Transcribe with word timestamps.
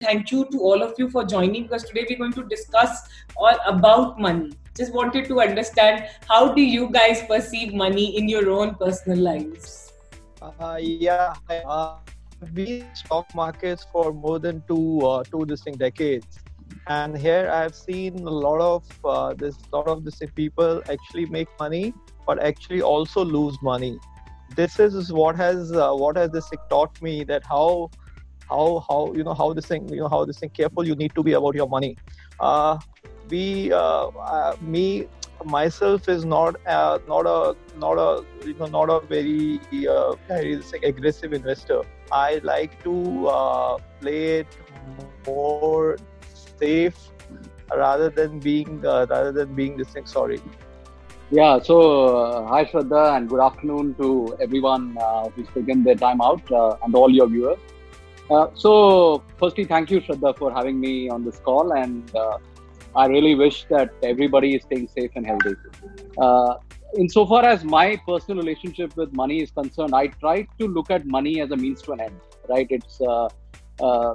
Thank 0.00 0.32
you 0.32 0.46
to 0.50 0.60
all 0.60 0.82
of 0.82 0.94
you 0.98 1.10
for 1.10 1.24
joining 1.24 1.64
because 1.64 1.84
today 1.84 2.06
we're 2.08 2.16
going 2.16 2.32
to 2.32 2.44
discuss 2.44 3.06
all 3.36 3.54
about 3.66 4.18
money. 4.18 4.52
Just 4.74 4.94
wanted 4.94 5.26
to 5.26 5.42
understand 5.42 6.06
how 6.26 6.54
do 6.54 6.62
you 6.62 6.88
guys 6.88 7.22
perceive 7.28 7.74
money 7.74 8.16
in 8.16 8.30
your 8.30 8.48
own 8.50 8.76
personal 8.76 9.18
lives? 9.18 9.92
Uh, 10.40 10.78
yeah, 10.80 11.34
uh, 11.66 11.98
we 12.54 12.82
stock 12.94 13.26
markets 13.34 13.86
for 13.92 14.10
more 14.14 14.38
than 14.38 14.62
two 14.66 15.00
uh, 15.06 15.22
two 15.24 15.44
distinct 15.44 15.80
decades, 15.80 16.38
and 16.86 17.18
here 17.18 17.50
I've 17.52 17.74
seen 17.74 18.26
a 18.26 18.30
lot 18.30 18.60
of 18.60 18.84
uh, 19.04 19.34
this 19.34 19.58
lot 19.70 19.86
of 19.86 20.02
this 20.02 20.22
people 20.34 20.82
actually 20.88 21.26
make 21.26 21.48
money, 21.58 21.92
but 22.30 22.42
actually 22.50 22.82
also 22.82 23.24
lose 23.24 23.60
money. 23.62 23.98
This 24.56 24.78
is 24.78 25.12
what 25.12 25.36
has 25.36 25.72
uh, 25.72 25.92
what 26.02 26.16
has 26.16 26.30
this 26.36 26.48
thing 26.48 26.64
taught 26.74 27.02
me 27.08 27.14
that 27.32 27.44
how 27.54 27.90
how 28.50 28.66
how 28.88 28.98
you 29.20 29.24
know 29.28 29.36
how 29.40 29.52
this 29.60 29.70
thing 29.72 29.88
you 29.88 30.00
know 30.04 30.12
how 30.16 30.24
this 30.30 30.40
thing 30.42 30.52
careful 30.60 30.90
you 30.90 30.96
need 31.02 31.14
to 31.20 31.24
be 31.30 31.34
about 31.40 31.60
your 31.60 31.68
money. 31.76 31.96
Uh, 32.48 32.78
we 33.28 33.72
uh, 33.72 34.06
uh, 34.36 34.56
me 34.60 34.84
myself 35.44 36.08
is 36.08 36.24
not 36.24 36.56
uh, 36.66 36.98
not 37.08 37.26
a 37.26 37.38
not 37.84 38.02
a 38.06 38.24
you 38.46 38.54
know 38.54 38.70
not 38.78 38.94
a 38.96 39.00
very 39.06 39.60
uh, 39.88 40.14
aggressive 40.92 41.32
investor. 41.32 41.82
I 42.12 42.40
like 42.54 42.82
to 42.84 43.28
uh, 43.28 43.78
play 44.00 44.40
it 44.40 44.58
more 45.26 45.96
safe 46.34 46.98
rather 47.84 48.10
than 48.10 48.40
being 48.40 48.80
rather 48.80 49.32
than 49.32 49.54
being 49.54 49.76
this 49.76 49.88
thing. 49.88 50.06
Sorry. 50.06 50.42
Yeah. 51.30 51.60
So 51.62 52.16
uh, 52.16 52.46
hi 52.48 52.64
Shraddha 52.64 53.16
and 53.16 53.28
good 53.28 53.40
afternoon 53.40 53.94
to 53.94 54.36
everyone 54.40 54.96
uh, 55.00 55.28
who's 55.30 55.46
taken 55.54 55.84
their 55.84 55.94
time 55.94 56.20
out 56.20 56.42
and 56.84 56.94
all 56.94 57.10
your 57.10 57.28
viewers. 57.28 57.58
so 58.54 59.22
firstly, 59.38 59.64
thank 59.64 59.90
you 59.90 60.00
Shraddha 60.00 60.36
for 60.36 60.52
having 60.52 60.80
me 60.80 61.08
on 61.08 61.24
this 61.24 61.38
call 61.38 61.72
and 61.72 62.10
I 62.94 63.06
really 63.06 63.34
wish 63.36 63.64
that 63.70 63.90
everybody 64.02 64.56
is 64.56 64.62
staying 64.62 64.88
safe 64.88 65.12
and 65.14 65.24
healthy. 65.24 65.54
Uh, 66.18 66.54
insofar 66.98 67.44
as 67.44 67.62
my 67.64 68.00
personal 68.06 68.42
relationship 68.42 68.96
with 68.96 69.12
money 69.12 69.40
is 69.42 69.50
concerned, 69.52 69.94
I 69.94 70.08
try 70.08 70.42
to 70.58 70.66
look 70.66 70.90
at 70.90 71.06
money 71.06 71.40
as 71.40 71.50
a 71.52 71.56
means 71.56 71.82
to 71.82 71.92
an 71.92 72.00
end. 72.00 72.20
Right? 72.48 72.66
It's 72.70 73.00
uh, 73.00 73.28
uh, 73.80 74.14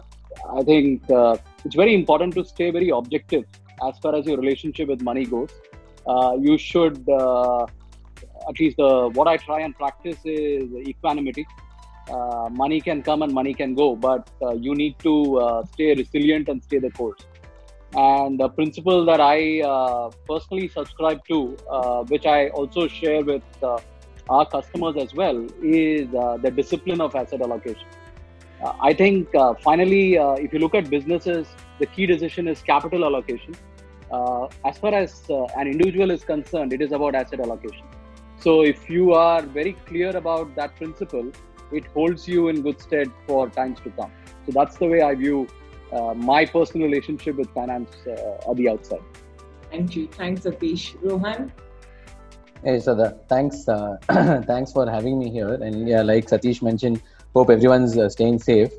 I 0.53 0.63
think 0.63 1.09
uh, 1.09 1.37
it's 1.63 1.75
very 1.75 1.95
important 1.95 2.33
to 2.33 2.43
stay 2.43 2.71
very 2.71 2.89
objective 2.89 3.45
as 3.87 3.97
far 3.99 4.15
as 4.15 4.25
your 4.25 4.37
relationship 4.37 4.89
with 4.89 5.01
money 5.01 5.25
goes. 5.25 5.51
Uh, 6.07 6.37
you 6.39 6.57
should 6.57 7.07
uh, 7.09 7.63
at 8.49 8.59
least 8.59 8.77
the, 8.77 9.09
what 9.13 9.27
I 9.27 9.37
try 9.37 9.61
and 9.61 9.75
practice 9.75 10.17
is 10.25 10.69
equanimity. 10.87 11.45
money 12.63 12.79
can 12.87 13.01
come 13.01 13.21
and 13.25 13.33
money 13.33 13.53
can 13.53 13.73
go, 13.73 13.95
but 13.95 14.29
you 14.65 14.75
need 14.75 14.97
to 14.99 15.13
stay 15.73 15.95
resilient 15.95 16.49
and 16.49 16.63
stay 16.63 16.79
the 16.79 16.91
course. 16.91 17.21
And 17.95 18.37
the 18.37 18.49
principle 18.49 19.05
that 19.05 19.21
I 19.21 19.61
uh, 19.61 20.11
personally 20.27 20.67
subscribe 20.67 21.25
to, 21.27 21.55
uh, 21.69 22.03
which 22.03 22.25
I 22.25 22.49
also 22.49 22.87
share 22.89 23.23
with 23.23 23.43
uh, 23.63 23.79
our 24.29 24.45
customers 24.45 24.97
as 24.97 25.13
well, 25.13 25.47
is 25.63 26.13
uh, 26.13 26.37
the 26.37 26.51
discipline 26.51 26.99
of 26.99 27.15
asset 27.15 27.41
allocation. 27.41 27.87
Uh, 28.61 28.73
I 28.81 28.93
think 28.93 29.33
uh, 29.33 29.53
finally, 29.61 30.15
if 30.15 30.51
you 30.51 30.59
look 30.59 30.75
at 30.75 30.89
businesses, 30.89 31.47
the 31.79 31.85
key 31.85 32.05
decision 32.05 32.49
is 32.49 32.61
capital 32.61 33.05
allocation. 33.05 33.55
As 34.11 34.77
far 34.77 34.93
as 34.93 35.23
an 35.29 35.67
individual 35.67 36.11
is 36.11 36.23
concerned, 36.23 36.73
it 36.73 36.81
is 36.81 36.91
about 36.91 37.15
asset 37.15 37.39
allocation. 37.39 37.85
So 38.39 38.61
if 38.61 38.89
you 38.89 39.13
are 39.13 39.41
very 39.41 39.73
clear 39.87 40.15
about 40.15 40.55
that 40.55 40.75
principle, 40.75 41.31
it 41.71 41.85
holds 41.87 42.27
you 42.27 42.47
in 42.49 42.61
good 42.61 42.79
stead 42.79 43.11
for 43.27 43.49
times 43.49 43.79
to 43.81 43.89
come. 43.91 44.11
So 44.45 44.51
that's 44.51 44.77
the 44.77 44.87
way 44.87 45.01
I 45.01 45.15
view 45.15 45.47
uh, 45.91 46.13
my 46.13 46.45
personal 46.45 46.87
relationship 46.87 47.35
with 47.37 47.49
finance 47.53 47.91
uh, 48.07 48.51
at 48.51 48.57
the 48.57 48.69
outside. 48.69 49.01
Thank 49.71 49.95
you. 49.95 50.07
Thanks, 50.07 50.41
Satish. 50.41 50.95
Rohan? 51.01 51.51
Hey, 52.63 52.77
Shraddha. 52.77 53.17
Thanks. 53.27 53.67
Uh, 53.67 53.97
thanks 54.47 54.71
for 54.71 54.89
having 54.89 55.19
me 55.19 55.29
here. 55.29 55.53
And 55.53 55.87
yeah, 55.87 56.01
like 56.01 56.27
Satish 56.27 56.61
mentioned, 56.61 57.01
hope 57.33 57.49
everyone's 57.49 57.97
uh, 57.97 58.09
staying 58.09 58.39
safe. 58.39 58.71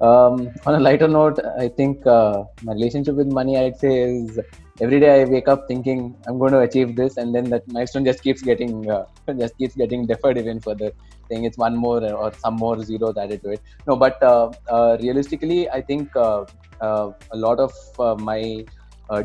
Um, 0.00 0.50
on 0.64 0.74
a 0.74 0.80
lighter 0.80 1.08
note, 1.08 1.38
I 1.58 1.68
think 1.68 2.06
uh, 2.06 2.44
my 2.62 2.72
relationship 2.72 3.16
with 3.16 3.26
money, 3.26 3.58
I'd 3.58 3.76
say, 3.76 4.02
is 4.02 4.38
every 4.80 5.00
day 5.00 5.22
I 5.22 5.24
wake 5.24 5.48
up 5.48 5.66
thinking 5.68 6.16
I'm 6.26 6.38
going 6.38 6.52
to 6.52 6.60
achieve 6.60 6.96
this, 6.96 7.16
and 7.16 7.34
then 7.34 7.44
that 7.50 7.66
milestone 7.68 8.04
just 8.04 8.22
keeps 8.22 8.42
getting 8.42 8.90
uh, 8.90 9.06
just 9.38 9.56
keeps 9.58 9.74
getting 9.74 10.06
deferred 10.06 10.38
even 10.38 10.60
further. 10.60 10.92
Saying 11.28 11.44
it's 11.44 11.58
one 11.58 11.76
more 11.76 12.02
or 12.12 12.32
some 12.34 12.56
more 12.56 12.82
zeros 12.82 13.16
added 13.16 13.42
to 13.42 13.50
it. 13.50 13.60
No, 13.86 13.96
but 13.96 14.22
uh, 14.22 14.50
uh, 14.68 14.96
realistically, 15.00 15.68
I 15.70 15.80
think 15.80 16.14
uh, 16.16 16.44
uh, 16.80 17.12
a 17.30 17.36
lot 17.36 17.60
of 17.60 17.72
my 18.20 18.64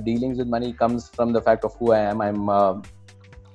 dealings 0.03 0.37
with 0.37 0.47
money 0.47 0.73
comes 0.73 1.09
from 1.09 1.31
the 1.31 1.41
fact 1.41 1.63
of 1.63 1.75
who 1.75 1.93
I 1.93 1.99
am. 1.99 2.21
I'm 2.21 2.49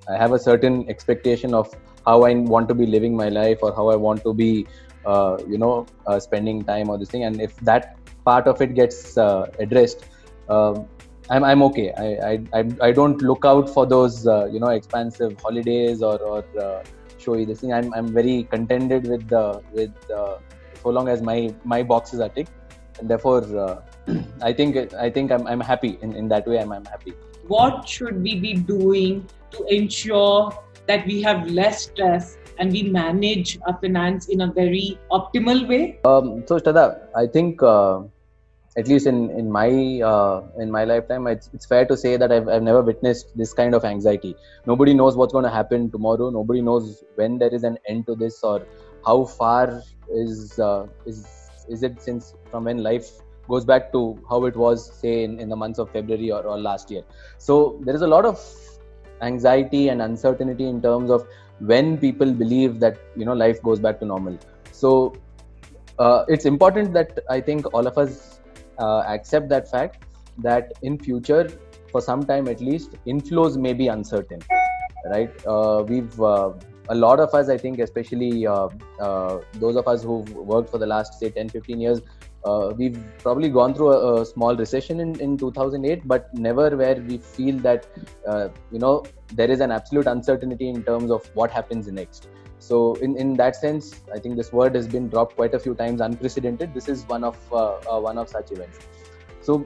I 0.09 0.17
have 0.17 0.33
a 0.33 0.39
certain 0.39 0.89
expectation 0.89 1.55
of 1.55 1.73
how 2.07 2.23
I 2.23 2.35
want 2.35 2.69
to 2.69 2.75
be 2.75 2.87
living 2.87 3.17
my 3.17 3.29
life 3.29 3.59
or 3.63 3.75
how 3.75 3.89
I 3.91 3.97
want 3.97 4.23
to 4.25 4.35
be 4.35 4.67
uh, 5.05 5.39
you 5.49 5.59
know 5.59 5.87
uh, 6.07 6.19
spending 6.21 6.63
time 6.63 6.91
or 6.91 6.99
this 6.99 7.09
thing 7.09 7.25
and 7.25 7.41
if 7.41 7.57
that 7.61 7.97
part 8.25 8.47
of 8.47 8.61
it 8.61 8.75
gets 8.75 9.17
uh, 9.17 9.51
addressed 9.59 10.05
um, 10.49 10.87
I'm, 11.31 11.45
I'm 11.45 11.63
okay. 11.63 11.93
I, 11.97 12.33
I 12.59 12.65
i 12.83 12.93
don't 12.93 13.23
look 13.23 13.45
out 13.45 13.71
for 13.71 13.87
those 13.87 14.27
uh, 14.27 14.47
you 14.47 14.61
know 14.61 14.69
expansive 14.69 15.41
holidays 15.41 16.03
or, 16.03 16.19
or 16.21 16.45
uh, 16.61 16.83
showy 17.19 17.45
this 17.45 17.61
thing. 17.61 17.73
I'm, 17.73 17.93
I'm 17.95 18.09
very 18.09 18.49
contented 18.51 19.07
with 19.07 19.29
the 19.29 19.63
with 19.73 19.93
so 20.83 20.91
long 20.91 21.09
as 21.09 21.23
my 21.23 21.55
my 21.65 21.83
boxes 21.83 22.21
are 22.21 22.29
ticked. 22.29 22.53
And 22.99 23.09
therefore 23.09 23.41
I 24.43 24.53
think 24.53 24.77
I 24.95 25.11
think 25.11 25.31
I'm, 25.31 25.47
I'm 25.47 25.61
happy 25.61 25.99
in, 26.03 26.15
in 26.15 26.29
that 26.29 26.47
way. 26.47 26.59
I'm, 26.59 26.73
I'm 26.73 26.85
happy. 26.85 27.15
What 27.47 27.89
should 27.89 28.23
we 28.23 28.39
be 28.41 28.55
doing 28.55 29.27
to 29.53 29.65
ensure 29.65 30.53
that 30.87 31.07
we 31.07 31.23
have 31.23 31.51
less 31.51 31.85
stress 31.85 32.37
and 32.59 32.73
we 32.73 32.83
manage 32.83 33.59
our 33.67 33.79
finance 33.81 34.29
in 34.29 34.43
a 34.43 34.53
very 34.53 34.99
optimal 35.11 35.67
way? 35.69 35.99
Um, 36.05 36.45
so, 36.47 36.59
Shraddha, 36.59 37.09
I 37.17 37.27
think 37.27 37.63
uh, 37.63 38.03
at 38.77 38.87
least 38.87 39.07
in 39.07 39.31
in 39.31 39.51
my 39.51 39.69
uh, 40.01 40.43
in 40.59 40.71
my 40.71 40.85
lifetime, 40.85 41.27
it's, 41.27 41.51
it's 41.53 41.67
fair 41.67 41.85
to 41.87 41.97
say 41.97 42.17
that 42.17 42.31
I've, 42.31 42.49
I've 42.49 42.63
never 42.63 42.83
witnessed 42.83 43.37
this 43.37 43.53
kind 43.53 43.75
of 43.75 43.85
anxiety. 43.85 44.37
Nobody 44.67 44.95
knows 44.95 45.17
what's 45.17 45.33
going 45.33 45.45
to 45.45 45.51
happen 45.51 45.91
tomorrow. 45.91 46.31
Nobody 46.31 46.63
knows 46.63 47.03
when 47.17 47.39
there 47.39 47.53
is 47.53 47.65
an 47.65 47.79
end 47.89 48.07
to 48.07 48.15
this 48.15 48.43
or 48.45 48.67
how 49.05 49.25
far 49.25 49.83
is 50.09 50.59
uh, 50.59 50.87
is 51.07 51.27
is 51.69 51.83
it 51.83 52.01
since 52.03 52.35
from 52.51 52.65
when 52.65 52.83
life 52.83 53.11
goes 53.49 53.65
back 53.65 53.93
to 53.93 54.01
how 54.29 54.45
it 54.45 54.57
was 54.57 54.93
say 55.01 55.25
in, 55.25 55.39
in 55.41 55.49
the 55.49 55.57
months 55.57 55.79
of 55.79 55.91
february 55.91 56.31
or, 56.31 56.43
or 56.43 56.59
last 56.59 56.91
year 56.91 57.03
so 57.39 57.81
there 57.85 57.95
is 57.95 58.03
a 58.03 58.07
lot 58.07 58.25
of 58.25 58.41
anxiety 59.23 59.89
and 59.89 60.01
uncertainty 60.03 60.69
in 60.69 60.81
terms 60.81 61.11
of 61.11 61.27
when 61.59 61.99
people 61.99 62.33
believe 62.33 62.81
that 62.81 62.99
you 63.17 63.25
know 63.25 63.33
life 63.33 63.63
goes 63.63 63.81
back 63.81 63.99
to 64.01 64.07
normal 64.07 64.39
so 64.73 65.13
uh, 65.99 66.25
it's 66.29 66.45
important 66.45 66.93
that 66.93 67.19
i 67.29 67.41
think 67.41 67.73
all 67.75 67.87
of 67.87 67.99
us 67.99 68.40
uh, 68.81 69.03
accept 69.17 69.49
that 69.49 69.71
fact 69.71 70.05
that 70.39 70.73
in 70.83 70.99
future 70.99 71.49
for 71.93 72.01
some 72.01 72.25
time 72.25 72.49
at 72.49 72.61
least 72.61 72.97
inflows 73.07 73.57
may 73.57 73.73
be 73.73 73.89
uncertain 73.89 74.41
right? 75.07 75.31
Uh, 75.47 75.85
we've 75.87 76.21
uh, 76.21 76.53
a 76.89 76.95
lot 76.95 77.21
of 77.21 77.33
us 77.35 77.49
i 77.49 77.57
think 77.57 77.79
especially 77.79 78.47
uh, 78.47 78.69
uh, 79.01 79.39
those 79.55 79.77
of 79.77 79.87
us 79.87 80.03
who've 80.03 80.31
worked 80.33 80.71
for 80.71 80.79
the 80.79 80.87
last 80.87 81.19
say 81.21 81.31
10 81.31 81.49
15 81.49 81.81
years 81.81 82.01
uh, 82.45 82.73
we've 82.77 82.99
probably 83.19 83.49
gone 83.49 83.75
through 83.75 83.93
a, 83.93 84.23
a, 84.23 84.27
small 84.27 84.57
recession 84.57 84.99
in, 84.99 85.19
in 85.21 85.37
2008 85.37 86.09
but 86.09 86.33
never 86.35 86.77
where 86.77 86.97
we 86.97 87.19
feel 87.19 87.59
that 87.59 87.87
you 88.73 88.79
know 88.79 89.05
there 89.35 89.51
is 89.51 89.61
an 89.61 89.71
absolute 89.71 90.07
uncertainty 90.07 90.69
in 90.69 90.83
terms 90.83 91.11
of 91.11 91.25
what 91.35 91.51
happens 91.51 91.87
next 91.87 92.29
so 92.61 92.95
in, 93.07 93.17
in 93.17 93.35
that 93.35 93.57
sense 93.57 94.03
i 94.15 94.19
think 94.19 94.37
this 94.37 94.53
word 94.53 94.75
has 94.75 94.87
been 94.87 95.09
dropped 95.09 95.35
quite 95.37 95.55
a 95.55 95.59
few 95.59 95.75
times 95.75 96.01
unprecedented. 96.01 96.75
This 96.75 96.89
is 96.89 97.05
one 97.09 97.25
of 97.25 97.37
uh, 97.53 97.57
uh 97.93 98.01
one 98.01 98.19
of 98.19 98.29
such 98.29 98.53
events. 98.53 98.79
So 99.41 99.65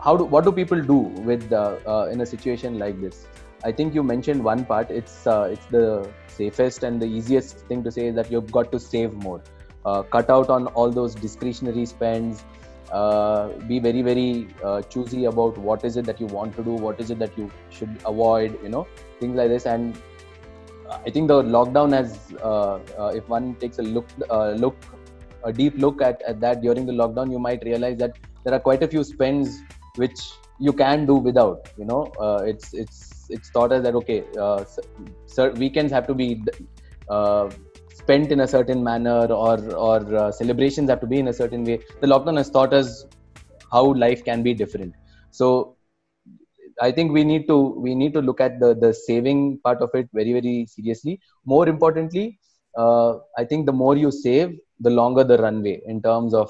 how 0.00 0.16
do 0.16 0.24
what 0.24 0.44
do 0.44 0.52
people 0.52 0.80
do 0.82 0.98
with 1.30 1.52
uh, 1.52 1.78
uh, 1.86 2.08
in 2.12 2.20
a 2.20 2.26
situation 2.26 2.78
like 2.78 3.00
this? 3.00 3.26
I 3.64 3.72
think 3.72 3.94
you 3.94 4.02
mentioned 4.02 4.44
one 4.44 4.64
part. 4.64 4.90
It's 4.90 5.26
it's 5.26 5.66
the 5.66 6.08
safest 6.26 6.82
and 6.82 7.02
the 7.02 7.06
easiest 7.06 7.66
thing 7.70 7.82
to 7.84 7.90
say 7.90 8.06
is 8.08 8.14
that 8.14 8.30
you've 8.30 8.52
got 8.52 8.70
to 8.72 8.78
save 8.78 9.14
more. 9.14 9.42
Uh, 9.84 10.02
cut 10.02 10.30
out 10.30 10.50
on 10.50 10.66
all 10.68 10.90
those 10.90 11.14
discretionary 11.14 11.86
spends. 11.86 12.44
Uh, 12.92 13.48
be 13.70 13.78
very 13.78 14.02
very 14.02 14.48
uh, 14.64 14.80
choosy 14.82 15.24
about 15.26 15.58
what 15.58 15.84
is 15.84 15.96
it 15.96 16.06
that 16.06 16.20
you 16.20 16.26
want 16.26 16.56
to 16.56 16.62
do 16.68 16.72
what 16.84 16.98
is 16.98 17.10
it 17.10 17.18
that 17.18 17.36
you 17.36 17.50
should 17.68 17.98
avoid 18.06 18.58
you 18.62 18.70
know 18.70 18.86
things 19.20 19.36
like 19.36 19.48
this. 19.48 19.66
And 19.66 20.00
i 21.06 21.10
think 21.10 21.28
the 21.28 21.42
lockdown 21.42 21.92
has 21.92 22.18
uh, 22.42 22.78
uh, 22.98 23.12
if 23.14 23.28
one 23.28 23.54
takes 23.56 23.78
a 23.78 23.82
look 23.82 24.06
uh, 24.30 24.50
look 24.50 24.76
a 25.44 25.52
deep 25.52 25.74
look 25.76 26.02
at, 26.02 26.20
at 26.22 26.40
that 26.40 26.60
during 26.62 26.86
the 26.86 26.92
lockdown 26.92 27.30
you 27.30 27.38
might 27.38 27.62
realize 27.64 27.96
that 27.98 28.18
there 28.44 28.54
are 28.54 28.60
quite 28.60 28.82
a 28.82 28.88
few 28.88 29.04
spends 29.04 29.60
which 29.96 30.20
you 30.58 30.72
can 30.72 31.06
do 31.06 31.14
without 31.14 31.68
you 31.78 31.84
know? 31.84 32.10
It's 32.44 32.74
it's 32.74 33.26
it's 33.30 33.50
thought 33.50 33.72
as 33.72 33.82
that 33.84 33.94
okay 33.94 34.24
sir, 35.26 35.50
weekends 35.52 35.92
have 35.92 36.06
to 36.08 36.14
be 36.14 36.42
spent 38.08 38.32
in 38.32 38.40
a 38.40 38.48
certain 38.48 38.82
manner 38.82 39.26
or 39.44 39.56
or 39.86 39.98
uh, 40.16 40.30
celebrations 40.32 40.88
have 40.88 41.00
to 41.00 41.06
be 41.06 41.18
in 41.18 41.28
a 41.28 41.32
certain 41.32 41.64
way. 41.64 41.78
The 42.00 42.06
lockdown 42.06 42.38
has 42.38 42.50
taught 42.50 42.72
us 42.72 43.06
how 43.72 43.82
life 44.04 44.24
can 44.24 44.42
be 44.42 44.54
different. 44.54 44.94
So 45.30 45.76
i 46.86 46.90
think 46.90 47.12
we 47.12 47.24
need 47.24 47.46
to 47.50 47.56
we 47.84 47.94
need 47.94 48.12
to 48.12 48.22
look 48.28 48.40
at 48.40 48.58
the 48.60 48.74
the 48.84 48.92
saving 48.92 49.58
part 49.64 49.80
of 49.86 49.90
it 49.94 50.08
very 50.12 50.32
very 50.32 50.66
seriously. 50.66 51.20
More 51.44 51.68
importantly 51.68 52.38
uh, 52.76 53.14
i 53.36 53.44
think 53.44 53.66
the 53.66 53.76
more 53.82 53.96
you 53.96 54.10
save 54.10 54.56
the 54.80 54.90
longer 54.90 55.24
the 55.24 55.38
runway 55.38 55.80
in 55.86 56.02
terms 56.02 56.34
of 56.34 56.48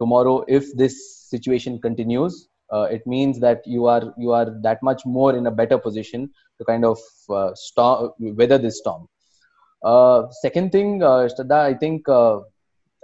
tomorrow 0.00 0.44
if 0.48 0.64
this 0.82 0.94
situation 1.32 1.80
continues 1.80 2.48
uh, 2.72 2.86
it 2.90 3.06
means 3.06 3.40
that 3.40 3.66
you 3.66 3.86
are 3.86 4.14
you 4.18 4.32
are 4.32 4.46
that 4.62 4.82
much 4.82 5.02
more 5.06 5.36
in 5.36 5.46
a 5.46 5.50
better 5.50 5.78
position 5.78 6.30
to 6.58 6.64
kind 6.64 6.84
of 6.84 6.98
uh, 7.30 7.50
storm, 7.54 8.10
weather 8.18 8.58
this 8.58 8.78
storm. 8.78 9.06
Uh, 9.82 10.26
second 10.42 10.72
thing, 10.72 11.02
uh, 11.02 11.28
Shraddha, 11.28 11.60
I 11.60 11.74
think 11.74 12.08
uh, 12.08 12.40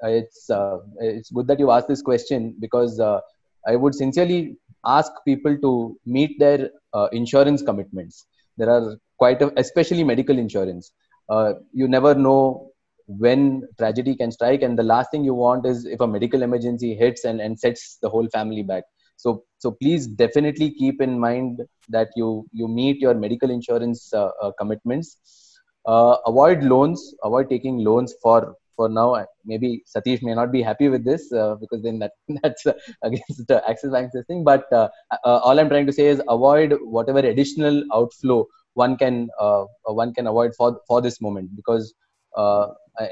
it's 0.03 0.51
uh, 0.51 0.79
it's 0.99 1.31
good 1.31 1.47
that 1.47 1.59
you 1.59 1.71
asked 1.71 1.89
this 1.89 2.03
question 2.03 2.57
because 2.61 3.01
uh, 3.01 3.21
I 3.67 3.77
would 3.77 3.95
sincerely 3.95 4.57
ask 4.87 5.13
people 5.25 5.57
to 5.59 5.99
meet 6.05 6.39
their 6.39 6.71
uh, 6.93 7.09
insurance 7.13 7.63
commitments. 7.63 8.27
There 8.57 8.71
are 8.71 8.97
quite 9.19 9.43
a, 9.43 9.53
especially 9.59 10.05
medical 10.05 10.39
insurance. 10.39 10.93
Uh, 11.29 11.55
you 11.73 11.89
never 11.89 12.15
know 12.15 12.71
when 13.07 13.69
tragedy 13.79 14.15
can 14.17 14.31
strike, 14.31 14.63
and 14.63 14.79
the 14.79 14.83
last 14.83 15.11
thing 15.11 15.25
you 15.25 15.35
want 15.35 15.67
is 15.67 15.85
if 15.85 16.01
a 16.01 16.07
medical 16.07 16.43
emergency 16.43 16.95
hits 16.95 17.25
and, 17.25 17.41
and 17.41 17.59
sets 17.59 17.99
the 18.01 18.09
whole 18.09 18.29
family 18.29 18.63
back. 18.63 18.85
So 19.17 19.45
so 19.59 19.71
please 19.71 20.07
definitely 20.07 20.71
keep 20.73 21.01
in 21.01 21.19
mind 21.19 21.63
that 21.89 22.09
you 22.17 22.47
you 22.53 22.69
meet 22.69 23.01
your 23.01 23.15
medical 23.15 23.51
insurance 23.51 24.13
uh, 24.13 24.31
uh, 24.43 24.53
commitments 24.59 25.61
uh, 25.87 26.17
avoid 26.27 26.63
loans 26.63 27.15
avoid 27.23 27.49
taking 27.49 27.79
loans 27.79 28.15
for 28.23 28.57
for 28.77 28.89
now 28.89 29.09
maybe 29.45 29.83
satish 29.93 30.23
may 30.23 30.35
not 30.35 30.51
be 30.53 30.63
happy 30.63 30.89
with 30.89 31.05
this 31.05 31.33
uh, 31.33 31.55
because 31.61 31.83
then 31.83 31.99
that 31.99 32.13
that's 32.43 32.67
uh, 32.67 32.75
against 33.03 33.47
the 33.49 33.63
axis 33.69 33.91
bank 33.91 34.11
thing 34.29 34.45
but 34.45 34.73
uh, 34.73 34.89
uh, 35.25 35.39
all 35.47 35.59
i'm 35.59 35.69
trying 35.69 35.87
to 35.87 35.97
say 36.01 36.07
is 36.07 36.23
avoid 36.29 36.77
whatever 36.83 37.21
additional 37.21 37.83
outflow 37.93 38.47
one 38.75 38.97
can 38.97 39.29
uh, 39.41 39.65
one 39.85 40.13
can 40.13 40.27
avoid 40.27 40.55
for 40.57 40.81
for 40.87 41.01
this 41.01 41.21
moment. 41.21 41.55
Because 41.57 41.95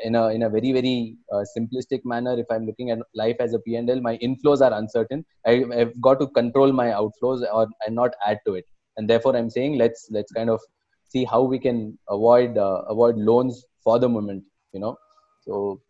in 0.05 0.15
a 0.15 0.29
in 0.29 0.43
a 0.43 0.51
very 0.51 0.73
very 0.73 1.17
simplistic 1.57 2.01
manner 2.05 2.33
if 2.39 2.47
i'm 2.51 2.67
looking 2.67 2.91
at 2.91 2.99
life 3.15 3.37
as 3.41 3.55
a 3.55 3.59
p&l 3.61 4.01
my 4.01 4.17
inflows 4.19 4.61
are 4.61 4.73
uncertain. 4.79 5.25
I, 5.47 5.65
have 5.77 6.01
got 6.01 6.21
to 6.21 6.27
control 6.29 6.73
my 6.73 6.89
outflows 6.89 7.43
or 7.53 7.67
and 7.87 7.95
not 7.95 8.13
add 8.27 8.39
to 8.47 8.55
it. 8.55 8.65
And 8.97 9.09
therefore 9.09 9.37
i'm 9.37 9.51
saying 9.51 9.79
let's 9.79 10.09
let's 10.11 10.33
kind 10.33 10.51
of 10.51 10.61
see 11.09 11.25
how 11.25 11.43
we 11.43 11.59
can 11.59 11.99
avoid 12.09 12.57
avoid 12.57 13.17
loans 13.17 13.65
for 13.85 13.99
the 13.99 14.09
moment 14.09 14.45
you 14.73 14.81
know 14.81 14.97
so 15.45 15.81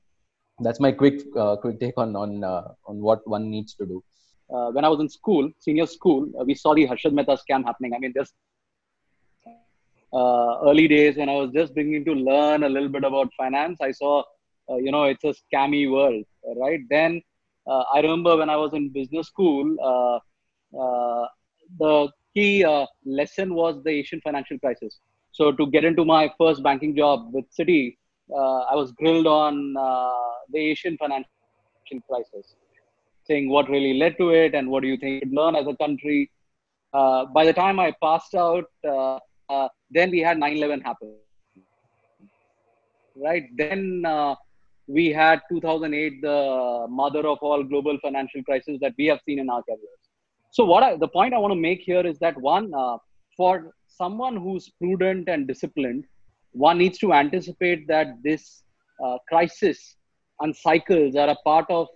that's 0.60 0.80
my 0.80 0.92
quick 0.92 1.20
uh, 1.36 1.56
quick 1.56 1.80
take 1.80 1.96
on 1.96 2.14
on 2.16 2.44
uh, 2.44 2.68
on 2.86 3.00
what 3.00 3.26
one 3.26 3.50
needs 3.50 3.74
to 3.74 3.86
do. 3.86 4.02
Uh, 4.54 4.70
when 4.70 4.84
i 4.84 4.88
was 4.88 5.00
in 5.00 5.08
school 5.08 5.50
senior 5.60 5.86
school 5.86 6.28
uh, 6.38 6.44
we 6.44 6.54
saw 6.54 6.74
the 6.74 6.86
harshad 6.86 7.12
mehta 7.12 7.36
scam 7.42 7.64
happening. 7.64 7.94
I 7.94 7.98
mean 7.98 8.12
just 8.14 8.34
uh, 10.12 10.58
early 10.68 10.86
days 10.88 11.16
when 11.16 11.28
i 11.28 11.34
was 11.34 11.50
just 11.52 11.74
beginning 11.74 12.04
to 12.04 12.12
learn 12.12 12.64
a 12.64 12.68
little 12.68 12.88
bit 12.88 13.04
about 13.04 13.28
finance 13.36 13.78
i 13.80 13.90
saw 13.90 14.22
you 14.86 14.90
know 14.94 15.04
it's 15.04 15.24
a 15.24 15.34
scammy 15.42 15.90
world 15.90 16.24
right? 16.64 16.80
Then 16.90 17.22
i 17.94 18.00
remember 18.00 18.36
when 18.36 18.50
i 18.50 18.56
was 18.56 18.72
in 18.74 18.92
business 18.92 19.26
school 19.28 19.64
the 21.78 22.08
key 22.34 22.64
lesson 23.04 23.54
was 23.54 23.82
the 23.84 23.90
asian 23.90 24.20
financial 24.20 24.58
crisis. 24.58 24.98
So 25.32 25.50
to 25.52 25.66
get 25.66 25.84
into 25.84 26.04
my 26.04 26.30
first 26.38 26.62
banking 26.62 26.94
job 26.94 27.30
with 27.32 27.46
Citi, 27.58 27.82
uh, 27.88 28.01
I 28.36 28.74
was 28.74 28.92
grilled 28.92 29.26
on 29.26 29.76
uh, 29.76 30.10
the 30.50 30.58
Asian 30.58 30.96
financial 30.96 31.28
crisis, 32.08 32.54
saying 33.24 33.48
what 33.48 33.68
really 33.68 33.94
led 33.94 34.16
to 34.18 34.30
it 34.30 34.54
and 34.54 34.68
what 34.68 34.82
do 34.82 34.88
you 34.88 34.96
think 34.96 35.24
we 35.24 35.30
learn 35.30 35.56
as 35.56 35.66
a 35.66 35.76
country. 35.76 36.30
Uh, 36.92 37.26
by 37.26 37.44
the 37.44 37.52
time 37.52 37.78
I 37.80 37.92
passed 38.02 38.34
out, 38.34 38.64
uh, 38.86 39.18
uh, 39.48 39.68
then 39.90 40.10
we 40.10 40.20
had 40.20 40.38
9/11 40.38 40.82
happen. 40.82 41.14
Right 43.16 43.48
then, 43.56 44.04
uh, 44.06 44.34
we 44.86 45.12
had 45.12 45.40
2008, 45.50 46.22
the 46.22 46.86
mother 46.88 47.26
of 47.26 47.38
all 47.40 47.62
global 47.62 47.98
financial 48.00 48.42
crises 48.42 48.78
that 48.80 48.94
we 48.98 49.06
have 49.06 49.20
seen 49.26 49.38
in 49.38 49.48
our 49.48 49.62
careers. 49.62 50.02
So 50.50 50.64
what 50.64 50.82
I, 50.82 50.96
the 50.96 51.08
point 51.08 51.34
I 51.34 51.38
want 51.38 51.52
to 51.52 51.60
make 51.60 51.80
here 51.80 52.06
is 52.06 52.18
that 52.18 52.38
one, 52.40 52.72
for 53.36 53.72
someone 53.86 54.36
who's 54.36 54.70
prudent 54.80 55.28
and 55.28 55.46
disciplined, 55.46 56.04
one 56.52 56.78
needs 56.78 56.98
to 56.98 57.12
anticipate 57.12 57.86
that 57.88 58.08
this 58.22 58.62
uh, 59.04 59.18
crisis 59.28 59.96
and 60.40 60.54
cycles 60.54 61.16
are 61.16 61.30
a 61.30 61.36
part 61.44 61.66
of 61.70 61.88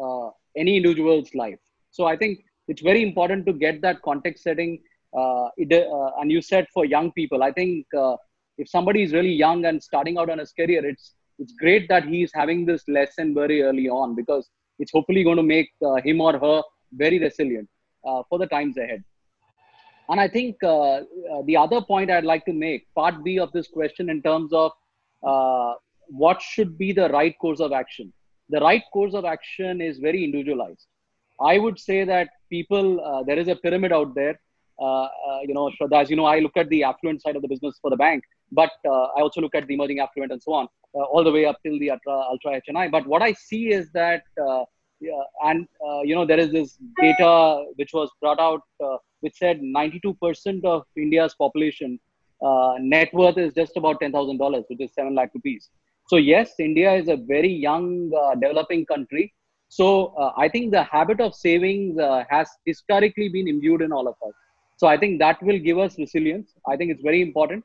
uh, 0.00 0.30
any 0.56 0.76
individual's 0.76 1.34
life. 1.34 1.58
So 1.90 2.04
I 2.06 2.16
think 2.16 2.44
it's 2.68 2.82
very 2.82 3.02
important 3.02 3.46
to 3.46 3.52
get 3.52 3.80
that 3.82 4.02
context 4.02 4.44
setting. 4.44 4.80
Uh, 5.16 5.48
it, 5.56 5.72
uh, 5.72 6.10
and 6.20 6.30
you 6.30 6.40
said 6.40 6.66
for 6.72 6.84
young 6.84 7.12
people, 7.12 7.42
I 7.42 7.52
think 7.52 7.86
uh, 7.96 8.16
if 8.58 8.68
somebody 8.68 9.02
is 9.02 9.12
really 9.12 9.32
young 9.32 9.64
and 9.66 9.82
starting 9.82 10.18
out 10.18 10.30
on 10.30 10.38
his 10.38 10.52
career, 10.52 10.84
it's 10.84 11.14
it's 11.38 11.54
great 11.54 11.88
that 11.88 12.04
he 12.04 12.22
is 12.22 12.30
having 12.34 12.64
this 12.66 12.86
lesson 12.86 13.34
very 13.34 13.62
early 13.62 13.88
on 13.88 14.14
because 14.14 14.48
it's 14.78 14.92
hopefully 14.92 15.24
going 15.24 15.38
to 15.38 15.42
make 15.42 15.70
uh, 15.84 15.94
him 15.96 16.20
or 16.20 16.38
her 16.38 16.62
very 16.92 17.18
resilient 17.18 17.68
for 18.28 18.38
the 18.38 18.46
times 18.46 18.76
ahead. 18.76 19.02
And 20.08 20.20
I 20.20 20.28
think 20.28 20.56
uh, 20.62 20.96
uh, 20.96 21.02
the 21.46 21.56
other 21.56 21.80
point 21.80 22.10
I'd 22.10 22.24
like 22.24 22.44
to 22.46 22.52
make, 22.52 22.86
part 22.94 23.22
B 23.24 23.38
of 23.38 23.52
this 23.52 23.68
question, 23.68 24.10
in 24.10 24.22
terms 24.22 24.52
of 24.52 24.72
uh, 25.22 25.74
what 26.08 26.42
should 26.42 26.76
be 26.76 26.92
the 26.92 27.08
right 27.10 27.36
course 27.38 27.60
of 27.60 27.72
action. 27.72 28.12
The 28.48 28.60
right 28.60 28.82
course 28.92 29.14
of 29.14 29.24
action 29.24 29.80
is 29.80 29.98
very 29.98 30.24
individualized. 30.24 30.86
I 31.40 31.58
would 31.58 31.78
say 31.78 32.04
that 32.04 32.28
people, 32.50 33.00
uh, 33.00 33.22
there 33.22 33.38
is 33.38 33.48
a 33.48 33.56
pyramid 33.56 33.92
out 33.92 34.14
there. 34.14 34.38
Uh, 34.80 35.04
uh, 35.04 35.08
you 35.46 35.54
know, 35.54 35.70
Shraddha, 35.70 36.02
as 36.02 36.10
you 36.10 36.16
know, 36.16 36.24
I 36.24 36.40
look 36.40 36.56
at 36.56 36.68
the 36.68 36.82
affluent 36.82 37.22
side 37.22 37.36
of 37.36 37.42
the 37.42 37.48
business 37.48 37.78
for 37.80 37.90
the 37.90 37.96
bank, 37.96 38.24
but 38.50 38.70
I 38.84 39.20
also 39.20 39.40
look 39.40 39.54
at 39.54 39.66
the 39.66 39.74
emerging 39.74 40.00
affluent 40.00 40.32
and 40.32 40.42
so 40.42 40.52
on, 40.52 40.68
all 40.92 41.22
the 41.22 41.30
way 41.30 41.46
up 41.46 41.56
till 41.64 41.78
the 41.78 41.90
ultra, 41.90 42.12
ultra 42.12 42.60
HNI. 42.68 42.90
But 42.90 43.06
what 43.06 43.22
I 43.22 43.32
see 43.32 43.68
is 43.72 43.90
that, 43.92 44.24
and 45.44 45.68
you 46.04 46.14
know, 46.14 46.26
there 46.26 46.38
is 46.38 46.50
this 46.50 46.78
data 47.00 47.64
which 47.76 47.92
was 47.92 48.10
brought 48.20 48.40
out 48.40 48.62
which 49.22 49.36
said 49.36 49.60
92% 49.60 50.64
of 50.64 50.82
India's 50.96 51.34
population 51.34 51.98
uh, 52.42 52.74
net 52.80 53.12
worth 53.14 53.38
is 53.38 53.52
just 53.54 53.76
about 53.76 54.00
$10,000, 54.00 54.64
which 54.68 54.80
is 54.80 54.92
7 54.94 55.14
lakh 55.14 55.30
rupees. 55.34 55.70
So, 56.08 56.16
yes, 56.16 56.54
India 56.58 56.92
is 56.92 57.08
a 57.08 57.16
very 57.16 57.52
young, 57.52 58.10
uh, 58.14 58.34
developing 58.34 58.84
country. 58.84 59.32
So, 59.68 60.14
uh, 60.18 60.32
I 60.36 60.48
think 60.48 60.72
the 60.72 60.82
habit 60.82 61.20
of 61.20 61.34
savings 61.34 61.98
uh, 61.98 62.24
has 62.28 62.48
historically 62.66 63.28
been 63.28 63.48
imbued 63.48 63.82
in 63.82 63.92
all 63.92 64.08
of 64.08 64.16
us. 64.26 64.34
So, 64.76 64.88
I 64.88 64.96
think 64.98 65.20
that 65.20 65.40
will 65.42 65.58
give 65.58 65.78
us 65.78 65.96
resilience. 65.98 66.52
I 66.68 66.76
think 66.76 66.90
it's 66.90 67.02
very 67.02 67.22
important. 67.22 67.64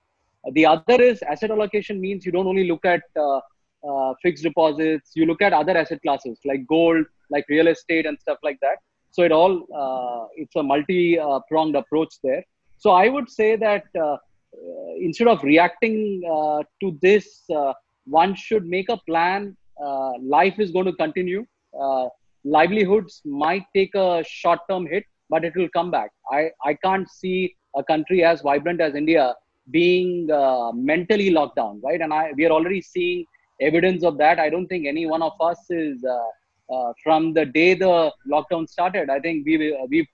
The 0.54 0.66
other 0.68 1.02
is 1.02 1.22
asset 1.24 1.52
allocation 1.52 2.00
means 2.00 2.26
you 2.26 2.32
don't 2.32 2.48
only 2.48 2.68
look 2.68 2.86
at 2.86 3.02
uh, 3.20 3.42
uh, 3.88 4.14
fixed 4.22 4.44
deposits, 4.44 5.12
you 5.16 5.26
look 5.26 5.42
at 5.42 5.54
other 5.54 5.76
asset 5.76 6.02
classes 6.04 6.40
like 6.46 6.66
gold, 6.68 7.06
like 7.32 7.46
real 7.50 7.68
estate, 7.68 8.06
and 8.06 8.18
stuff 8.20 8.38
like 8.44 8.60
that 8.62 8.78
so 9.12 9.24
it 9.24 9.32
all 9.32 9.54
uh, 9.84 10.28
it's 10.36 10.56
a 10.56 10.64
multi-pronged 10.64 11.76
approach 11.76 12.14
there. 12.24 12.44
So 12.78 12.92
I 12.92 13.10
would 13.10 13.30
say 13.30 13.56
that 13.56 13.86
uh, 14.00 14.18
instead 15.00 15.28
of 15.28 15.44
reacting 15.44 16.22
uh, 16.32 16.64
to 16.82 16.98
this, 17.02 17.28
one 18.06 18.36
should 18.36 18.66
make 18.66 18.90
a 18.90 19.00
plan. 19.10 19.56
life 20.38 20.58
is 20.64 20.70
going 20.76 20.86
to 20.92 20.98
continue. 21.06 21.42
livelihoods 22.44 23.14
might 23.26 23.66
take 23.78 23.94
a 23.96 24.24
short-term 24.26 24.84
hit, 24.94 25.04
but 25.30 25.44
it 25.48 25.54
will 25.56 25.70
come 25.78 25.90
back. 25.92 26.12
I, 26.32 26.50
I 26.64 26.74
can't 26.86 27.10
see 27.10 27.56
a 27.76 27.84
country 27.84 28.24
as 28.24 28.42
vibrant 28.42 28.80
as 28.82 28.96
India 28.96 29.36
being 29.72 30.30
uh, 30.32 30.72
mentally 30.72 31.30
locked 31.30 31.58
down, 31.58 31.82
right? 31.84 32.00
And 32.02 32.14
I, 32.14 32.32
we 32.36 32.46
are 32.46 32.52
already 32.52 32.82
seeing 32.82 33.26
evidence 33.62 34.04
of 34.04 34.18
that. 34.18 34.40
I 34.40 34.50
don't 34.50 34.68
think 34.68 34.86
any 34.88 35.06
one 35.06 35.22
of 35.22 35.34
us 35.42 35.60
is 35.70 36.04
uh, 36.04 36.30
uh, 36.70 36.94
from 37.04 37.34
the 37.34 37.46
day 37.46 37.74
the 37.74 38.12
lockdown 38.30 38.68
started, 38.68 39.10
I 39.10 39.20
think 39.20 39.46
we 39.46 39.58
we 39.90 40.08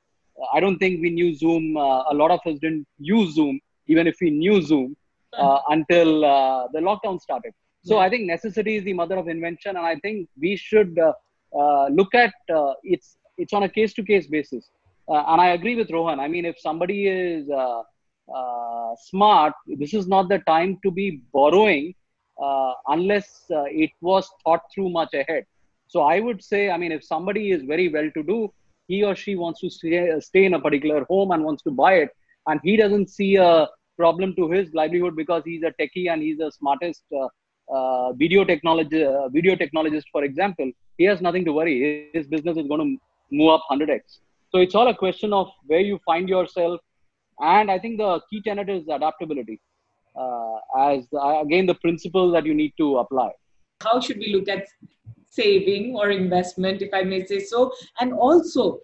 I 0.53 0.59
don't 0.59 0.77
think 0.77 1.01
we 1.01 1.09
knew 1.09 1.33
Zoom. 1.35 1.77
Uh, 1.77 2.03
a 2.11 2.13
lot 2.13 2.31
of 2.31 2.39
us 2.45 2.59
didn't 2.59 2.87
use 2.97 3.35
Zoom, 3.35 3.59
even 3.87 4.07
if 4.07 4.15
we 4.21 4.29
knew 4.29 4.61
Zoom 4.61 4.95
uh, 5.37 5.59
until 5.69 6.23
uh, 6.25 6.67
the 6.73 6.79
lockdown 6.79 7.19
started. 7.19 7.53
So 7.85 7.97
I 7.97 8.09
think 8.09 8.27
necessity 8.27 8.77
is 8.77 8.83
the 8.83 8.93
mother 8.93 9.17
of 9.17 9.27
invention, 9.27 9.75
and 9.75 9.85
I 9.85 9.95
think 9.97 10.29
we 10.39 10.55
should 10.55 10.97
uh, 10.97 11.13
uh, 11.57 11.87
look 11.87 12.15
at 12.15 12.33
it's 12.83 13.17
it's 13.37 13.53
on 13.53 13.63
a 13.63 13.69
case 13.69 13.93
to 13.95 14.03
case 14.03 14.27
basis. 14.27 14.69
and 15.07 15.41
I 15.41 15.49
agree 15.49 15.75
with 15.75 15.91
Rohan. 15.91 16.19
I 16.19 16.27
mean, 16.27 16.45
if 16.45 16.57
somebody 16.59 17.07
is 17.07 17.47
smart, 19.09 19.53
this 19.67 19.93
is 19.93 20.07
not 20.07 20.29
the 20.29 20.39
time 20.39 20.79
to 20.83 20.91
be 20.91 21.21
borrowing 21.33 21.93
unless 22.87 23.43
it 23.49 23.91
was 24.01 24.29
thought 24.43 24.61
through 24.73 24.89
much 24.89 25.13
ahead. 25.13 25.45
So 25.93 26.01
I 26.01 26.19
would 26.19 26.43
say, 26.43 26.61
I 26.71 26.77
mean, 26.81 26.91
if 26.91 27.03
somebody 27.03 27.51
is 27.55 27.61
very 27.71 27.87
well 27.95 28.09
to 28.17 28.23
do, 28.23 28.37
he 28.87 29.03
or 29.03 29.15
she 29.15 29.35
wants 29.35 29.59
to 29.61 29.69
stay, 29.69 30.45
in 30.45 30.53
a 30.55 30.59
particular 30.59 31.05
home 31.09 31.31
and 31.31 31.43
wants 31.43 31.61
to 31.67 31.71
buy 31.71 31.93
it, 32.03 32.09
and 32.47 32.59
he 32.63 32.75
doesn't 32.75 33.09
see 33.17 33.35
a 33.35 33.67
problem 33.95 34.35
to 34.37 34.49
his 34.49 34.73
livelihood 34.73 35.15
because 35.15 35.43
he's 35.45 35.61
a 35.61 35.73
techie 35.79 36.07
and 36.11 36.23
he's 36.23 36.39
the 36.39 36.51
smartest 36.51 37.03
uh, 37.15 37.27
uh, 37.71 38.11
video 38.13 38.43
technology, 38.43 39.03
uh, 39.03 39.29
video 39.29 39.55
technologist, 39.55 40.05
for 40.11 40.23
example, 40.23 40.71
he 40.97 41.03
has 41.03 41.21
nothing 41.21 41.45
to 41.45 41.53
worry. 41.53 42.09
His 42.13 42.25
business 42.25 42.57
is 42.57 42.67
going 42.67 42.81
to 42.85 42.89
move 43.31 43.51
up 43.51 43.61
100x. 43.71 44.01
So 44.51 44.57
it's 44.57 44.73
all 44.73 44.87
a 44.87 44.95
question 44.95 45.31
of 45.31 45.51
where 45.67 45.85
you 45.91 45.99
find 46.05 46.27
yourself. 46.27 46.81
And 47.39 47.69
I 47.69 47.77
think 47.77 47.99
the 47.99 48.19
key 48.31 48.41
tenet 48.41 48.67
is 48.67 48.87
adaptability 48.87 49.61
uh, 50.15 50.57
as 50.89 51.05
again 51.43 51.67
the 51.67 51.77
principle 51.85 52.31
that 52.31 52.45
you 52.47 52.55
need 52.55 52.73
to 52.77 52.97
apply. 52.97 53.29
How 53.81 53.99
should 53.99 54.17
we 54.17 54.33
look 54.33 54.49
at 54.49 54.65
saving 55.33 55.95
or 55.95 56.09
investment, 56.11 56.81
if 56.81 56.93
I 56.93 57.03
may 57.03 57.25
say 57.25 57.39
so? 57.39 57.71
And 57.99 58.13
also, 58.13 58.79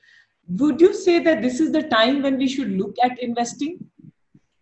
would 0.57 0.81
you 0.81 0.93
say 0.93 1.19
that 1.19 1.41
this 1.41 1.59
is 1.59 1.71
the 1.71 1.83
time 1.83 2.21
when 2.23 2.37
we 2.37 2.47
should 2.47 2.71
look 2.71 2.95
at 3.03 3.19
investing? 3.19 3.79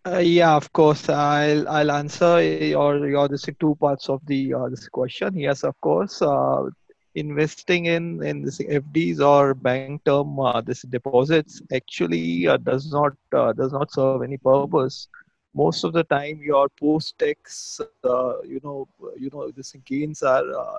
Uh, 0.06 0.18
yeah, 0.18 0.54
of 0.54 0.72
course. 0.72 1.08
I'll 1.08 1.68
I'll 1.68 1.90
answer 1.90 2.40
your 2.42 3.08
your 3.08 3.28
this 3.28 3.48
two 3.60 3.74
parts 3.76 4.08
of 4.08 4.20
the 4.26 4.54
uh, 4.54 4.68
this 4.68 4.88
question. 4.88 5.36
Yes, 5.36 5.64
of 5.64 5.78
course. 5.80 6.22
Uh, 6.22 6.70
investing 7.14 7.86
in 7.86 8.22
in 8.22 8.42
this 8.42 8.58
FDs 8.58 9.20
or 9.20 9.54
bank 9.54 10.04
term 10.04 10.38
uh, 10.38 10.60
this 10.60 10.82
deposits 10.82 11.60
actually 11.72 12.46
uh, 12.46 12.56
does 12.58 12.92
not 12.92 13.14
uh, 13.32 13.52
does 13.52 13.72
not 13.72 13.92
serve 13.92 14.22
any 14.22 14.38
purpose. 14.38 15.08
Most 15.54 15.84
of 15.84 15.92
the 15.92 16.04
time, 16.04 16.40
your 16.42 16.68
post 16.68 17.18
tax, 17.18 17.80
uh, 18.04 18.40
you 18.42 18.60
know, 18.62 18.86
you 19.18 19.30
know, 19.32 19.50
this 19.50 19.74
gains 19.84 20.22
are 20.22 20.46
uh, 20.54 20.78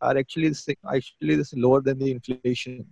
are 0.00 0.16
actually 0.16 0.52
actually 0.94 1.36
this 1.36 1.54
lower 1.54 1.80
than 1.80 1.98
the 1.98 2.10
inflation. 2.10 2.86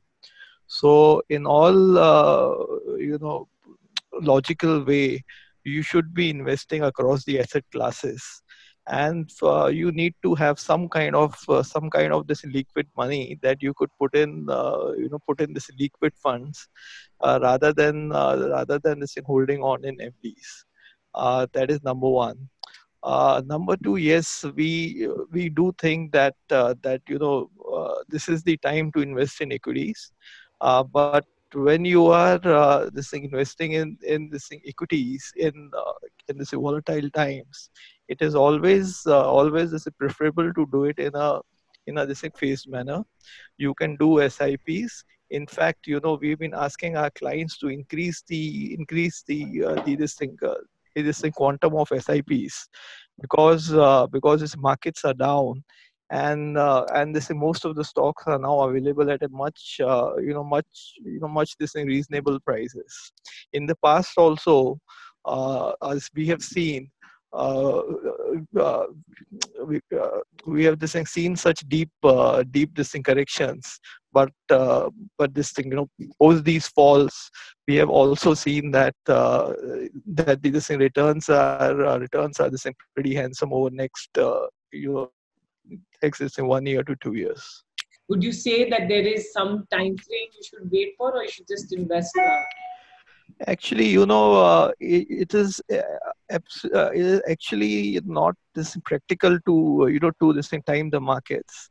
So, 0.66 1.22
in 1.28 1.46
all 1.46 1.98
uh, 1.98 2.96
you 2.98 3.18
know 3.20 3.48
logical 4.20 4.84
way, 4.84 5.24
you 5.64 5.82
should 5.82 6.14
be 6.14 6.30
investing 6.30 6.82
across 6.82 7.24
the 7.24 7.40
asset 7.40 7.64
classes. 7.72 8.42
And 8.88 9.28
uh, 9.42 9.66
you 9.66 9.90
need 9.90 10.14
to 10.22 10.36
have 10.36 10.60
some 10.60 10.88
kind 10.88 11.16
of 11.16 11.36
uh, 11.48 11.64
some 11.64 11.90
kind 11.90 12.12
of 12.12 12.28
this 12.28 12.44
liquid 12.44 12.86
money 12.96 13.36
that 13.42 13.60
you 13.60 13.74
could 13.74 13.90
put 13.98 14.14
in 14.14 14.46
uh, 14.48 14.92
you 14.96 15.08
know 15.08 15.18
put 15.26 15.40
in 15.40 15.52
this 15.52 15.68
liquid 15.76 16.12
funds 16.22 16.68
uh, 17.20 17.40
rather 17.42 17.72
than 17.72 18.12
uh, 18.12 18.48
rather 18.50 18.78
than 18.78 19.00
this 19.00 19.16
holding 19.26 19.60
on 19.60 19.84
in 19.84 19.96
FDs 19.96 20.64
uh, 21.16 21.46
that 21.52 21.68
is 21.68 21.82
number 21.82 22.08
one 22.08 22.48
number 23.46 23.76
two 23.76 23.96
yes 23.96 24.44
we 24.54 25.08
we 25.30 25.48
do 25.48 25.72
think 25.78 26.12
that 26.12 26.34
that 26.48 27.00
you 27.08 27.18
know 27.18 27.50
this 28.08 28.28
is 28.28 28.42
the 28.42 28.56
time 28.58 28.92
to 28.92 29.00
invest 29.00 29.40
in 29.40 29.52
equities. 29.52 30.12
But 30.60 31.24
when 31.54 31.84
you 31.84 32.06
are 32.08 32.40
uh, 32.44 32.90
this 32.92 33.10
thing 33.10 33.24
investing 33.24 33.72
in 33.72 33.96
in 34.02 34.28
this 34.30 34.48
thing 34.48 34.60
equities 34.66 35.32
in 35.36 35.70
uh, 35.76 35.92
in 36.28 36.38
this 36.38 36.50
volatile 36.50 37.08
times 37.10 37.70
it 38.08 38.20
is 38.20 38.34
always 38.34 39.02
uh, 39.06 39.24
always 39.30 39.70
this 39.70 39.86
preferable 39.98 40.52
to 40.52 40.66
do 40.72 40.84
it 40.84 40.98
in 40.98 41.14
a 41.14 41.40
in 41.86 41.98
a 41.98 42.06
this 42.06 42.20
thing 42.20 42.32
phased 42.36 42.68
manner. 42.68 43.04
You 43.58 43.74
can 43.74 43.96
do 43.96 44.28
sips 44.28 45.04
in 45.30 45.46
fact 45.46 45.86
you 45.86 46.00
know 46.00 46.18
we've 46.20 46.38
been 46.38 46.54
asking 46.54 46.96
our 46.96 47.10
clients 47.10 47.58
to 47.58 47.68
increase 47.68 48.22
the 48.28 48.74
increase 48.74 49.22
the 49.26 49.64
uh, 49.64 49.82
the 49.82 49.96
this 49.96 50.14
thing 50.14 50.36
uh, 50.42 50.54
this 51.02 51.20
thing 51.20 51.32
quantum 51.32 51.74
of 51.74 51.88
sips 51.88 52.68
because 53.20 53.72
uh, 53.72 54.06
because 54.06 54.42
its 54.42 54.56
markets 54.56 55.04
are 55.04 55.14
down 55.14 55.62
and 56.10 56.56
uh, 56.56 56.84
and 56.94 57.14
this 57.14 57.30
most 57.30 57.64
of 57.64 57.74
the 57.74 57.84
stocks 57.84 58.24
are 58.26 58.38
now 58.38 58.60
available 58.60 59.10
at 59.10 59.22
a 59.22 59.28
much 59.28 59.80
uh, 59.82 60.16
you 60.16 60.32
know 60.32 60.44
much 60.44 60.94
you 61.04 61.18
know 61.20 61.28
much 61.28 61.56
this 61.58 61.74
reasonable 61.74 62.38
prices. 62.40 63.12
In 63.52 63.66
the 63.66 63.76
past 63.84 64.16
also 64.16 64.78
uh, 65.24 65.72
as 65.82 66.08
we 66.14 66.26
have 66.26 66.42
seen 66.42 66.90
uh, 67.32 67.82
uh, 68.58 68.86
we, 69.64 69.80
uh, 69.98 70.20
we 70.46 70.64
have 70.64 70.78
this 70.78 70.92
thing 70.92 71.04
seen 71.04 71.36
such 71.36 71.60
deep 71.68 71.90
deep 72.50 72.74
this 72.74 72.92
thing 72.92 73.02
corrections 73.02 73.80
but 74.18 74.32
but 75.18 75.34
this 75.38 75.50
thing 75.52 75.68
you 75.72 75.78
know 75.78 75.88
post 76.22 76.44
these 76.50 76.68
falls 76.78 77.16
we 77.68 77.76
have 77.80 77.92
also 78.00 78.32
seen 78.46 78.70
that 78.78 78.94
that 79.06 80.38
the 80.42 80.50
this 80.56 80.68
thing 80.68 80.80
returns 80.88 81.28
are 81.28 81.98
returns 82.06 82.40
are 82.40 82.50
this 82.54 82.66
pretty 82.94 83.14
handsome 83.20 83.52
over 83.58 83.70
next 83.82 84.10
you 84.84 84.92
know 84.94 85.06
exists 86.02 86.38
in 86.38 86.46
one 86.46 86.66
year 86.66 86.82
to 86.82 86.96
two 86.96 87.14
years. 87.14 87.64
Would 88.08 88.22
you 88.22 88.32
say 88.32 88.70
that 88.70 88.88
there 88.88 89.06
is 89.06 89.32
some 89.32 89.66
time 89.72 89.96
frame 89.96 90.28
you 90.32 90.42
should 90.48 90.70
wait 90.70 90.94
for, 90.96 91.12
or 91.12 91.22
you 91.22 91.30
should 91.30 91.48
just 91.48 91.72
invest 91.74 92.12
now? 92.16 92.36
Actually, 93.46 93.88
you 93.88 94.06
know, 94.06 94.34
uh, 94.34 94.72
it, 94.80 95.06
it 95.10 95.34
is 95.34 95.60
uh, 95.72 95.82
uh, 96.32 96.90
it 96.94 97.00
is 97.00 97.22
actually 97.28 98.00
not 98.04 98.34
this 98.54 98.76
practical 98.84 99.38
to 99.40 99.88
you 99.90 99.98
know 99.98 100.12
to 100.20 100.32
this 100.32 100.48
thing 100.48 100.62
time 100.62 100.88
the 100.90 101.00
markets. 101.00 101.68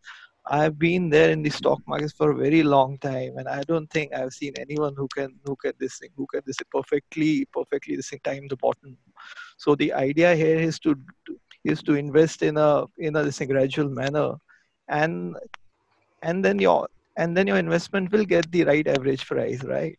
I've 0.47 0.77
been 0.77 1.09
there 1.09 1.31
in 1.31 1.41
the 1.41 1.49
stock 1.49 1.81
markets 1.87 2.13
for 2.13 2.31
a 2.31 2.35
very 2.35 2.61
long 2.61 2.99
time, 2.99 3.37
and 3.37 3.47
I 3.47 3.63
don't 3.63 3.89
think 3.89 4.13
I've 4.13 4.33
seen 4.33 4.53
anyone 4.59 4.93
who 4.95 5.07
can 5.07 5.39
look 5.45 5.65
at 5.65 5.77
this 5.79 5.97
thing 5.97 6.09
who 6.15 6.27
can 6.27 6.41
this 6.45 6.57
perfectly 6.71 7.45
perfectly 7.51 7.95
this 7.95 8.09
thing 8.09 8.19
time 8.23 8.47
the 8.47 8.57
bottom. 8.57 8.97
So 9.57 9.75
the 9.75 9.91
idea 9.93 10.35
here 10.35 10.59
is 10.59 10.77
to 10.79 10.95
is 11.63 11.81
to 11.83 11.95
invest 11.95 12.43
in 12.43 12.57
a 12.57 12.85
in 12.97 13.15
a 13.15 13.23
this 13.23 13.39
gradual 13.39 13.89
manner 13.89 14.35
and 14.87 15.35
and 16.21 16.45
then 16.45 16.59
your 16.59 16.87
and 17.17 17.35
then 17.35 17.47
your 17.47 17.57
investment 17.57 18.11
will 18.11 18.25
get 18.25 18.49
the 18.51 18.63
right 18.63 18.87
average 18.87 19.25
price 19.25 19.63
right 19.63 19.97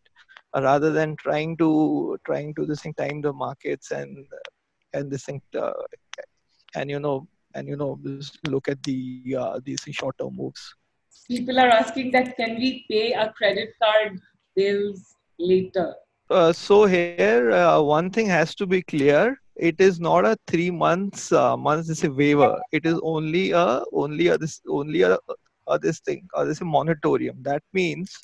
rather 0.55 0.91
than 0.91 1.17
trying 1.17 1.57
to 1.57 2.19
trying 2.25 2.55
to 2.55 2.65
this 2.67 2.83
thing 2.83 2.95
time 2.95 3.21
the 3.21 3.33
markets 3.33 3.91
and 3.91 4.27
and 4.95 5.11
this 5.11 5.25
thing 5.25 5.43
uh, 5.59 5.73
and 6.75 6.89
you 6.89 7.01
know 7.01 7.27
and 7.57 7.69
you 7.69 7.77
know 7.77 7.99
look 8.55 8.69
at 8.69 8.83
the 8.83 9.37
uh, 9.39 9.61
these 9.65 9.85
short 9.91 10.17
term 10.19 10.37
moves. 10.37 10.75
People 11.29 11.59
are 11.59 11.69
asking 11.69 12.13
that 12.13 12.37
can 12.37 12.57
we 12.57 12.85
pay 12.91 13.15
our 13.15 13.33
credit 13.33 13.71
card 13.83 14.21
bills 14.55 15.17
later? 15.39 15.95
Uh, 16.29 16.53
so 16.53 16.85
here 16.87 17.51
uh, 17.53 17.81
one 17.81 18.11
thing 18.11 18.27
has 18.27 18.55
to 18.55 18.67
be 18.67 18.83
clear. 18.83 19.37
It 19.57 19.81
is 19.81 19.99
not 20.01 20.27
a 20.27 20.37
three 20.47 20.71
months 20.71 21.33
uh, 21.33 21.57
months 21.57 21.89
is 21.89 22.05
a 22.05 22.11
waiver. 22.11 22.61
It 22.73 22.87
is 22.87 23.01
only 23.03 23.51
a 23.53 23.83
only 23.93 24.29
a 24.29 24.39
this 24.39 24.61
only 24.69 25.03
a, 25.03 25.19
a 25.67 25.79
this 25.79 26.01
thing 26.01 26.29
or 26.35 26.45
this 26.45 26.61
a 26.61 26.65
moratorium 26.65 27.43
that 27.43 27.63
means 27.73 28.19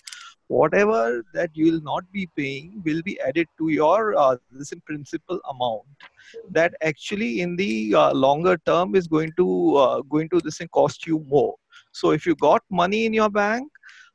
whatever 0.58 1.24
that 1.34 1.50
you 1.54 1.72
will 1.72 1.82
not 1.88 2.04
be 2.12 2.28
paying 2.36 2.82
will 2.84 3.02
be 3.02 3.18
added 3.20 3.48
to 3.58 3.68
your 3.68 4.14
uh, 4.16 4.36
this 4.50 4.72
principal 4.86 5.40
amount. 5.50 6.08
That 6.50 6.74
actually 6.82 7.40
in 7.40 7.56
the 7.56 7.94
uh, 7.94 8.12
longer 8.12 8.56
term 8.66 8.94
is 8.94 9.06
going 9.06 9.32
to 9.36 9.76
uh, 9.76 10.02
going 10.02 10.28
to 10.30 10.40
this 10.40 10.58
thing 10.58 10.68
cost 10.68 11.06
you 11.06 11.24
more. 11.28 11.54
So 11.92 12.12
if 12.12 12.26
you 12.26 12.34
got 12.36 12.62
money 12.70 13.06
in 13.06 13.12
your 13.12 13.30
bank 13.30 13.70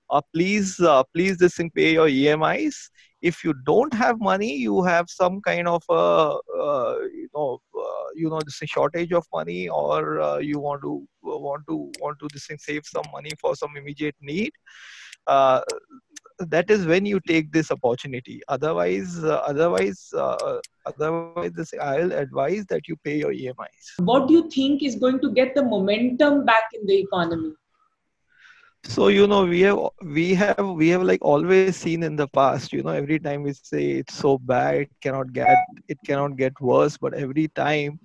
uh, 0.09 0.21
please 0.33 0.79
uh, 0.79 1.03
please 1.13 1.37
this 1.37 1.55
thing 1.55 1.69
pay 1.71 1.93
your 1.93 2.07
emis 2.07 2.89
if 3.21 3.43
you 3.43 3.53
don't 3.65 3.93
have 3.93 4.19
money 4.19 4.55
you 4.55 4.83
have 4.83 5.09
some 5.09 5.41
kind 5.41 5.67
of 5.67 5.83
a 5.89 5.93
uh, 5.93 6.95
you 7.13 7.29
know 7.35 7.61
uh, 7.77 8.07
you 8.15 8.29
know 8.29 8.39
this 8.45 8.59
shortage 8.65 9.11
of 9.11 9.25
money 9.33 9.67
or 9.69 10.21
uh, 10.21 10.37
you 10.37 10.59
want 10.59 10.81
to 10.81 11.07
want 11.23 11.63
to 11.67 11.91
want 11.99 12.17
to 12.19 12.27
this 12.33 12.47
thing 12.47 12.57
save 12.57 12.85
some 12.85 13.05
money 13.11 13.31
for 13.39 13.55
some 13.55 13.75
immediate 13.75 14.15
need 14.21 14.51
uh, 15.27 15.61
that 16.39 16.69
is 16.69 16.85
when 16.85 17.05
you 17.05 17.19
take 17.27 17.51
this 17.51 17.71
opportunity. 17.71 18.41
Otherwise 18.47 19.23
uh, 19.23 19.41
otherwise 19.45 20.13
uh, 20.15 20.59
otherwise 20.85 21.51
this, 21.53 21.73
i'll 21.81 22.11
advise 22.13 22.65
that 22.67 22.87
you 22.87 22.95
pay 23.03 23.17
your 23.17 23.33
emis 23.33 23.87
what 23.99 24.27
do 24.27 24.33
you 24.33 24.49
think 24.49 24.83
is 24.83 24.95
going 24.95 25.19
to 25.19 25.31
get 25.31 25.55
the 25.55 25.63
momentum 25.63 26.45
back 26.45 26.63
in 26.73 26.85
the 26.85 26.97
economy? 26.97 27.53
So 28.83 29.09
you 29.09 29.27
know 29.27 29.45
we 29.45 29.61
have 29.61 29.79
we 30.01 30.33
have 30.35 30.65
we 30.65 30.87
have 30.89 31.03
like 31.03 31.19
always 31.21 31.75
seen 31.75 32.03
in 32.03 32.15
the 32.15 32.27
past 32.27 32.71
you 32.71 32.83
know 32.83 32.91
every 32.91 33.19
time 33.19 33.43
we 33.43 33.51
say 33.53 33.91
it's 34.01 34.13
so 34.13 34.37
bad 34.37 34.75
it 34.75 34.91
cannot 35.01 35.33
get 35.33 35.57
it 35.89 35.97
cannot 36.05 36.37
get 36.37 36.53
worse 36.61 36.95
but 36.95 37.13
every 37.13 37.49
time 37.49 37.99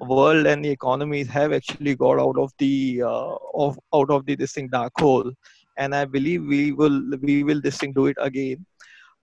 world 0.00 0.46
and 0.46 0.64
the 0.64 0.68
economies 0.68 1.28
have 1.28 1.52
actually 1.52 1.96
got 1.96 2.20
out 2.20 2.38
of 2.38 2.52
the 2.58 3.02
uh, 3.04 3.34
of 3.54 3.80
out 3.92 4.10
of 4.10 4.26
the 4.26 4.36
this 4.36 4.52
thing 4.52 4.68
dark 4.68 4.92
hole 4.96 5.32
and 5.78 5.94
i 5.94 6.04
believe 6.04 6.44
we 6.46 6.72
will 6.72 7.00
we 7.22 7.42
will 7.44 7.60
this 7.60 7.78
thing 7.78 7.92
do 7.92 8.06
it 8.06 8.16
again 8.20 8.66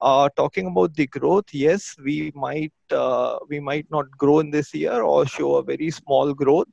uh, 0.02 0.30
talking 0.36 0.68
about 0.68 0.94
the 0.96 1.08
growth, 1.08 1.46
yes, 1.52 1.96
we 2.04 2.32
might 2.36 2.74
uh, 2.92 3.40
we 3.50 3.60
might 3.60 3.90
not 3.90 4.10
grow 4.18 4.40
in 4.40 4.52
this 4.52 4.74
year 4.74 5.02
or 5.02 5.26
show 5.26 5.56
a 5.56 5.64
very 5.64 5.90
small 5.90 6.34
growth, 6.34 6.68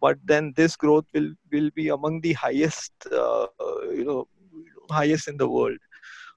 but 0.00 0.18
then 0.24 0.52
this 0.56 0.76
growth 0.76 1.04
will 1.14 1.32
will 1.52 1.70
be 1.74 1.88
among 1.88 2.20
the 2.20 2.32
highest 2.32 2.92
uh, 3.12 3.46
you 3.92 4.04
know 4.04 4.28
highest 4.90 5.28
in 5.28 5.36
the 5.36 5.48
world. 5.48 5.78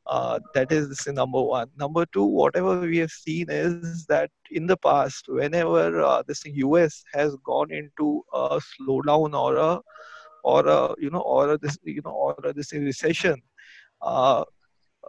Uh, 0.05 0.39
that 0.53 0.71
is 0.71 1.05
number 1.07 1.41
one. 1.41 1.69
Number 1.77 2.05
two, 2.05 2.23
whatever 2.23 2.79
we 2.79 2.97
have 2.99 3.11
seen 3.11 3.47
is 3.49 4.05
that 4.05 4.29
in 4.51 4.67
the 4.67 4.77
past, 4.77 5.25
whenever 5.27 6.01
uh, 6.01 6.23
this 6.25 6.45
US 6.45 7.03
has 7.13 7.35
gone 7.43 7.71
into 7.71 8.23
a 8.31 8.61
slowdown 8.61 9.33
or 9.33 9.57
a 9.57 9.81
or 10.53 10.67
a 10.67 10.79
you 10.97 11.09
know 11.09 11.25
or 11.35 11.43
a, 11.53 11.57
this 11.57 11.77
you 11.83 12.01
know 12.05 12.15
or 12.25 12.53
this 12.59 12.71
recession, 12.73 13.41
uh, 14.01 14.43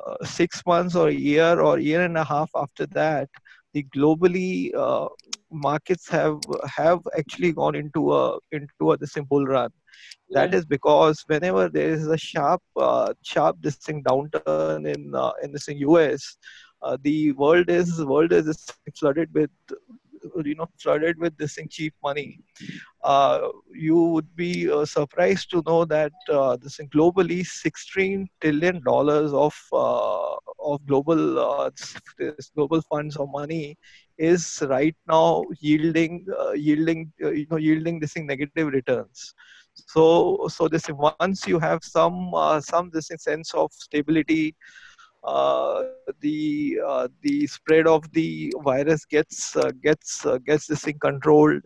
uh, 0.07 0.17
six 0.25 0.65
months 0.67 0.95
or 0.95 1.09
a 1.09 1.21
year 1.31 1.61
or 1.61 1.79
year 1.79 2.03
and 2.05 2.17
a 2.17 2.25
half 2.25 2.51
after 2.55 2.87
that, 2.87 3.29
the 3.73 3.85
globally 3.97 4.75
uh, 4.75 5.09
markets 5.51 6.09
have 6.09 6.39
have 6.77 7.01
actually 7.17 7.53
gone 7.53 7.75
into 7.75 8.15
a 8.15 8.39
into 8.53 8.93
a 8.93 8.97
this 8.97 9.17
bull 9.31 9.47
run. 9.47 9.71
That 10.31 10.55
is 10.55 10.65
because 10.65 11.25
whenever 11.27 11.69
there 11.69 11.91
is 11.91 12.07
a 12.07 12.19
sharp 12.19 12.63
uh, 12.77 13.13
sharp 13.23 13.57
this 13.61 13.77
thing 13.77 14.03
downturn 14.03 14.87
in 14.95 15.15
uh, 15.15 15.33
in 15.43 15.53
this 15.53 15.69
US, 15.69 16.37
uh, 16.83 16.97
the 17.03 17.33
world 17.33 17.71
is 17.71 18.05
world 18.05 18.33
is 18.33 18.67
flooded 18.99 19.33
with 19.35 19.51
you 20.45 20.55
know 20.55 20.67
flooded 20.79 21.19
with 21.19 21.37
this 21.37 21.55
thing 21.55 21.69
cheap 21.69 21.95
money 22.03 22.39
uh, 23.05 23.49
you 23.73 23.97
would 24.03 24.35
be 24.37 24.71
uh, 24.71 24.85
surprised 24.85 25.51
to 25.51 25.63
know 25.67 25.85
that 25.85 26.13
uh, 26.31 26.57
this 26.57 26.77
thing 26.77 26.89
globally 26.89 27.45
16 27.45 28.27
trillion 28.41 28.83
dollars 28.83 29.33
of 29.33 29.55
uh, 29.73 30.35
of 30.61 30.85
global 30.87 31.39
uh, 31.39 31.71
global 32.55 32.81
funds 32.83 33.17
or 33.17 33.27
money 33.29 33.77
is 34.19 34.63
right 34.69 34.97
now 35.07 35.43
yielding 35.61 36.25
uh, 36.41 36.53
yielding 36.53 37.13
you 37.19 37.47
know 37.51 37.57
yielding 37.57 38.01
this 38.01 38.13
thing 38.15 38.27
negative 38.27 38.69
returns. 38.69 39.35
So 39.87 40.47
so 40.49 40.69
this 40.69 40.89
once 40.91 41.37
you 41.37 41.49
have 41.49 41.69
some 41.73 42.17
some 42.53 42.91
this 42.93 43.01
sense 43.07 43.45
of 43.45 43.65
stability 43.73 44.49
uh, 44.51 44.88
Uh, 45.29 45.85
the 46.21 46.81
uh, 46.87 47.07
the 47.21 47.47
spread 47.47 47.87
of 47.87 48.11
the 48.13 48.53
virus 48.65 49.05
gets 49.05 49.57
uh, 49.57 49.71
gets 49.83 50.25
uh, 50.25 50.39
gets 50.39 50.67
this 50.67 50.85
thing 50.85 50.99
controlled. 50.99 51.63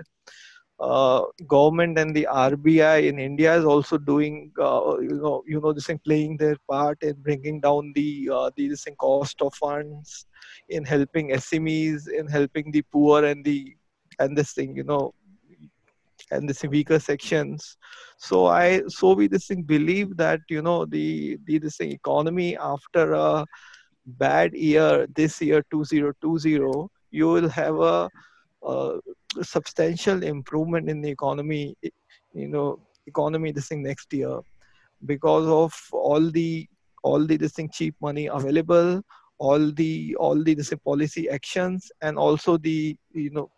Uh, 0.80 1.22
government 1.46 1.96
and 1.96 2.16
the 2.16 2.26
RBI 2.28 3.08
in 3.08 3.20
India 3.20 3.54
is 3.54 3.64
also 3.64 3.98
doing 3.98 4.50
you 4.58 5.18
know 5.22 5.44
you 5.46 5.60
know 5.60 5.72
this 5.72 5.86
thing 5.86 6.00
playing 6.04 6.38
their 6.38 6.56
part 6.68 7.00
in 7.02 7.14
bringing 7.22 7.60
down 7.60 7.92
the 7.94 8.10
the 8.56 8.66
this 8.68 8.82
thing 8.82 8.96
cost 8.96 9.40
of 9.42 9.54
funds, 9.54 10.26
in 10.68 10.84
helping 10.84 11.30
SMEs, 11.30 12.08
in 12.08 12.26
helping 12.26 12.72
the 12.72 12.82
poor 12.82 13.24
and 13.24 13.44
the 13.44 13.76
and 14.18 14.36
this 14.36 14.54
thing 14.54 14.74
you 14.74 14.84
know 14.84 15.14
and 16.30 16.48
the 16.48 16.68
weaker 16.68 16.98
sections. 16.98 17.76
So 18.18 18.46
i 18.46 18.82
so 18.88 19.14
we 19.14 19.26
this 19.26 19.46
thing 19.46 19.62
believe 19.62 20.16
that 20.16 20.40
you 20.48 20.62
know 20.62 20.84
the 20.84 21.38
the 21.46 21.58
this 21.58 21.76
thing 21.76 21.92
economy 21.92 22.56
after 22.56 23.12
a 23.12 23.44
bad 24.06 24.52
year 24.54 25.06
this 25.14 25.40
year 25.40 25.62
2020 25.70 26.88
you 27.10 27.28
will 27.28 27.48
have 27.48 27.78
a, 27.78 28.08
a 28.64 29.00
substantial 29.42 30.22
improvement 30.22 30.88
in 30.88 31.00
the 31.00 31.10
economy 31.10 31.76
you 32.32 32.48
know 32.48 32.78
economy 33.06 33.52
this 33.52 33.68
thing 33.68 33.82
next 33.82 34.12
year. 34.12 34.40
Because 35.04 35.46
of 35.46 35.74
all 35.92 36.30
the 36.30 36.68
all 37.02 37.26
the 37.26 37.36
this 37.36 37.52
thing 37.52 37.68
cheap 37.72 37.94
money 38.00 38.26
available 38.26 39.02
all 39.38 39.72
the 39.72 40.16
all 40.20 40.40
the 40.40 40.54
this 40.54 40.68
thing 40.68 40.78
policy 40.84 41.28
actions 41.28 41.90
and 42.00 42.16
also 42.16 42.56
the 42.56 42.96
you 43.12 43.30
know 43.30 43.50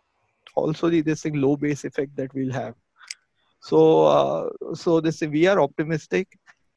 also 0.55 0.89
the 0.89 1.01
this 1.01 1.23
thing 1.23 1.39
low 1.41 1.55
base 1.55 1.85
effect 1.85 2.15
that 2.15 2.33
we'll 2.33 2.53
have. 2.53 2.75
So 3.61 4.05
uh, 4.05 4.75
so 4.75 4.99
this 4.99 5.21
we 5.21 5.47
are 5.47 5.59
optimistic, 5.59 6.27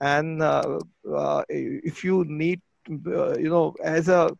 and 0.00 0.42
uh, 0.42 0.78
uh, 1.14 1.42
if 1.48 2.04
you 2.04 2.24
need 2.26 2.60
uh, 3.06 3.36
you 3.38 3.50
know 3.50 3.74
as 3.82 4.08
a 4.08 4.30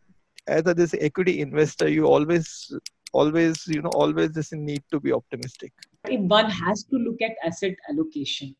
as 0.47 0.66
a 0.66 0.75
this 0.75 0.95
equity 0.99 1.40
investor, 1.40 1.88
you 1.88 2.07
always 2.07 2.73
always 3.12 3.66
you 3.66 3.83
know 3.83 3.90
always 3.90 4.33
this 4.33 4.52
need 4.52 4.83
to 4.90 5.00
be 5.00 5.12
optimistic. 5.12 5.73
If 6.04 6.21
one 6.21 6.50
has 6.50 6.85
to 6.85 6.97
look 6.97 7.21
at 7.21 7.37
asset 7.45 7.76
allocation, 7.90 8.57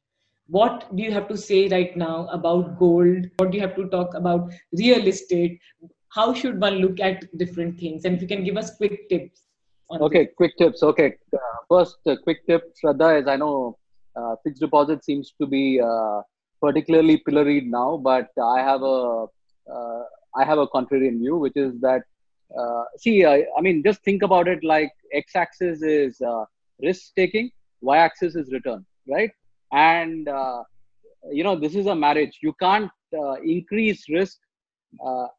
what 0.49 0.85
do 0.97 1.02
you 1.02 1.12
have 1.12 1.28
to 1.28 1.37
say 1.37 1.68
right 1.68 1.97
now 1.97 2.26
about 2.32 2.78
gold 2.78 3.26
what 3.37 3.50
do 3.50 3.58
you 3.58 3.62
have 3.62 3.76
to 3.76 3.87
talk 3.88 4.14
about 4.14 4.50
real 4.73 5.06
estate 5.06 5.61
how 6.08 6.32
should 6.32 6.61
one 6.61 6.76
look 6.76 7.00
at 7.00 7.25
different 7.37 7.78
things 7.78 8.04
and 8.04 8.16
if 8.16 8.23
you 8.23 8.28
can 8.28 8.44
give 8.44 8.56
us 8.56 8.76
quick 8.76 9.08
tips 9.11 9.42
Okay, 9.90 10.28
quick 10.37 10.52
tips. 10.59 10.83
Okay, 10.83 11.14
uh, 11.33 11.38
first 11.66 11.97
uh, 12.07 12.16
quick 12.23 12.47
tip, 12.47 12.75
Shraddha, 12.76 13.23
is 13.23 13.26
I 13.26 13.37
know 13.37 13.78
uh, 14.14 14.37
fixed 14.45 14.61
deposit 14.61 15.02
seems 15.02 15.33
to 15.40 15.47
be 15.47 15.80
uh, 15.80 16.21
particularly 16.61 17.16
pilloried 17.26 17.71
now, 17.71 17.97
but 17.97 18.28
I 18.39 18.60
have 18.60 18.82
a 18.82 19.26
uh, 19.73 20.02
I 20.36 20.45
have 20.45 20.58
a 20.58 20.67
contrarian 20.67 21.19
view, 21.19 21.36
which 21.36 21.56
is 21.56 21.80
that 21.80 22.02
uh, 22.58 22.84
see, 22.99 23.25
I, 23.25 23.47
I, 23.56 23.63
mean, 23.63 23.82
just 23.82 24.02
think 24.02 24.23
about 24.23 24.47
it 24.47 24.63
like 24.63 24.93
x-axis 25.15 25.82
is 25.82 26.21
risk 26.82 27.15
taking, 27.17 27.50
y-axis 27.80 28.36
is 28.36 28.52
return, 28.52 28.84
right? 29.08 29.30
And 29.73 30.28
you 31.32 31.45
know, 31.45 31.56
this 31.56 31.75
is 31.75 31.86
a 31.86 31.95
marriage. 31.95 32.39
You 32.43 32.54
can't 32.60 32.91
increase 33.43 34.06
risk 34.10 34.36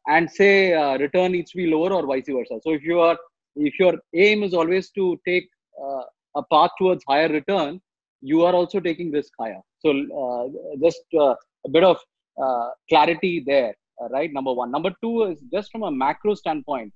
and 0.08 0.28
say 0.28 0.72
return 0.98 1.32
needs 1.32 1.52
to 1.52 1.56
be 1.56 1.68
lower 1.68 1.92
or 1.92 2.04
vice 2.04 2.26
versa. 2.28 2.58
So 2.64 2.72
if 2.72 2.82
you 2.82 2.98
are 2.98 3.16
if 3.56 3.78
your 3.78 3.94
aim 4.14 4.42
is 4.42 4.54
always 4.54 4.90
to 4.90 5.18
take 5.26 5.48
uh, 5.82 6.02
a 6.36 6.42
path 6.52 6.70
towards 6.78 7.02
higher 7.06 7.28
return, 7.28 7.80
you 8.20 8.44
are 8.44 8.54
also 8.54 8.80
taking 8.80 9.10
risk 9.10 9.32
higher. 9.38 9.60
So 9.78 9.90
uh, 9.90 10.76
just 10.82 11.02
uh, 11.18 11.34
a 11.66 11.70
bit 11.70 11.84
of 11.84 11.98
uh, 12.42 12.70
clarity 12.88 13.42
there, 13.44 13.74
uh, 14.02 14.08
right? 14.08 14.32
Number 14.32 14.52
one. 14.52 14.70
Number 14.70 14.92
two 15.02 15.24
is 15.24 15.38
just 15.52 15.70
from 15.72 15.82
a 15.82 15.90
macro 15.90 16.34
standpoint. 16.34 16.92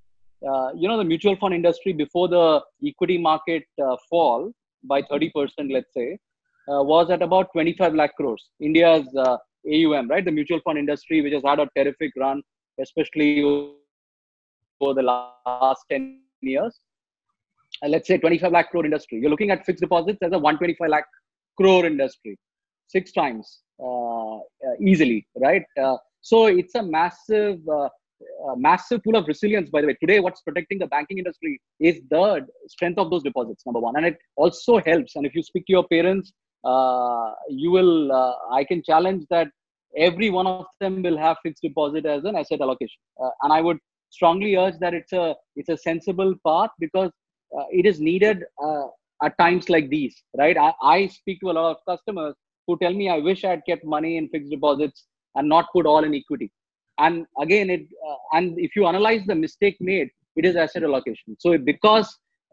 Uh, 0.46 0.70
you 0.74 0.86
know 0.88 0.98
the 0.98 1.04
mutual 1.04 1.36
fund 1.36 1.54
industry 1.54 1.92
before 1.92 2.28
the 2.28 2.60
equity 2.86 3.16
market 3.16 3.64
fall 4.10 4.52
by 4.82 5.00
30%, 5.00 5.30
let's 5.70 5.94
say, 5.94 6.18
was 6.68 7.08
at 7.10 7.22
about 7.22 7.48
25 7.54 7.94
lakh 7.94 8.14
crores. 8.16 8.50
India's 8.60 9.08
AUM, 9.16 10.08
right? 10.08 10.24
The 10.24 10.30
mutual 10.30 10.60
fund 10.62 10.78
industry, 10.78 11.22
which 11.22 11.32
has 11.32 11.42
had 11.42 11.60
a 11.60 11.68
terrific 11.74 12.12
run, 12.16 12.42
especially 12.78 13.42
over 14.80 14.94
the 14.94 15.02
last 15.02 15.84
10 15.90 16.20
years, 16.50 16.80
uh, 17.82 17.88
let's 17.88 18.08
say 18.08 18.18
25 18.18 18.52
lakh 18.52 18.70
crore 18.70 18.84
industry, 18.84 19.18
you're 19.18 19.30
looking 19.30 19.50
at 19.50 19.64
fixed 19.64 19.80
deposits 19.80 20.18
as 20.22 20.32
a 20.32 20.38
125 20.38 20.88
lakh 20.88 21.04
crore 21.56 21.86
industry, 21.86 22.38
six 22.88 23.12
times 23.12 23.60
uh, 23.80 24.36
uh 24.36 24.40
easily, 24.80 25.26
right? 25.36 25.64
Uh, 25.80 25.96
so 26.20 26.46
it's 26.46 26.74
a 26.74 26.82
massive, 26.82 27.58
uh, 27.68 27.88
massive 28.56 29.02
pool 29.02 29.16
of 29.16 29.26
resilience. 29.26 29.70
By 29.70 29.80
the 29.82 29.88
way, 29.88 29.96
today 30.00 30.20
what's 30.20 30.40
protecting 30.40 30.78
the 30.78 30.86
banking 30.86 31.18
industry 31.18 31.60
is 31.80 32.00
the 32.10 32.46
strength 32.68 32.98
of 32.98 33.10
those 33.10 33.22
deposits. 33.22 33.66
Number 33.66 33.80
one, 33.80 33.96
and 33.96 34.06
it 34.06 34.18
also 34.36 34.78
helps. 34.78 35.16
And 35.16 35.26
if 35.26 35.34
you 35.34 35.42
speak 35.42 35.66
to 35.66 35.72
your 35.72 35.86
parents, 35.88 36.32
you 37.50 37.70
will. 37.70 38.12
I 38.50 38.64
can 38.64 38.82
challenge 38.82 39.26
that 39.30 39.48
every 39.96 40.30
one 40.30 40.46
of 40.46 40.66
them 40.80 41.02
will 41.02 41.18
have 41.18 41.36
fixed 41.42 41.62
deposit 41.62 42.06
as 42.06 42.24
an 42.24 42.36
asset 42.36 42.62
allocation. 42.62 43.00
and 43.42 43.52
I 43.52 43.60
would 43.60 43.78
strongly 44.14 44.56
urge 44.62 44.78
that 44.84 44.94
it's 45.00 45.12
a 45.12 45.26
it's 45.56 45.72
a 45.76 45.78
sensible 45.88 46.32
path 46.46 46.70
because 46.84 47.10
uh, 47.56 47.66
it 47.70 47.86
is 47.90 48.00
needed 48.00 48.44
uh, 48.66 48.86
at 49.22 49.36
times 49.38 49.68
like 49.74 49.88
these 49.88 50.14
right? 50.38 50.56
I, 50.56 50.72
I, 50.82 51.06
speak 51.06 51.40
to 51.40 51.50
a 51.50 51.56
lot 51.58 51.70
of 51.72 51.78
customers 51.90 52.34
who 52.66 52.76
tell 52.82 52.94
me 53.00 53.06
i 53.14 53.18
wish 53.28 53.44
i 53.44 53.50
had 53.54 53.62
kept 53.68 53.84
money 53.96 54.12
in 54.18 54.28
fixed 54.34 54.50
deposits 54.50 55.06
and 55.36 55.48
not 55.48 55.66
put 55.72 55.86
all 55.86 56.04
in 56.04 56.14
equity. 56.14 56.50
And 56.98 57.26
again 57.44 57.70
it 57.70 57.82
uh, 58.08 58.18
and 58.36 58.58
if 58.66 58.76
you 58.76 58.86
analyze 58.86 59.22
the 59.30 59.34
mistake 59.34 59.76
made 59.80 60.10
it 60.36 60.44
is 60.44 60.56
asset 60.56 60.84
allocation. 60.84 61.36
So 61.38 61.56
because 61.58 62.08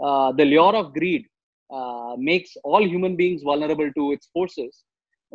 uh, 0.06 0.32
the 0.40 0.46
lure 0.46 0.76
of 0.82 0.94
greed 0.94 1.26
uh, 1.74 2.16
makes 2.18 2.52
all 2.64 2.84
human 2.94 3.16
beings 3.16 3.44
vulnerable 3.44 3.92
to 3.98 4.12
its 4.16 4.28
forces 4.34 4.84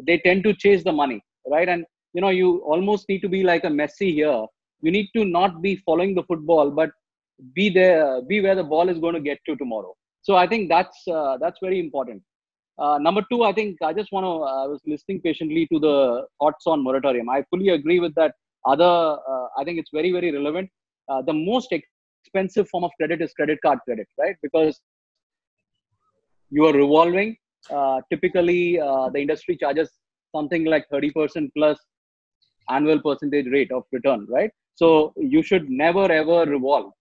they 0.09 0.19
tend 0.27 0.45
to 0.45 0.55
chase 0.55 0.83
the 0.85 0.93
money 1.03 1.21
right? 1.55 1.69
And 1.69 1.85
you 2.15 2.21
know 2.21 2.31
you 2.41 2.49
almost 2.73 3.09
need 3.09 3.23
to 3.27 3.29
be 3.37 3.43
like 3.53 3.65
a 3.65 3.73
Messi 3.81 4.13
here 4.21 4.45
you 4.83 4.91
need 4.91 5.09
to 5.17 5.25
not 5.25 5.63
be 5.63 5.77
following 5.87 6.15
the 6.15 6.23
football 6.25 6.71
but 6.71 6.91
be 7.55 7.69
there 7.69 8.23
be 8.23 8.41
where 8.41 8.55
the 8.55 8.65
ball 8.65 8.89
is 8.89 8.99
going 8.99 9.15
to 9.15 9.21
get 9.21 9.39
to 9.47 9.57
tomorrow. 9.57 9.95
So 10.23 10.35
i 10.37 10.47
think 10.47 10.69
that's 10.69 10.99
uh, 11.09 11.37
that's 11.41 11.59
very 11.61 11.79
important. 11.81 12.23
Uh, 12.79 12.99
number 12.99 13.23
two 13.31 13.43
i 13.43 13.53
think 13.53 13.77
i 13.83 13.93
just 13.93 14.11
want 14.13 14.25
to 14.25 14.33
uh, 14.49 14.65
i 14.65 14.67
was 14.67 14.81
listening 14.87 15.21
patiently 15.21 15.67
to 15.73 15.79
the 15.79 16.27
thoughts 16.41 16.67
on 16.67 16.83
moratorium. 16.83 17.29
I 17.29 17.45
fully 17.51 17.71
agree 17.71 18.01
with 18.01 18.15
that 18.15 18.35
other 18.67 18.93
uh, 19.33 19.47
i 19.59 19.65
think 19.65 19.79
it's 19.79 19.91
very 19.93 20.13
very 20.13 20.33
relevant. 20.33 20.71
Uh, 21.09 21.23
the 21.23 21.33
most 21.33 21.73
expensive 21.73 22.69
form 22.69 22.85
of 22.85 22.91
credit 22.99 23.23
is 23.23 23.33
credit 23.33 23.59
card 23.65 23.79
credit 23.87 24.09
right? 24.19 24.37
Because 24.43 24.81
you 26.51 26.65
are 26.67 26.73
revolving 26.73 27.37
uh, 27.71 28.01
typically 28.11 28.77
the 28.77 29.21
industry 29.25 29.57
charges 29.57 29.91
something 30.35 30.65
like 30.65 30.85
30% 30.93 31.51
plus 31.57 31.79
annual 32.69 33.01
percentage 33.01 33.47
rate 33.57 33.73
of 33.73 33.85
return 33.93 34.27
right 34.29 34.51
so 34.81 35.13
you 35.17 35.43
should 35.43 35.69
never 35.71 36.07
ever 36.21 36.39
revolve. 36.57 36.93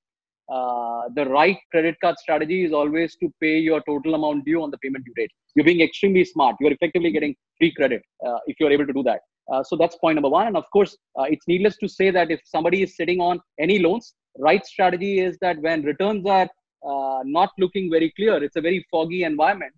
Uh, 0.55 1.03
the 1.15 1.25
right 1.25 1.57
credit 1.71 1.95
card 2.01 2.17
strategy 2.19 2.63
is 2.65 2.71
always 2.71 3.15
to 3.21 3.31
pay 3.41 3.57
your 3.57 3.81
total 3.87 4.15
amount 4.15 4.45
due 4.45 4.61
on 4.61 4.71
the 4.71 4.77
payment 4.77 5.03
due 5.05 5.13
date. 5.15 5.31
You're 5.55 5.65
being 5.65 5.81
extremely 5.81 6.23
smart. 6.23 6.55
You're 6.59 6.71
effectively 6.71 7.11
getting 7.11 7.35
free 7.57 7.71
credit 7.71 8.01
uh, 8.25 8.39
if 8.47 8.59
you're 8.59 8.71
able 8.71 8.87
to 8.87 8.93
do 8.93 9.03
that. 9.03 9.21
Uh, 9.51 9.63
so 9.63 9.75
that's 9.75 9.95
point 9.97 10.15
number 10.15 10.29
one. 10.29 10.47
And 10.47 10.57
of 10.57 10.65
course, 10.71 10.95
uh, 11.19 11.23
it's 11.23 11.47
needless 11.47 11.77
to 11.77 11.87
say 11.87 12.11
that 12.11 12.31
if 12.31 12.39
somebody 12.45 12.83
is 12.83 12.95
sitting 12.95 13.19
on 13.19 13.39
any 13.59 13.79
loans, 13.79 14.13
right 14.37 14.65
strategy 14.65 15.19
is 15.19 15.37
that 15.41 15.57
when 15.59 15.83
returns 15.83 16.25
are 16.27 16.47
uh, 16.87 17.21
not 17.23 17.49
looking 17.57 17.89
very 17.89 18.11
clear, 18.15 18.43
it's 18.43 18.55
a 18.55 18.61
very 18.61 18.85
foggy 18.91 19.23
environment, 19.23 19.73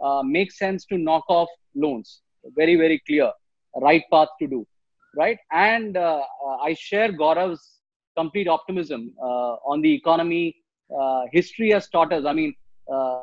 uh, 0.00 0.22
makes 0.24 0.58
sense 0.58 0.84
to 0.86 0.98
knock 0.98 1.24
off 1.28 1.48
loans. 1.74 2.22
Very, 2.56 2.76
very 2.76 3.02
clear. 3.06 3.30
Right 3.74 4.04
path 4.12 4.28
to 4.40 4.46
do 4.46 4.66
right? 5.16 5.38
And 5.52 5.96
uh, 5.96 6.20
uh, 6.46 6.56
I 6.62 6.74
share 6.74 7.12
Gaurav's 7.12 7.80
complete 8.16 8.48
optimism 8.48 9.12
uh, 9.22 9.54
on 9.72 9.80
the 9.80 9.92
economy. 9.92 10.56
history 11.32 11.70
has 11.70 11.88
taught 11.88 12.12
us. 12.12 12.24
I 12.26 12.32
mean, 12.32 12.54
uh, 12.92 13.22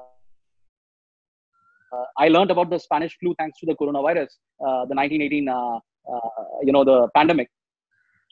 uh, 1.91 2.05
I 2.17 2.27
learned 2.27 2.51
about 2.51 2.69
the 2.69 2.79
Spanish 2.79 3.17
flu 3.19 3.33
thanks 3.39 3.59
to 3.59 3.65
the 3.65 3.75
coronavirus, 3.75 4.29
uh, 4.65 4.85
the 4.89 4.95
1918, 4.95 5.49
uh, 5.49 5.79
you 6.63 6.71
know, 6.71 6.83
the 6.83 7.07
pandemic. 7.15 7.49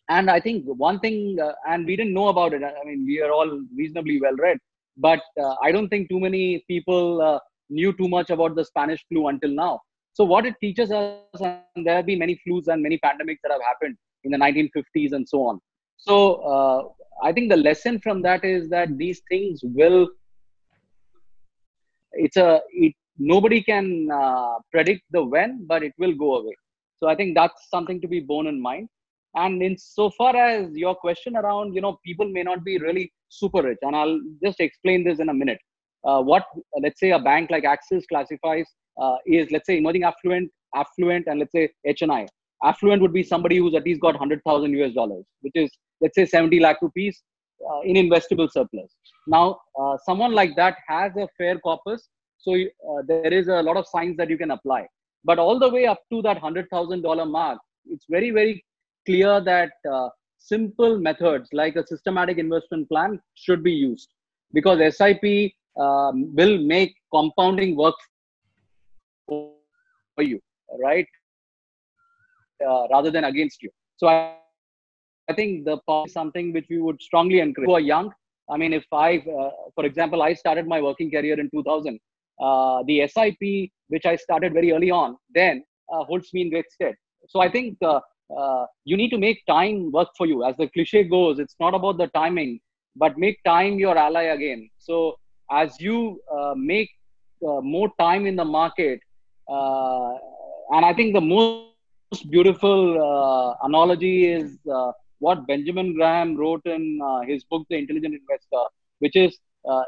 And 0.09 0.29
I 0.29 0.39
think 0.39 0.63
one 0.65 0.99
thing, 0.99 1.37
and 1.67 1.85
we 1.85 1.95
didn't 1.95 2.13
know 2.13 2.29
about 2.29 2.53
it. 2.53 2.63
I 2.63 2.85
mean, 2.85 3.05
we 3.05 3.21
are 3.21 3.31
all 3.31 3.49
reasonably 3.75 4.21
well 4.21 4.35
read, 4.35 4.57
but 4.95 5.19
I 5.61 5.71
don't 5.71 5.89
think 5.89 6.07
too 6.07 6.19
many 6.19 6.63
people 6.69 7.41
knew 7.69 7.91
too 7.93 8.07
much 8.07 8.29
about 8.29 8.55
the 8.55 8.63
Spanish 8.63 9.05
flu 9.09 9.27
until 9.27 9.49
now. 9.49 9.81
So 10.17 10.23
what 10.23 10.47
it 10.47 10.55
teaches 10.59 10.91
us, 10.91 11.41
and 11.41 11.85
there 11.85 11.97
have 11.97 12.07
been 12.07 12.17
many 12.17 12.41
flus 12.43 12.69
and 12.69 12.81
many 12.81 12.97
pandemics 13.05 13.41
that 13.43 13.51
have 13.51 13.61
happened 13.61 13.95
in 14.23 14.31
the 14.31 14.39
1950s 14.39 15.11
and 15.11 15.29
so 15.29 15.45
on. 15.45 15.59
So 15.97 16.15
uh, 16.53 16.79
I 17.23 17.31
think 17.31 17.51
the 17.51 17.57
lesson 17.57 17.99
from 17.99 18.23
that 18.23 18.43
is 18.43 18.67
that 18.69 18.97
these 18.97 19.21
things 19.29 19.59
will. 19.63 20.09
It's 22.13 22.35
a 22.35 22.61
it 22.71 22.93
nobody 23.19 23.61
can 23.61 24.09
uh, 24.11 24.55
predict 24.71 25.03
the 25.11 25.23
when, 25.23 25.67
but 25.67 25.83
it 25.83 25.93
will 25.99 26.15
go 26.15 26.37
away. 26.37 26.55
So 26.99 27.07
I 27.07 27.15
think 27.15 27.35
that's 27.35 27.69
something 27.69 28.01
to 28.01 28.07
be 28.07 28.19
borne 28.19 28.47
in 28.47 28.59
mind. 28.59 28.89
And 29.35 29.61
in 29.61 29.77
so 29.77 30.09
far 30.09 30.35
as 30.35 30.75
your 30.75 30.95
question 30.95 31.37
around, 31.37 31.75
you 31.75 31.81
know, 31.81 31.99
people 32.03 32.27
may 32.27 32.41
not 32.41 32.63
be 32.63 32.79
really 32.79 33.13
super 33.29 33.61
rich, 33.61 33.77
and 33.83 33.95
I'll 33.95 34.19
just 34.43 34.59
explain 34.61 35.03
this 35.03 35.19
in 35.19 35.29
a 35.29 35.39
minute. 35.43 35.59
Uh, 36.07 36.21
what 36.21 36.45
let's 36.81 36.99
say 36.99 37.11
a 37.11 37.19
bank 37.19 37.51
like 37.51 37.65
Axis 37.65 38.05
classifies 38.07 38.65
uh, 39.01 39.17
is 39.25 39.51
let's 39.51 39.67
say 39.67 39.77
emerging 39.77 40.03
affluent, 40.03 40.49
affluent, 40.75 41.27
and 41.27 41.39
let's 41.39 41.51
say 41.51 41.69
HNI. 41.87 42.27
Affluent 42.63 43.01
would 43.01 43.13
be 43.13 43.23
somebody 43.23 43.57
who's 43.57 43.75
at 43.75 43.83
least 43.83 44.01
got 44.01 44.13
100,000 44.13 44.73
US 44.81 44.93
dollars, 44.93 45.25
which 45.41 45.53
is 45.55 45.69
let's 46.01 46.15
say 46.15 46.25
70 46.25 46.59
lakh 46.59 46.81
rupees 46.81 47.21
uh, 47.69 47.81
in 47.81 47.95
investable 47.95 48.49
surplus. 48.51 48.95
Now, 49.27 49.59
uh, 49.79 49.97
someone 50.05 50.33
like 50.33 50.55
that 50.55 50.77
has 50.87 51.11
a 51.17 51.27
fair 51.37 51.59
corpus 51.59 52.09
so 52.39 52.53
uh, 52.53 53.01
there 53.07 53.33
is 53.33 53.47
a 53.47 53.61
lot 53.61 53.77
of 53.77 53.87
signs 53.87 54.17
that 54.17 54.29
you 54.29 54.37
can 54.37 54.51
apply. 54.51 54.87
But 55.23 55.39
all 55.39 55.59
the 55.59 55.69
way 55.69 55.85
up 55.85 55.99
to 56.11 56.21
that 56.21 56.41
$100,000 56.41 57.31
mark, 57.31 57.59
it's 57.85 58.05
very, 58.09 58.31
very 58.31 58.63
clear 59.05 59.41
that 59.41 59.71
uh, 59.91 60.09
simple 60.37 60.99
methods 60.99 61.49
like 61.51 61.75
a 61.75 61.85
systematic 61.85 62.37
investment 62.37 62.87
plan 62.89 63.19
should 63.35 63.63
be 63.63 63.71
used 63.71 64.09
because 64.53 64.79
SIP 64.95 65.51
um, 65.79 66.33
will 66.35 66.57
make 66.59 66.95
compounding 67.13 67.75
work 67.75 67.95
for 69.27 70.23
you, 70.23 70.39
right? 70.83 71.07
Uh, 72.67 72.87
rather 72.91 73.11
than 73.11 73.25
against 73.25 73.61
you. 73.61 73.69
So 73.97 74.07
I, 74.07 74.35
I 75.29 75.33
think 75.33 75.65
the 75.65 75.77
is 76.05 76.13
something 76.13 76.53
which 76.53 76.65
we 76.69 76.79
would 76.79 77.01
strongly 77.01 77.39
encourage. 77.39 77.67
Who 77.67 77.75
are 77.75 77.79
young, 77.79 78.11
I 78.49 78.57
mean, 78.57 78.73
if 78.73 78.85
I, 78.91 79.17
uh, 79.17 79.49
for 79.75 79.85
example, 79.85 80.21
I 80.21 80.33
started 80.33 80.67
my 80.67 80.81
working 80.81 81.11
career 81.11 81.39
in 81.39 81.49
2000, 81.49 81.99
uh, 82.39 82.83
the 82.87 83.07
SIP, 83.07 83.71
which 83.89 84.05
I 84.05 84.15
started 84.15 84.53
very 84.53 84.71
early 84.71 84.91
on, 84.91 85.17
then 85.33 85.63
uh, 85.91 86.03
holds 86.05 86.33
me 86.33 86.41
in 86.43 86.49
great 86.49 86.71
stead. 86.71 86.95
So 87.27 87.41
I 87.41 87.49
think 87.49 87.77
uh, 87.81 87.99
uh, 88.35 88.65
you 88.85 88.95
need 88.95 89.09
to 89.09 89.17
make 89.17 89.45
time 89.47 89.91
work 89.91 90.09
for 90.17 90.25
you. 90.25 90.43
As 90.45 90.55
the 90.57 90.67
cliche 90.69 91.03
goes, 91.03 91.39
it's 91.39 91.55
not 91.59 91.73
about 91.73 91.97
the 91.97 92.07
timing, 92.07 92.59
but 92.95 93.17
make 93.17 93.43
time 93.43 93.79
your 93.79 93.97
ally 93.97 94.23
again. 94.23 94.69
So 94.77 95.17
as 95.51 95.79
you 95.79 96.21
uh, 96.35 96.53
make 96.55 96.89
more 97.41 97.89
time 97.99 98.25
in 98.25 98.35
the 98.35 98.45
market, 98.45 98.99
and 99.47 100.85
I 100.85 100.93
think 100.93 101.13
the 101.13 101.21
most 101.21 101.69
beautiful 102.29 103.55
analogy 103.63 104.25
is 104.31 104.57
what 105.19 105.47
Benjamin 105.47 105.93
Graham 105.95 106.35
wrote 106.35 106.65
in 106.65 106.99
his 107.27 107.43
book, 107.43 107.65
The 107.69 107.77
Intelligent 107.77 108.15
Investor, 108.15 108.63
which 108.99 109.15
is 109.15 109.37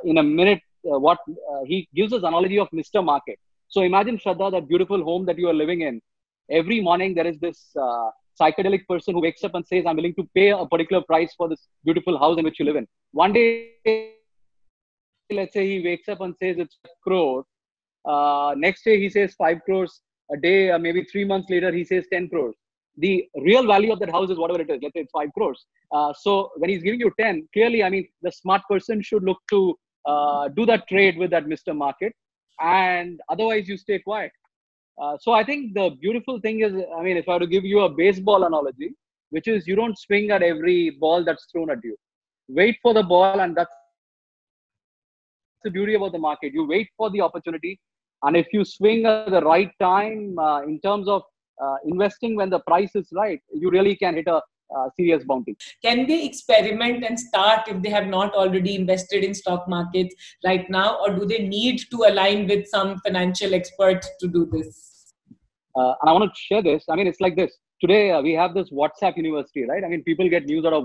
in 0.03 0.17
a 0.17 0.23
minute 0.23 0.61
uh, 0.85 0.97
what 0.97 1.17
uh, 1.27 1.63
he 1.65 1.87
gives 1.93 2.13
us 2.13 2.23
analogy 2.23 2.57
of 2.57 2.69
Mr. 2.71 3.03
Market. 3.03 3.37
So 3.67 3.81
imagine 3.81 4.17
Shraddha, 4.17 4.51
that 4.51 4.67
beautiful 4.69 5.03
home 5.03 5.25
that 5.25 5.37
you 5.37 5.49
are 5.49 5.53
living 5.53 5.81
in. 5.81 6.01
Every 6.49 6.79
morning 6.79 7.13
there 7.13 7.27
is 7.27 7.37
this 7.39 7.75
uh, 7.75 8.11
psychedelic 8.39 8.87
person 8.87 9.13
who 9.13 9.21
wakes 9.21 9.43
up 9.43 9.55
and 9.55 9.67
says, 9.67 9.85
"I'm 9.85 9.97
willing 9.97 10.15
to 10.15 10.27
pay 10.33 10.49
a 10.49 10.65
particular 10.65 11.03
price 11.03 11.33
for 11.35 11.49
this 11.49 11.67
beautiful 11.83 12.17
house 12.17 12.37
in 12.37 12.45
which 12.45 12.59
you 12.59 12.65
live 12.65 12.77
in." 12.77 12.87
One 13.11 13.33
day, 13.33 14.18
let's 15.31 15.53
say 15.53 15.67
he 15.67 15.83
wakes 15.83 16.07
up 16.09 16.21
and 16.21 16.35
says 16.37 16.57
it's 16.57 16.77
a 16.85 16.89
crore. 17.03 17.45
Uh, 18.05 18.53
next 18.57 18.83
day 18.83 18.99
he 18.99 19.09
says 19.09 19.35
five 19.37 19.59
crores. 19.65 20.01
A 20.31 20.37
day, 20.37 20.69
uh, 20.69 20.77
maybe 20.77 21.03
three 21.03 21.25
months 21.25 21.49
later, 21.49 21.71
he 21.71 21.83
says 21.83 22.05
ten 22.11 22.29
crores. 22.29 22.55
The 22.97 23.27
real 23.35 23.65
value 23.65 23.91
of 23.91 23.99
that 23.99 24.11
house 24.11 24.29
is 24.29 24.37
whatever 24.37 24.61
it 24.61 24.69
is. 24.69 24.79
Let's 24.81 24.93
say 24.93 25.01
it's 25.01 25.11
five 25.11 25.29
crores. 25.33 25.65
Uh, 25.91 26.13
so 26.13 26.51
when 26.57 26.69
he's 26.69 26.83
giving 26.83 26.99
you 26.99 27.11
ten, 27.19 27.47
clearly, 27.53 27.83
I 27.83 27.89
mean, 27.89 28.07
the 28.21 28.31
smart 28.31 28.61
person 28.69 29.01
should 29.01 29.23
look 29.23 29.39
to 29.49 29.77
uh, 30.05 30.49
do 30.49 30.65
that 30.67 30.87
trade 30.87 31.17
with 31.17 31.31
that 31.31 31.45
Mr. 31.45 31.75
Market, 31.75 32.13
and 32.61 33.19
otherwise 33.29 33.67
you 33.67 33.77
stay 33.77 33.99
quiet. 33.99 34.31
Uh, 35.01 35.17
so 35.19 35.31
I 35.31 35.43
think 35.43 35.73
the 35.73 35.91
beautiful 36.01 36.39
thing 36.41 36.59
is, 36.59 36.73
I 36.95 37.01
mean, 37.01 37.17
if 37.17 37.27
I 37.27 37.33
were 37.33 37.39
to 37.39 37.47
give 37.47 37.63
you 37.63 37.79
a 37.81 37.89
baseball 37.89 38.43
analogy, 38.43 38.93
which 39.31 39.47
is 39.47 39.65
you 39.65 39.75
don't 39.75 39.97
swing 39.97 40.29
at 40.31 40.43
every 40.43 40.91
ball 40.91 41.23
that's 41.23 41.47
thrown 41.51 41.71
at 41.71 41.79
you. 41.83 41.95
Wait 42.49 42.77
for 42.81 42.93
the 42.93 43.03
ball, 43.03 43.39
and 43.39 43.55
that's 43.55 43.71
the 45.63 45.71
beauty 45.71 45.95
about 45.95 46.11
the 46.11 46.19
market. 46.19 46.53
You 46.53 46.67
wait 46.67 46.89
for 46.97 47.09
the 47.09 47.21
opportunity, 47.21 47.79
and 48.23 48.35
if 48.35 48.47
you 48.53 48.65
swing 48.65 49.05
at 49.05 49.31
the 49.31 49.41
right 49.41 49.71
time 49.79 50.37
uh, 50.37 50.61
in 50.63 50.79
terms 50.81 51.07
of 51.07 51.23
uh, 51.61 51.75
investing 51.85 52.35
when 52.35 52.49
the 52.49 52.59
price 52.59 52.95
is 52.95 53.07
right, 53.11 53.41
you 53.53 53.69
really 53.69 53.95
can 53.95 54.15
hit 54.15 54.27
a 54.27 54.41
uh, 54.75 54.89
serious 54.95 55.23
bounty. 55.23 55.57
Can 55.83 56.05
they 56.07 56.25
experiment 56.25 57.03
and 57.03 57.19
start 57.19 57.67
if 57.67 57.81
they 57.81 57.89
have 57.89 58.07
not 58.07 58.33
already 58.33 58.75
invested 58.75 59.23
in 59.23 59.33
stock 59.33 59.67
markets 59.67 60.15
right 60.45 60.69
now, 60.69 60.99
or 60.99 61.13
do 61.13 61.25
they 61.25 61.39
need 61.39 61.79
to 61.91 62.05
align 62.07 62.47
with 62.47 62.67
some 62.67 62.99
financial 62.99 63.53
experts 63.53 64.07
to 64.19 64.27
do 64.27 64.45
this? 64.51 65.13
Uh, 65.75 65.93
and 66.01 66.09
I 66.09 66.11
want 66.13 66.31
to 66.31 66.39
share 66.39 66.61
this. 66.61 66.83
I 66.89 66.95
mean, 66.95 67.07
it's 67.07 67.21
like 67.21 67.35
this. 67.35 67.57
Today 67.81 68.11
uh, 68.11 68.21
we 68.21 68.33
have 68.33 68.53
this 68.53 68.69
WhatsApp 68.71 69.15
university, 69.17 69.65
right? 69.65 69.83
I 69.83 69.87
mean, 69.87 70.03
people 70.03 70.29
get 70.29 70.45
news 70.45 70.65
out 70.65 70.73
of 70.73 70.83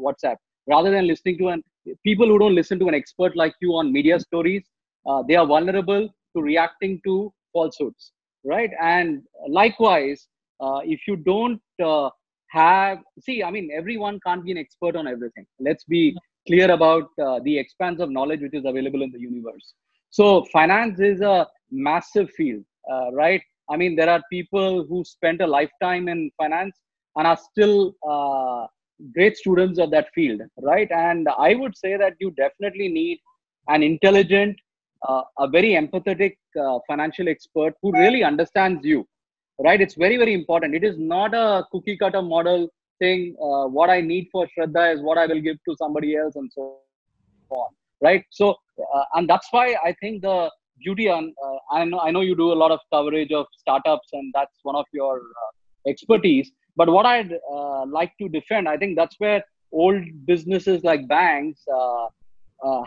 WhatsApp 0.00 0.36
rather 0.66 0.90
than 0.90 1.06
listening 1.06 1.38
to 1.38 1.48
an 1.48 1.62
people 2.04 2.26
who 2.26 2.38
don't 2.38 2.54
listen 2.54 2.78
to 2.78 2.88
an 2.88 2.94
expert 2.94 3.36
like 3.36 3.54
you 3.60 3.72
on 3.74 3.92
media 3.92 4.18
stories. 4.18 4.64
Uh, 5.06 5.22
they 5.28 5.36
are 5.36 5.46
vulnerable 5.46 6.08
to 6.34 6.42
reacting 6.42 7.00
to 7.04 7.32
falsehoods, 7.52 8.12
right? 8.44 8.70
And 8.82 9.22
likewise, 9.48 10.26
uh, 10.60 10.80
if 10.84 11.00
you 11.06 11.16
don't 11.16 11.62
uh, 11.84 12.10
have 12.48 12.98
see 13.20 13.42
i 13.42 13.50
mean 13.50 13.68
everyone 13.80 14.18
can't 14.26 14.44
be 14.44 14.52
an 14.52 14.58
expert 14.58 14.94
on 14.96 15.06
everything 15.06 15.46
let's 15.60 15.84
be 15.84 16.16
clear 16.46 16.70
about 16.70 17.08
uh, 17.26 17.38
the 17.46 17.58
expanse 17.58 18.00
of 18.00 18.10
knowledge 18.10 18.40
which 18.40 18.54
is 18.54 18.64
available 18.64 19.02
in 19.02 19.10
the 19.10 19.18
universe 19.18 19.74
so 20.10 20.44
finance 20.52 21.00
is 21.00 21.20
a 21.20 21.46
massive 21.70 22.30
field 22.38 22.64
uh, 22.92 23.10
right 23.12 23.42
i 23.68 23.76
mean 23.76 23.96
there 23.96 24.08
are 24.08 24.22
people 24.30 24.84
who 24.88 25.04
spent 25.04 25.40
a 25.40 25.46
lifetime 25.46 26.08
in 26.08 26.30
finance 26.36 26.76
and 27.16 27.26
are 27.26 27.38
still 27.50 27.94
uh, 28.08 28.66
great 29.14 29.36
students 29.36 29.78
of 29.78 29.90
that 29.90 30.08
field 30.14 30.40
right 30.62 30.90
and 30.90 31.28
i 31.38 31.54
would 31.54 31.76
say 31.76 31.96
that 31.96 32.14
you 32.18 32.30
definitely 32.32 32.88
need 32.88 33.18
an 33.68 33.82
intelligent 33.82 34.56
uh, 35.08 35.22
a 35.38 35.48
very 35.48 35.72
empathetic 35.82 36.36
uh, 36.64 36.78
financial 36.88 37.28
expert 37.28 37.74
who 37.82 37.92
really 37.92 38.22
understands 38.24 38.84
you 38.84 39.06
right? 39.58 39.80
It's 39.80 39.94
very, 39.94 40.16
very 40.16 40.34
important. 40.34 40.74
It 40.74 40.84
is 40.84 40.98
not 40.98 41.34
a 41.34 41.66
cookie 41.72 41.96
cutter 41.96 42.22
model 42.22 42.68
thing. 42.98 43.36
Uh, 43.40 43.66
what 43.66 43.90
I 43.90 44.00
need 44.00 44.28
for 44.30 44.48
Shraddha 44.56 44.94
is 44.94 45.00
what 45.02 45.18
I 45.18 45.26
will 45.26 45.40
give 45.40 45.56
to 45.68 45.76
somebody 45.76 46.16
else 46.16 46.36
and 46.36 46.50
so 46.52 46.78
on, 47.50 47.68
right? 48.02 48.24
So, 48.30 48.56
uh, 48.94 49.04
and 49.14 49.28
that's 49.28 49.48
why 49.50 49.76
I 49.84 49.94
think 50.00 50.22
the 50.22 50.50
beauty, 50.78 51.08
and 51.08 51.32
uh, 51.44 51.74
I 51.74 51.84
know 51.84 52.00
I 52.00 52.10
know 52.10 52.20
you 52.20 52.36
do 52.36 52.52
a 52.52 52.58
lot 52.62 52.70
of 52.70 52.80
coverage 52.92 53.32
of 53.32 53.46
startups, 53.56 54.08
and 54.12 54.32
that's 54.34 54.58
one 54.62 54.76
of 54.76 54.86
your 54.92 55.16
uh, 55.18 55.88
expertise. 55.90 56.50
But 56.76 56.90
what 56.90 57.06
I'd 57.06 57.32
uh, 57.32 57.86
like 57.86 58.12
to 58.20 58.28
defend, 58.28 58.68
I 58.68 58.76
think 58.76 58.96
that's 58.96 59.16
where 59.18 59.42
old 59.72 60.02
businesses 60.26 60.84
like 60.84 61.08
banks 61.08 61.62
uh, 61.72 62.06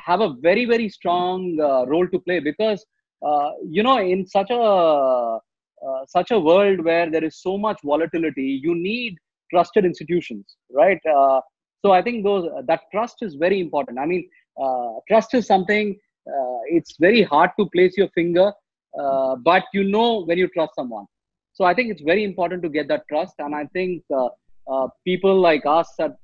have 0.03 0.21
a 0.21 0.35
very, 0.39 0.65
very 0.65 0.89
strong 0.89 1.57
role 1.87 2.07
to 2.07 2.19
play 2.19 2.39
because 2.39 2.85
you 3.67 3.83
know 3.83 3.99
in 3.99 4.25
such 4.25 4.49
a 4.49 5.39
uh, 5.87 6.05
such 6.05 6.31
a 6.31 6.39
world 6.39 6.83
where 6.83 7.09
there 7.09 7.23
is 7.23 7.41
so 7.41 7.57
much 7.57 7.79
volatility, 7.85 8.59
you 8.61 8.75
need 8.75 9.17
trusted 9.49 9.85
institutions, 9.85 10.57
right? 10.71 10.99
Uh, 11.05 11.39
so 11.81 11.91
I 11.93 12.01
think 12.01 12.25
those 12.25 12.49
that 12.67 12.81
trust 12.91 13.17
is 13.21 13.35
very 13.35 13.61
important. 13.61 13.97
I 13.97 14.05
mean, 14.05 14.29
uh, 14.61 14.95
trust 15.07 15.33
is 15.33 15.47
something. 15.47 15.97
Uh, 16.27 16.59
it's 16.65 16.95
very 16.99 17.23
hard 17.23 17.51
to 17.57 17.65
place 17.69 17.95
your 17.95 18.09
finger, 18.09 18.51
uh, 18.99 19.37
but 19.37 19.63
you 19.73 19.85
know 19.85 20.25
when 20.25 20.37
you 20.37 20.49
trust 20.49 20.75
someone. 20.75 21.05
So 21.59 21.65
I 21.65 21.73
think 21.73 21.91
it's 21.91 22.01
very 22.01 22.23
important 22.23 22.63
to 22.63 22.69
get 22.69 22.87
that 22.87 23.03
trust, 23.09 23.35
and 23.39 23.53
I 23.53 23.65
think. 23.77 24.03
people 25.09 25.35
like 25.43 25.63
us 25.65 25.89
at 26.05 26.15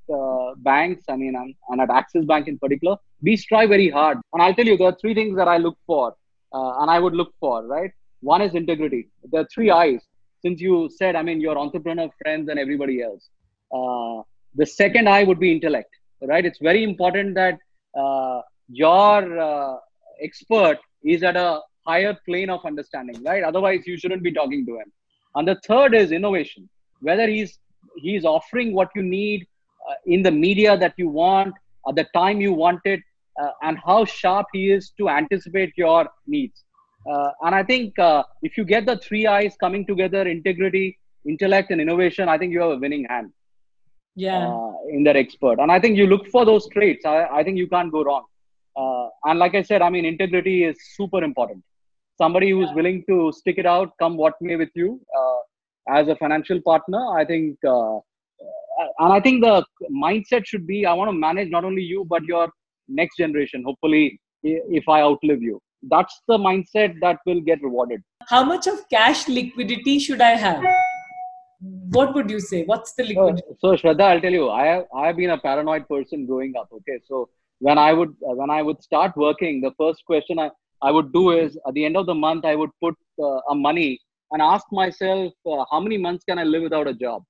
banks, 0.66 1.06
I 1.14 1.16
mean, 1.22 1.36
and, 1.40 1.54
and, 1.70 1.82
at 1.84 1.92
Axis 2.00 2.26
Bank 2.32 2.48
in 2.52 2.58
particular, 2.64 2.96
we 3.28 3.34
strive 3.44 3.70
very 3.76 3.90
hard. 3.90 4.18
And 4.32 4.42
I'll 4.44 4.54
tell 4.58 4.70
you, 4.72 4.76
there 4.82 4.90
are 4.92 4.98
three 5.02 5.16
things 5.20 5.36
that 5.40 5.50
I 5.54 5.58
look 5.66 5.78
for, 5.92 6.04
and 6.82 6.92
I 6.96 7.00
would 7.04 7.16
look 7.22 7.32
for, 7.44 7.56
right? 7.76 7.92
One 8.34 8.42
is 8.48 8.54
integrity. 8.62 9.02
There 9.32 9.42
are 9.42 9.48
three 9.54 9.72
I's. 9.72 10.02
Since 10.44 10.62
you 10.62 10.90
said, 11.00 11.16
I 11.16 11.24
mean, 11.28 11.42
your 11.42 11.58
entrepreneur 11.58 12.10
friends 12.22 12.50
and 12.50 12.60
everybody 12.66 12.98
else. 13.08 13.24
Uh, 13.78 14.22
the 14.62 14.68
second 14.82 15.10
I 15.10 15.24
would 15.24 15.40
be 15.40 15.52
intellect, 15.52 15.94
right? 16.22 16.46
It's 16.46 16.60
very 16.60 16.84
important 16.84 17.36
that 17.36 17.58
uh, 18.04 18.42
your 18.70 19.40
uh, 19.40 19.78
expert 20.22 20.78
is 21.04 21.24
at 21.24 21.36
a 21.36 21.62
higher 21.88 22.14
plane 22.28 22.50
of 22.50 22.62
understanding, 22.66 23.24
right? 23.24 23.44
Otherwise, 23.44 23.82
you 23.86 23.98
shouldn't 23.98 24.24
be 24.24 24.32
talking 24.32 24.66
to 24.68 24.76
him. 24.82 24.92
And 25.36 25.48
the 25.48 25.60
third 25.68 25.94
is 25.94 26.12
innovation. 26.12 26.70
Whether 27.02 27.28
he's 27.28 27.60
he's 27.98 28.26
offering 28.26 28.74
what 28.74 28.90
you 28.96 29.04
need 29.04 29.48
uh, 29.90 29.94
in 30.06 30.22
the 30.22 30.32
media 30.32 30.78
that 30.78 30.94
you 30.98 31.10
want 31.10 31.54
at 31.88 31.96
the 31.96 32.06
time 32.14 32.42
you 32.42 32.54
want 32.54 32.82
it, 32.86 33.02
uh, 33.42 33.52
and 33.62 33.78
how 33.86 34.06
sharp 34.06 34.48
he 34.54 34.72
is 34.72 34.92
to 34.98 35.10
anticipate 35.10 35.74
your 35.78 36.08
needs. 36.26 36.64
Uh, 37.10 37.30
and 37.44 37.54
I 37.54 37.64
think 37.64 37.98
uh, 38.00 38.24
if 38.42 38.58
you 38.58 38.66
get 38.66 38.86
the 38.86 38.98
three 38.98 39.28
I's 39.28 39.56
coming 39.58 39.86
together, 39.86 40.28
integrity, 40.28 40.98
intellect, 41.28 41.70
and 41.72 41.80
innovation, 41.80 42.28
I 42.28 42.38
think 42.38 42.52
you 42.52 42.62
have 42.62 42.72
a 42.72 42.78
winning 42.78 43.06
hand. 43.06 43.32
Yeah. 44.16 44.48
Uh, 44.48 44.72
in 44.90 45.04
that 45.04 45.18
expert, 45.18 45.60
and 45.60 45.70
I 45.72 45.80
think 45.80 45.98
you 45.98 46.08
look 46.08 46.28
for 46.28 46.46
those 46.46 46.68
traits. 46.70 47.06
I, 47.06 47.26
I 47.26 47.44
think 47.44 47.58
you 47.58 47.68
can't 47.68 47.92
go 47.92 48.04
wrong. 48.04 48.24
Uh, 48.76 49.10
and 49.26 49.40
like 49.40 49.56
I 49.56 49.62
said, 49.62 49.82
I 49.82 49.90
mean, 49.90 50.06
integrity 50.06 50.64
is 50.64 50.78
super 50.96 51.22
important. 51.24 51.64
Somebody 52.18 52.50
who's 52.52 52.70
willing 52.74 53.04
to 53.10 53.32
stick 53.36 53.58
it 53.58 53.66
out, 53.66 53.92
come 54.00 54.16
what 54.18 54.34
may 54.42 54.56
with 54.56 54.70
you, 54.74 55.02
uh, 55.20 55.98
as 55.98 56.08
a 56.08 56.16
financial 56.16 56.62
partner. 56.62 57.18
I 57.18 57.26
think, 57.26 57.58
uh, 57.68 57.96
and 59.00 59.14
I 59.14 59.20
think 59.20 59.44
the 59.44 59.66
mindset 59.92 60.46
should 60.46 60.66
be: 60.66 60.86
I 60.86 60.94
want 60.94 61.10
to 61.10 61.18
manage 61.28 61.50
not 61.50 61.66
only 61.66 61.82
you 61.82 62.06
but 62.10 62.24
your 62.24 62.48
next 62.88 63.18
generation. 63.18 63.64
Hopefully, 63.66 64.20
if 64.44 64.88
I 64.88 65.02
outlive 65.02 65.42
you, 65.42 65.62
that's 65.90 66.22
the 66.28 66.38
mindset 66.38 66.96
that 67.02 67.20
will 67.26 67.42
get 67.42 67.62
rewarded. 67.62 68.02
How 68.30 68.44
much 68.44 68.68
of 68.68 68.88
cash 68.90 69.28
liquidity 69.28 70.00
should 70.00 70.22
I 70.22 70.32
have? 70.32 70.64
What 71.92 72.14
would 72.14 72.30
you 72.30 72.40
say? 72.40 72.64
What's 72.66 72.94
the 72.94 73.04
So, 73.06 73.10
liquidity? 73.10 73.48
so 73.60 73.68
Shraddha, 73.76 74.02
I'll 74.02 74.22
tell 74.22 74.32
you, 74.32 74.50
I 74.50 74.66
have 74.66 74.86
I 74.96 75.08
have 75.08 75.18
been 75.18 75.32
a 75.32 75.38
paranoid 75.38 75.88
person 75.88 76.26
growing 76.26 76.54
up. 76.60 76.70
Okay, 76.72 77.00
so 77.08 77.30
when 77.60 77.78
I 77.78 77.94
would 77.94 78.10
uh, 78.30 78.36
when 78.36 78.50
I 78.50 78.62
would 78.62 78.82
start 78.84 79.16
working, 79.16 79.62
the 79.62 79.72
first 79.78 80.06
question 80.06 80.40
I, 80.40 80.50
I 80.82 80.92
would 80.92 81.12
do 81.14 81.32
is 81.32 81.58
at 81.68 81.74
the 81.74 81.86
end 81.86 81.98
of 81.98 82.06
the 82.06 82.16
month 82.16 82.46
I 82.46 82.56
would 82.56 82.72
put 82.82 82.96
uh, 83.20 83.40
a 83.50 83.56
money 83.56 84.00
and 84.32 84.42
ask 84.42 84.66
myself 84.72 85.34
uh, 85.46 85.66
how 85.72 85.80
many 85.80 85.98
months 85.98 86.24
can 86.28 86.40
I 86.40 86.44
live 86.44 86.64
without 86.64 86.88
a 86.88 86.94
job, 86.94 87.24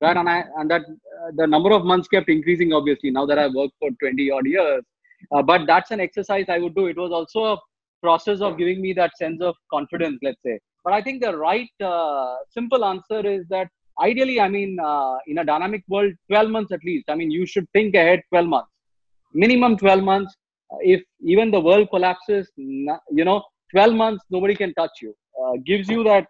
right? 0.00 0.16
And 0.16 0.28
I 0.28 0.44
and 0.56 0.70
that 0.70 0.82
uh, 0.82 1.30
the 1.36 1.46
number 1.46 1.72
of 1.72 1.84
months 1.84 2.08
kept 2.08 2.28
increasing. 2.28 2.72
Obviously, 2.72 3.10
now 3.10 3.26
that 3.26 3.38
I've 3.38 3.54
worked 3.54 3.74
for 3.78 3.90
twenty 4.00 4.30
odd 4.30 4.46
years, 4.46 4.84
uh, 5.34 5.42
but 5.42 5.66
that's 5.66 5.90
an 5.90 6.00
exercise 6.00 6.46
I 6.48 6.58
would 6.58 6.74
do. 6.74 6.86
It 6.86 6.96
was 6.96 7.12
also 7.12 7.54
a 7.54 7.58
process 8.02 8.40
of 8.40 8.58
giving 8.58 8.80
me 8.80 8.92
that 8.94 9.16
sense 9.16 9.40
of 9.40 9.54
confidence, 9.70 10.18
let's 10.22 10.42
say. 10.44 10.58
But 10.84 10.92
I 10.92 11.02
think 11.02 11.22
the 11.22 11.36
right 11.36 11.70
uh, 11.80 12.36
simple 12.50 12.84
answer 12.84 13.26
is 13.26 13.46
that 13.48 13.68
ideally, 14.00 14.40
I 14.40 14.48
mean, 14.48 14.78
uh, 14.80 15.16
in 15.26 15.38
a 15.38 15.44
dynamic 15.44 15.84
world, 15.88 16.12
12 16.28 16.50
months 16.50 16.72
at 16.72 16.80
least. 16.84 17.04
I 17.08 17.14
mean, 17.14 17.30
you 17.30 17.46
should 17.46 17.68
think 17.72 17.94
ahead 17.94 18.22
12 18.30 18.46
months, 18.46 18.70
minimum 19.32 19.76
12 19.76 20.02
months. 20.02 20.34
If 20.80 21.02
even 21.24 21.50
the 21.50 21.60
world 21.60 21.88
collapses, 21.90 22.50
you 22.56 23.24
know, 23.24 23.42
12 23.70 23.94
months, 23.94 24.24
nobody 24.30 24.54
can 24.54 24.74
touch 24.74 24.90
you. 25.00 25.14
Uh, 25.42 25.52
gives 25.64 25.88
you 25.88 26.04
that 26.04 26.26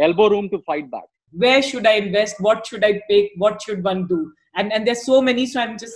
elbow 0.00 0.28
room 0.28 0.48
to 0.50 0.60
fight 0.66 0.90
back. 0.90 1.04
Where 1.32 1.62
should 1.62 1.86
I 1.86 1.92
invest? 1.94 2.36
What 2.40 2.66
should 2.66 2.84
I 2.84 3.00
pick? 3.08 3.32
What 3.36 3.60
should 3.62 3.82
one 3.84 4.06
do? 4.06 4.32
And 4.56 4.72
and 4.72 4.86
there's 4.86 5.04
so 5.04 5.20
many, 5.20 5.46
so 5.46 5.60
I'm 5.60 5.76
just 5.78 5.94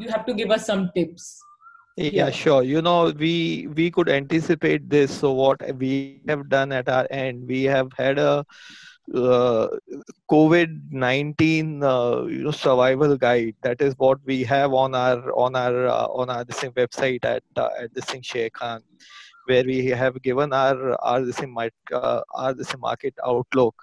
you 0.00 0.08
have 0.08 0.26
to 0.26 0.34
give 0.34 0.50
us 0.50 0.66
some 0.66 0.90
tips. 0.94 1.40
Yeah, 1.96 2.10
Yeah. 2.10 2.30
sure. 2.30 2.62
You 2.64 2.82
know, 2.82 3.12
we 3.16 3.68
we 3.68 3.90
could 3.90 4.08
anticipate 4.08 4.88
this. 4.90 5.16
So 5.18 5.32
what 5.32 5.62
we 5.76 6.20
have 6.28 6.48
done 6.48 6.72
at 6.72 6.88
our 6.88 7.06
end, 7.10 7.46
we 7.46 7.62
have 7.64 7.92
had 7.96 8.18
a 8.18 8.44
uh, 9.12 9.68
COVID 10.30 10.92
nineteen 10.92 11.82
uh, 11.82 12.22
you 12.22 12.44
know 12.44 12.50
survival 12.50 13.16
guide. 13.16 13.54
That 13.62 13.80
is 13.80 13.94
what 13.98 14.18
we 14.24 14.44
have 14.44 14.72
on 14.72 14.94
our 14.94 15.32
on 15.36 15.56
our 15.56 15.86
uh, 15.86 16.06
on 16.06 16.30
our 16.30 16.44
this 16.44 16.60
website 16.60 17.24
at 17.24 17.42
uh, 17.56 17.70
at 17.78 17.94
this 17.94 18.04
thing 18.06 18.22
Sharekhan, 18.22 18.80
where 19.46 19.64
we 19.64 19.86
have 19.86 20.20
given 20.22 20.52
our 20.52 20.94
our 21.02 21.22
this 21.22 21.42
might 21.42 21.74
uh, 21.92 22.22
our 22.34 22.54
this 22.54 22.76
market 22.78 23.14
outlook 23.24 23.74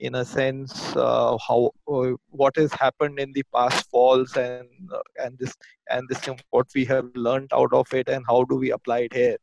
in 0.00 0.16
a 0.16 0.24
sense 0.24 0.96
uh, 0.96 1.36
how 1.46 1.70
uh, 1.88 2.10
what 2.30 2.56
has 2.56 2.72
happened 2.72 3.18
in 3.18 3.32
the 3.32 3.44
past 3.54 3.88
falls 3.90 4.36
and 4.36 4.68
uh, 4.92 4.98
and 5.22 5.38
this 5.38 5.54
and 5.88 6.08
this 6.08 6.28
what 6.50 6.66
we 6.74 6.84
have 6.84 7.06
learned 7.14 7.50
out 7.52 7.72
of 7.72 7.92
it 7.94 8.08
and 8.08 8.24
how 8.28 8.42
do 8.44 8.56
we 8.56 8.70
apply 8.72 9.00
it 9.00 9.12
here 9.12 9.36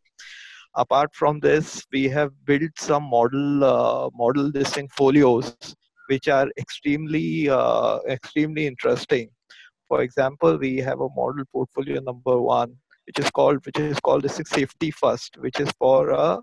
apart 0.76 1.14
from 1.14 1.40
this 1.40 1.86
we 1.92 2.08
have 2.08 2.32
built 2.46 2.72
some 2.78 3.04
model 3.04 3.64
uh, 3.64 4.10
model 4.14 4.44
listing 4.44 4.88
folios 4.90 5.56
which 6.08 6.28
are 6.28 6.48
extremely 6.58 7.50
uh, 7.50 8.00
extremely 8.08 8.68
interesting. 8.68 9.30
For 9.88 10.02
example 10.02 10.58
we 10.58 10.78
have 10.78 11.02
a 11.02 11.10
model 11.16 11.44
portfolio 11.52 12.02
number 12.02 12.40
one 12.42 12.76
which 13.06 13.20
is 13.20 13.30
called 13.32 13.66
which 13.66 13.80
is 13.80 14.00
called 14.00 14.24
the 14.24 14.30
safety 14.30 14.92
first 14.92 15.38
which 15.38 15.60
is 15.60 15.72
for 15.78 16.10
a 16.12 16.40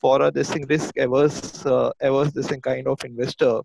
for 0.00 0.22
a 0.22 0.30
this 0.30 0.54
risk 0.68 0.96
averse 0.96 1.64
uh, 1.66 1.90
averse 2.00 2.32
this 2.32 2.48
thing 2.48 2.60
kind 2.60 2.86
of 2.88 3.04
investor 3.04 3.60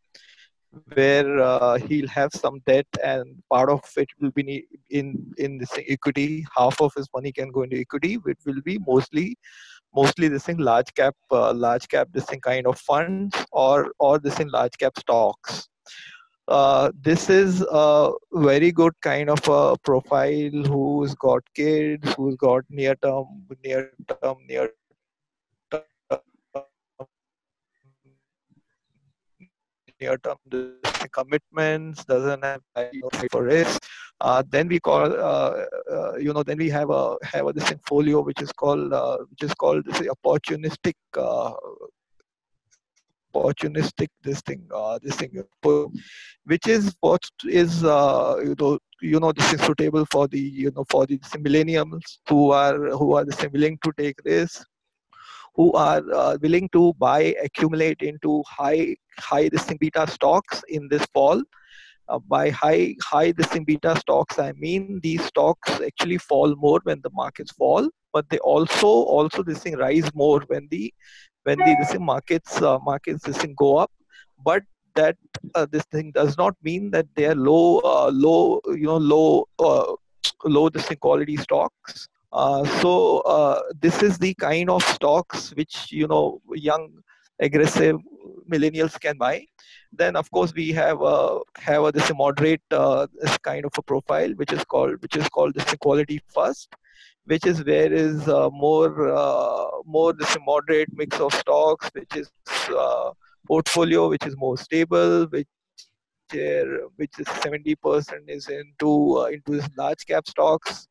where 0.93 1.39
uh, 1.39 1.75
he'll 1.77 2.07
have 2.07 2.31
some 2.33 2.59
debt 2.65 2.87
and 3.03 3.41
part 3.49 3.69
of 3.69 3.81
it 3.97 4.07
will 4.19 4.31
be 4.31 4.65
in 4.89 5.33
in 5.37 5.57
this 5.57 5.71
equity. 5.87 6.45
Half 6.55 6.81
of 6.81 6.93
his 6.95 7.07
money 7.13 7.31
can 7.31 7.51
go 7.51 7.63
into 7.63 7.79
equity 7.79 8.15
which 8.17 8.39
will 8.45 8.61
be 8.61 8.79
mostly 8.79 9.37
mostly 9.95 10.27
this 10.27 10.45
thing 10.45 10.57
large 10.57 10.93
cap 10.93 11.15
uh, 11.31 11.53
large 11.53 11.87
cap 11.87 12.07
this 12.11 12.25
thing 12.25 12.39
kind 12.41 12.67
of 12.67 12.79
funds 12.79 13.35
or 13.51 13.91
or 13.99 14.19
this 14.19 14.39
in 14.39 14.47
large 14.49 14.77
cap 14.77 14.97
stocks. 14.97 15.67
Uh, 16.49 16.91
this 17.01 17.29
is 17.29 17.65
a 17.71 18.11
very 18.33 18.71
good 18.71 18.93
kind 19.01 19.29
of 19.29 19.39
a 19.47 19.77
profile 19.77 20.63
who's 20.67 21.15
got 21.15 21.41
kids 21.55 22.13
who's 22.15 22.35
got 22.35 22.63
near 22.69 22.95
term 22.95 23.25
near 23.63 23.91
term 24.21 24.37
near 24.47 24.69
near 30.01 30.17
term 30.17 30.37
commitments 31.13 32.03
doesn't 32.05 32.43
have 32.43 32.61
for 33.31 33.43
risk. 33.43 33.81
Uh, 34.19 34.43
then 34.49 34.67
we 34.67 34.79
call 34.79 35.05
uh, 35.93 36.15
you 36.15 36.33
know 36.33 36.43
then 36.43 36.57
we 36.57 36.69
have 36.69 36.89
a 36.89 37.17
have 37.23 37.47
a 37.47 37.53
this 37.53 37.69
thing 37.69 37.79
folio 37.87 38.21
which 38.21 38.41
is 38.41 38.51
called 38.51 38.93
uh, 38.93 39.17
which 39.29 39.43
is 39.43 39.53
called 39.53 39.85
this 39.85 40.01
opportunistic 40.15 40.95
uh, 41.17 41.53
opportunistic 43.33 44.09
this 44.23 44.41
thing 44.41 44.67
uh, 44.73 44.99
this 45.01 45.15
thing. 45.15 45.43
Which 46.45 46.67
is 46.67 46.93
what 46.99 47.23
is 47.45 47.83
uh, 47.83 48.35
you 48.43 48.55
know 48.59 48.79
you 49.01 49.19
know 49.19 49.31
this 49.31 49.53
is 49.53 49.61
suitable 49.61 50.05
for 50.11 50.27
the 50.27 50.39
you 50.39 50.71
know 50.75 50.85
for 50.89 51.05
the 51.05 51.17
millennials 51.47 52.19
who 52.27 52.51
are 52.51 52.77
who 52.89 53.15
are 53.15 53.25
this 53.25 53.45
willing 53.51 53.77
to 53.83 53.91
take 53.97 54.17
risks 54.25 54.65
who 55.55 55.71
are 55.73 56.03
uh, 56.13 56.37
willing 56.41 56.69
to 56.69 56.93
buy 56.97 57.35
accumulate 57.43 58.01
into 58.01 58.43
high 58.47 58.95
high 59.19 59.47
this 59.49 59.63
thing 59.63 59.77
beta 59.79 60.05
stocks 60.07 60.63
in 60.69 60.87
this 60.87 61.05
fall 61.13 61.41
uh, 62.09 62.19
by 62.19 62.49
high 62.49 62.95
high 63.01 63.31
this 63.31 63.47
thing 63.47 63.63
beta 63.63 63.95
stocks 63.99 64.39
i 64.39 64.51
mean 64.53 64.99
these 65.03 65.23
stocks 65.25 65.81
actually 65.81 66.17
fall 66.17 66.55
more 66.55 66.79
when 66.83 66.99
the 67.01 67.09
markets 67.11 67.51
fall 67.51 67.89
but 68.13 68.29
they 68.29 68.37
also 68.39 68.87
also 68.87 69.43
this 69.43 69.59
thing 69.63 69.75
rise 69.75 70.09
more 70.13 70.41
when 70.47 70.67
the 70.69 70.93
when 71.43 71.57
the 71.57 71.75
this 71.79 71.91
thing 71.91 72.05
markets 72.05 72.61
uh, 72.61 72.79
markets 72.79 73.23
this 73.23 73.37
thing 73.37 73.55
go 73.57 73.75
up. 73.77 73.91
But 74.45 74.63
that 74.95 75.17
uh, 75.55 75.65
this 75.69 75.83
thing 75.85 76.11
does 76.11 76.37
not 76.37 76.55
mean 76.63 76.91
that 76.91 77.07
they 77.15 77.25
are 77.25 77.35
low 77.35 77.79
uh, 77.79 78.11
low 78.13 78.61
you 78.67 78.87
know 78.91 78.97
low 78.97 79.47
uh, 79.59 79.93
low 80.45 80.69
this 80.69 80.87
thing 80.87 80.97
quality 80.97 81.37
stocks. 81.37 82.07
Uh, 82.31 82.63
so 82.81 83.63
this 83.79 84.01
is 84.01 84.17
the 84.17 84.33
kind 84.35 84.69
of 84.69 84.83
stocks 84.83 85.53
which 85.55 85.91
you 85.91 86.07
know 86.07 86.41
young 86.53 86.89
aggressive 87.39 87.97
millennials 88.49 88.99
can 88.99 89.17
buy 89.17 89.45
then 89.91 90.15
of 90.15 90.29
course 90.31 90.53
we 90.53 90.71
have 90.71 91.01
a 91.01 91.39
have 91.57 91.83
a 91.83 91.91
this 91.91 92.11
moderate 92.15 92.61
uh, 92.71 93.07
this 93.21 93.37
kind 93.39 93.65
of 93.65 93.71
a 93.77 93.81
profile 93.81 94.31
which 94.35 94.53
is 94.53 94.63
called 94.65 95.01
which 95.01 95.15
is 95.15 95.27
called 95.29 95.53
this 95.53 95.73
quality 95.75 96.19
first 96.33 96.75
which 97.25 97.45
is 97.45 97.63
where 97.63 97.91
is 97.91 98.27
uh, 98.27 98.49
more 98.49 99.09
uh, 99.09 99.65
more 99.85 100.13
this 100.13 100.37
moderate 100.45 100.89
mix 100.93 101.19
of 101.19 101.33
stocks 101.33 101.89
which 101.93 102.15
is 102.15 102.29
uh, 102.77 103.11
portfolio 103.47 104.09
which 104.09 104.25
is 104.25 104.35
more 104.37 104.57
stable 104.57 105.25
which 105.27 105.47
which 106.95 107.19
is 107.19 107.27
70% 107.27 107.75
is 108.27 108.49
into 108.49 109.19
uh, 109.19 109.25
into 109.25 109.51
this 109.51 109.69
large 109.77 110.05
cap 110.05 110.27
stocks 110.27 110.87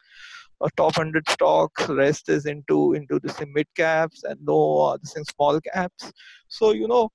top 0.76 0.96
100 0.96 1.28
stocks 1.28 1.88
rest 1.88 2.28
is 2.28 2.46
into 2.46 2.94
into 2.94 3.18
the 3.18 3.46
mid 3.52 3.66
caps 3.74 4.24
and 4.24 4.38
no 4.42 4.80
uh, 4.80 4.96
this 5.02 5.16
in 5.16 5.24
small 5.24 5.60
caps. 5.60 6.12
So 6.48 6.72
you 6.72 6.88
know 6.88 7.10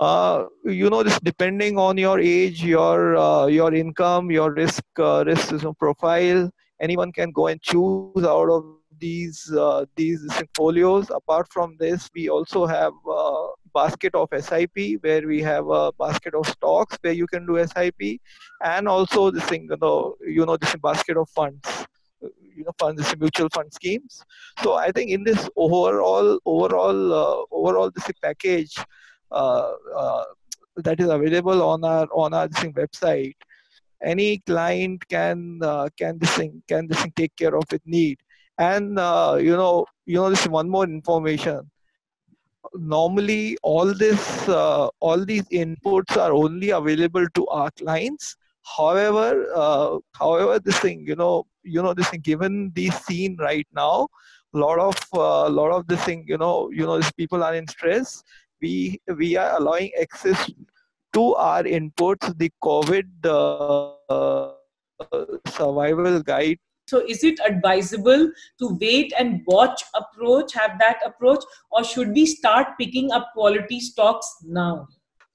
uh, 0.00 0.46
you 0.64 0.90
know 0.90 1.02
this 1.02 1.18
depending 1.20 1.78
on 1.78 1.96
your 1.96 2.18
age 2.18 2.64
your 2.64 3.16
uh, 3.16 3.46
your 3.46 3.72
income 3.74 4.30
your 4.30 4.52
risk 4.52 4.84
uh, 4.98 5.24
risk 5.24 5.54
profile. 5.78 6.50
Anyone 6.80 7.12
can 7.12 7.30
go 7.30 7.46
and 7.46 7.62
choose 7.62 8.24
out 8.24 8.50
of 8.50 8.64
these 8.98 9.52
uh, 9.52 9.84
these 9.96 10.26
portfolios. 10.28 11.10
Apart 11.10 11.46
from 11.52 11.76
this 11.78 12.10
we 12.14 12.28
also 12.28 12.66
have 12.66 12.92
a 13.08 13.46
basket 13.74 14.14
of 14.14 14.28
sip 14.40 14.70
where 15.00 15.26
we 15.26 15.40
have 15.40 15.68
a 15.68 15.92
basket 15.92 16.34
of 16.34 16.46
stocks 16.46 16.98
where 17.02 17.12
you 17.12 17.26
can 17.26 17.46
do 17.46 17.64
sip 17.66 18.20
and 18.62 18.88
also 18.88 19.30
this 19.30 19.44
thing 19.44 19.66
you 19.70 19.76
know 19.80 20.14
you 20.20 20.44
know 20.44 20.56
this 20.56 20.76
basket 20.82 21.16
of 21.16 21.28
funds 21.30 21.71
you 22.56 22.64
know 22.64 22.72
funds, 22.78 23.14
mutual 23.18 23.48
fund 23.50 23.72
schemes. 23.72 24.22
So 24.62 24.74
I 24.74 24.90
think 24.92 25.10
in 25.10 25.24
this 25.24 25.48
overall 25.56 26.38
overall 26.44 27.12
uh, 27.12 27.44
overall 27.50 27.90
this 27.90 28.10
package 28.22 28.76
uh, 29.30 29.72
uh, 29.96 30.24
that 30.76 31.00
is 31.00 31.08
available 31.08 31.62
on 31.62 31.84
our 31.84 32.06
on 32.12 32.34
our 32.34 32.48
this 32.48 32.64
website, 32.72 33.36
any 34.02 34.38
client 34.38 35.06
can 35.08 35.60
uh, 35.62 35.88
can 35.98 36.18
this 36.18 36.34
thing 36.36 36.62
can 36.68 36.86
this 36.86 37.00
thing 37.02 37.12
take 37.16 37.34
care 37.36 37.56
of 37.56 37.64
its 37.72 37.84
need. 37.86 38.18
And 38.58 38.98
uh, 38.98 39.38
you 39.40 39.56
know 39.56 39.86
you 40.06 40.16
know 40.16 40.30
this 40.30 40.46
one 40.46 40.68
more 40.68 40.84
information 40.84 41.70
normally 42.74 43.56
all 43.62 43.92
this 43.92 44.48
uh, 44.48 44.88
all 45.00 45.24
these 45.24 45.46
inputs 45.48 46.16
are 46.16 46.32
only 46.32 46.70
available 46.70 47.26
to 47.34 47.46
our 47.48 47.70
clients 47.72 48.36
however 48.64 49.46
uh, 49.54 49.98
however 50.12 50.58
this 50.58 50.78
thing 50.78 51.04
you 51.06 51.16
know 51.16 51.46
you 51.62 51.82
know 51.82 51.94
this 51.94 52.08
thing 52.08 52.20
given 52.20 52.70
the 52.74 52.88
scene 52.90 53.36
right 53.38 53.66
now 53.74 54.08
a 54.54 54.58
lot 54.58 54.78
of 54.78 54.96
uh, 55.14 55.48
lot 55.48 55.70
of 55.70 55.86
this 55.86 56.02
thing 56.04 56.24
you 56.26 56.36
know 56.36 56.70
you 56.70 56.84
know 56.84 56.96
these 56.96 57.12
people 57.12 57.42
are 57.42 57.54
in 57.54 57.66
stress. 57.66 58.22
We 58.60 59.00
we 59.16 59.36
are 59.36 59.56
allowing 59.58 59.90
access 60.00 60.50
to 61.14 61.34
our 61.34 61.62
inputs 61.64 62.36
the 62.38 62.50
covid 62.62 63.08
uh, 63.28 64.52
survival 65.48 66.22
guide. 66.22 66.58
So 66.86 66.98
is 67.06 67.24
it 67.24 67.40
advisable 67.46 68.30
to 68.58 68.78
wait 68.80 69.12
and 69.18 69.40
watch 69.46 69.82
approach 69.94 70.52
have 70.52 70.78
that 70.78 70.98
approach 71.04 71.42
or 71.70 71.84
should 71.84 72.12
we 72.12 72.26
start 72.26 72.68
picking 72.78 73.10
up 73.12 73.30
quality 73.34 73.80
stocks 73.80 74.26
now 74.44 74.88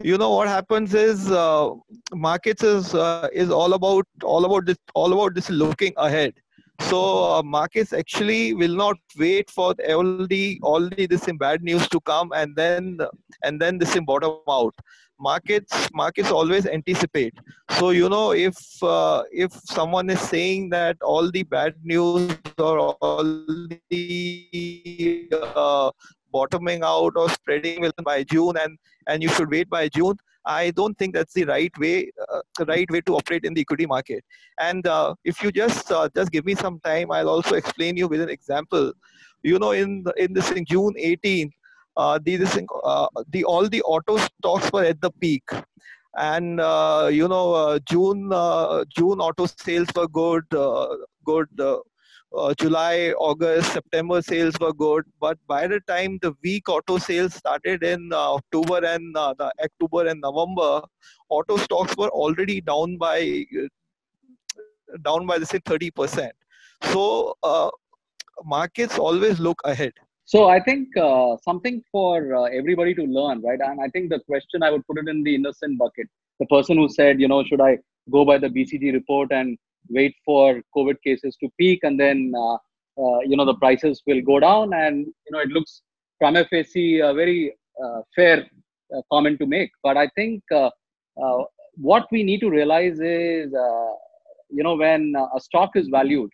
you 0.03 0.17
know 0.17 0.31
what 0.31 0.47
happens 0.47 0.93
is 0.93 1.31
uh, 1.31 1.69
markets 2.13 2.63
is 2.63 2.93
uh, 2.93 3.27
is 3.33 3.49
all 3.49 3.73
about 3.73 4.05
all 4.23 4.45
about 4.45 4.65
this 4.65 4.77
all 4.93 5.13
about 5.13 5.33
this 5.33 5.49
looking 5.49 5.93
ahead. 5.97 6.33
So 6.81 7.33
uh, 7.33 7.41
markets 7.41 7.91
actually 7.91 8.53
will 8.53 8.75
not 8.75 8.97
wait 9.17 9.49
for 9.49 9.73
all 9.89 10.27
the 10.27 10.59
all 10.61 10.87
the 10.87 11.07
this 11.07 11.27
bad 11.39 11.63
news 11.63 11.89
to 11.89 11.99
come 12.01 12.31
and 12.35 12.55
then 12.55 12.99
and 13.43 13.59
then 13.59 13.79
this 13.79 13.97
bottom 14.05 14.37
out. 14.47 14.75
Markets 15.19 15.89
markets 15.95 16.29
always 16.29 16.67
anticipate. 16.67 17.33
So 17.71 17.89
you 17.89 18.07
know 18.07 18.33
if 18.33 18.55
uh, 18.83 19.23
if 19.31 19.51
someone 19.51 20.11
is 20.11 20.21
saying 20.21 20.69
that 20.69 21.01
all 21.01 21.31
the 21.31 21.41
bad 21.41 21.73
news 21.83 22.37
or 22.59 22.95
all 23.01 23.23
the 23.89 25.29
uh, 25.55 25.89
bottoming 26.31 26.83
out 26.83 27.13
or 27.15 27.29
spreading 27.29 27.89
by 28.03 28.23
June 28.23 28.57
and 28.57 28.77
and 29.07 29.23
you 29.23 29.29
should 29.29 29.51
wait 29.51 29.69
by 29.69 29.87
June. 29.89 30.17
I 30.45 30.71
don't 30.71 30.97
think 30.97 31.13
that's 31.13 31.33
the 31.33 31.43
right 31.43 31.71
way 31.77 32.11
uh, 32.29 32.41
the 32.57 32.65
right 32.65 32.89
way 32.89 33.01
to 33.01 33.15
operate 33.15 33.43
in 33.43 33.53
the 33.53 33.61
equity 33.61 33.85
market. 33.85 34.23
And 34.59 34.87
uh, 34.87 35.15
if 35.25 35.43
you 35.43 35.51
just 35.51 35.91
uh, 35.91 36.09
just 36.15 36.31
give 36.31 36.45
me 36.45 36.55
some 36.55 36.79
time, 36.81 37.11
I'll 37.11 37.29
also 37.29 37.55
explain 37.55 37.97
you 37.97 38.07
with 38.07 38.21
an 38.21 38.29
example. 38.29 38.93
You 39.43 39.59
know, 39.59 39.71
in 39.71 40.05
in 40.17 40.33
this 40.33 40.51
in 40.51 40.65
June 40.65 40.93
18, 40.97 41.51
uh, 41.97 42.19
the 42.23 42.35
this 42.37 42.57
uh, 42.83 43.07
the 43.29 43.43
all 43.43 43.67
the 43.67 43.81
auto 43.81 44.17
stocks 44.17 44.71
were 44.71 44.85
at 44.85 45.01
the 45.01 45.11
peak 45.11 45.43
and 46.17 46.59
uh, 46.61 47.09
you 47.11 47.27
know 47.27 47.79
june 47.89 48.29
june 48.95 49.19
auto 49.19 49.45
sales 49.45 49.87
were 49.95 50.07
good 50.07 50.45
good 51.25 51.49
uh, 52.35 52.53
July, 52.59 53.13
August, 53.17 53.73
September 53.73 54.21
sales 54.21 54.55
were 54.59 54.73
good, 54.73 55.05
but 55.19 55.37
by 55.47 55.67
the 55.67 55.79
time 55.87 56.19
the 56.21 56.33
weak 56.43 56.67
auto 56.69 56.97
sales 56.97 57.33
started 57.33 57.83
in 57.83 58.09
uh, 58.11 58.35
October 58.35 58.85
and 58.85 59.15
uh, 59.15 59.33
the 59.37 59.51
October 59.63 60.07
and 60.07 60.21
November, 60.21 60.81
auto 61.29 61.57
stocks 61.57 61.95
were 61.97 62.09
already 62.09 62.61
down 62.61 62.97
by 62.97 63.45
uh, 63.61 63.67
down 65.03 65.25
by 65.25 65.37
the 65.37 65.45
say 65.45 65.59
30 65.65 65.91
percent. 65.91 66.33
So 66.91 67.35
uh, 67.43 67.69
markets 68.43 68.97
always 68.97 69.39
look 69.39 69.59
ahead. 69.63 69.93
So 70.25 70.49
I 70.49 70.59
think 70.59 70.95
uh, 70.97 71.37
something 71.41 71.81
for 71.91 72.47
everybody 72.51 72.93
to 72.95 73.03
learn, 73.03 73.41
right? 73.41 73.59
And 73.61 73.79
I 73.79 73.87
think 73.87 74.09
the 74.09 74.19
question 74.19 74.61
I 74.61 74.71
would 74.71 74.85
put 74.85 74.97
it 74.97 75.07
in 75.07 75.23
the 75.23 75.35
innocent 75.35 75.79
bucket. 75.79 76.07
The 76.39 76.45
person 76.47 76.77
who 76.77 76.89
said, 76.89 77.19
you 77.19 77.29
know, 77.29 77.43
should 77.45 77.61
I 77.61 77.77
go 78.11 78.25
by 78.25 78.37
the 78.37 78.49
BCG 78.49 78.93
report 78.93 79.31
and 79.31 79.57
wait 79.89 80.15
for 80.25 80.61
COVID 80.75 80.95
cases 81.03 81.35
to 81.41 81.49
peak, 81.59 81.79
and 81.83 81.99
then 81.99 82.33
uh, 82.35 82.53
uh, 82.53 83.19
you 83.25 83.35
know 83.37 83.45
the 83.45 83.55
prices 83.55 84.01
will 84.07 84.21
go 84.21 84.39
down. 84.39 84.73
And 84.73 85.05
you 85.05 85.31
know 85.31 85.39
it 85.39 85.49
looks 85.49 85.81
prima 86.19 86.45
facie 86.45 86.99
a 86.99 87.13
very 87.13 87.53
uh, 87.83 88.01
fair 88.15 88.45
comment 89.11 89.39
to 89.39 89.45
make. 89.45 89.71
But 89.83 89.97
I 89.97 90.07
think 90.15 90.43
what 91.75 92.07
we 92.11 92.23
need 92.23 92.39
to 92.39 92.49
realize 92.49 92.99
is, 92.99 93.51
you 94.49 94.63
know, 94.63 94.75
when 94.75 95.13
a 95.35 95.39
stock 95.39 95.75
is 95.75 95.87
valued, 95.89 96.31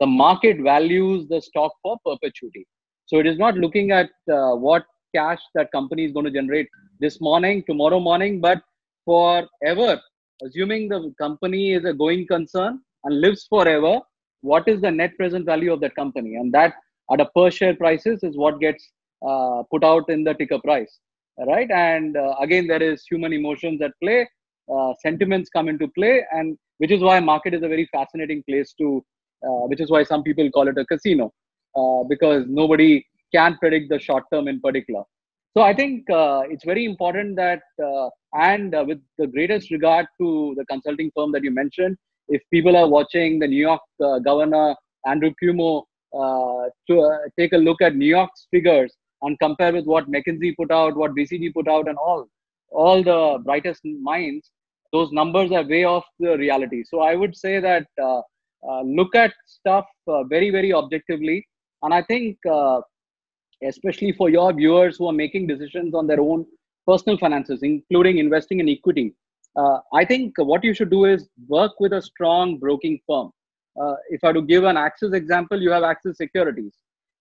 the 0.00 0.06
market 0.06 0.58
values 0.60 1.28
the 1.28 1.40
stock 1.40 1.72
for 1.82 1.96
perpetuity. 2.04 2.66
So 3.06 3.18
it 3.18 3.26
is 3.26 3.38
not 3.38 3.56
looking 3.56 3.90
at 3.90 4.10
uh, 4.30 4.54
what 4.54 4.84
cash 5.14 5.40
that 5.54 5.72
company 5.72 6.04
is 6.04 6.12
going 6.12 6.26
to 6.26 6.30
generate 6.30 6.68
this 7.00 7.20
morning, 7.20 7.64
tomorrow 7.66 8.00
morning, 8.00 8.40
but 8.40 8.60
forever 9.06 10.00
assuming 10.44 10.88
the 10.88 11.12
company 11.18 11.72
is 11.72 11.84
a 11.84 11.92
going 11.92 12.26
concern 12.26 12.80
and 13.04 13.20
lives 13.20 13.46
forever, 13.48 14.00
what 14.42 14.68
is 14.68 14.80
the 14.80 14.90
net 14.90 15.16
present 15.16 15.44
value 15.44 15.72
of 15.72 15.80
that 15.80 15.94
company? 15.96 16.36
And 16.36 16.52
that 16.52 16.74
at 17.12 17.20
a 17.20 17.26
per 17.36 17.50
share 17.50 17.74
prices 17.74 18.22
is 18.22 18.36
what 18.36 18.60
gets 18.60 18.90
uh, 19.26 19.62
put 19.70 19.84
out 19.84 20.08
in 20.08 20.24
the 20.24 20.34
ticker 20.34 20.58
price, 20.60 20.98
right? 21.46 21.70
And 21.70 22.16
uh, 22.16 22.34
again, 22.40 22.66
there 22.66 22.82
is 22.82 23.04
human 23.10 23.32
emotions 23.32 23.80
at 23.82 23.92
play, 24.02 24.28
uh, 24.72 24.92
sentiments 25.02 25.50
come 25.50 25.68
into 25.68 25.88
play, 25.88 26.24
and 26.32 26.56
which 26.78 26.90
is 26.90 27.02
why 27.02 27.18
market 27.20 27.54
is 27.54 27.62
a 27.62 27.68
very 27.68 27.86
fascinating 27.86 28.42
place 28.48 28.74
to, 28.74 29.04
uh, 29.44 29.66
which 29.66 29.80
is 29.80 29.90
why 29.90 30.04
some 30.04 30.22
people 30.22 30.48
call 30.50 30.68
it 30.68 30.78
a 30.78 30.84
casino, 30.84 31.32
uh, 31.76 32.04
because 32.08 32.44
nobody 32.48 33.04
can 33.34 33.56
predict 33.58 33.88
the 33.88 33.98
short 33.98 34.24
term 34.32 34.48
in 34.48 34.60
particular. 34.60 35.02
So 35.58 35.62
I 35.62 35.74
think 35.74 36.08
uh, 36.08 36.42
it's 36.48 36.64
very 36.64 36.84
important 36.84 37.34
that, 37.34 37.62
uh, 37.84 38.10
and 38.34 38.72
uh, 38.72 38.84
with 38.86 39.00
the 39.18 39.26
greatest 39.26 39.72
regard 39.72 40.06
to 40.20 40.54
the 40.56 40.64
consulting 40.66 41.10
firm 41.16 41.32
that 41.32 41.42
you 41.42 41.50
mentioned, 41.50 41.96
if 42.28 42.40
people 42.52 42.76
are 42.76 42.86
watching 42.86 43.40
the 43.40 43.48
New 43.48 43.62
York 43.68 43.80
uh, 44.00 44.20
Governor 44.20 44.76
Andrew 45.04 45.32
Cuomo 45.42 45.82
uh, 46.14 46.70
to 46.88 47.00
uh, 47.00 47.18
take 47.36 47.54
a 47.54 47.56
look 47.56 47.82
at 47.82 47.96
New 47.96 48.06
York's 48.06 48.46
figures 48.52 48.94
and 49.22 49.36
compare 49.40 49.72
with 49.72 49.84
what 49.84 50.08
McKinsey 50.08 50.54
put 50.56 50.70
out, 50.70 50.96
what 50.96 51.16
BCG 51.16 51.52
put 51.52 51.66
out, 51.66 51.88
and 51.88 51.98
all, 51.98 52.28
all 52.70 53.02
the 53.02 53.42
brightest 53.42 53.80
minds, 53.84 54.52
those 54.92 55.10
numbers 55.10 55.50
are 55.50 55.64
way 55.64 55.82
off 55.82 56.04
the 56.20 56.38
reality. 56.38 56.84
So 56.84 57.00
I 57.00 57.16
would 57.16 57.36
say 57.36 57.58
that 57.58 57.88
look 58.84 59.16
at 59.16 59.34
stuff 59.44 59.86
very, 60.28 60.50
very 60.50 60.72
objectively, 60.72 61.44
and 61.82 61.92
I 61.92 62.02
think 62.02 62.38
especially 63.66 64.12
for 64.12 64.28
your 64.30 64.52
viewers 64.52 64.96
who 64.96 65.06
are 65.08 65.12
making 65.12 65.46
decisions 65.46 65.94
on 65.94 66.06
their 66.06 66.20
own 66.20 66.46
personal 66.86 67.18
finances, 67.18 67.62
including 67.62 68.18
investing 68.18 68.60
in 68.60 68.68
equity. 68.68 69.14
Uh, 69.56 69.78
I 69.92 70.04
think 70.04 70.34
what 70.38 70.64
you 70.64 70.72
should 70.74 70.90
do 70.90 71.04
is 71.04 71.28
work 71.48 71.72
with 71.80 71.92
a 71.92 72.02
strong 72.02 72.58
broking 72.58 73.00
firm. 73.06 73.30
Uh, 73.80 73.94
if 74.10 74.22
I 74.24 74.32
to 74.32 74.42
give 74.42 74.64
an 74.64 74.76
Axis 74.76 75.12
example, 75.12 75.60
you 75.60 75.70
have 75.70 75.82
Axis 75.82 76.16
Securities. 76.16 76.74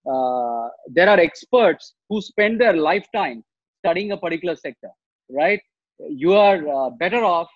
Uh, 0.09 0.69
there 0.87 1.09
are 1.09 1.19
experts 1.19 1.95
who 2.09 2.21
spend 2.21 2.61
their 2.61 2.73
lifetime 2.73 3.43
studying 3.79 4.11
a 4.11 4.17
particular 4.17 4.55
sector, 4.55 4.89
right? 5.29 5.59
You 5.99 6.33
are 6.33 6.67
uh, 6.67 6.89
better 6.91 7.23
off 7.23 7.49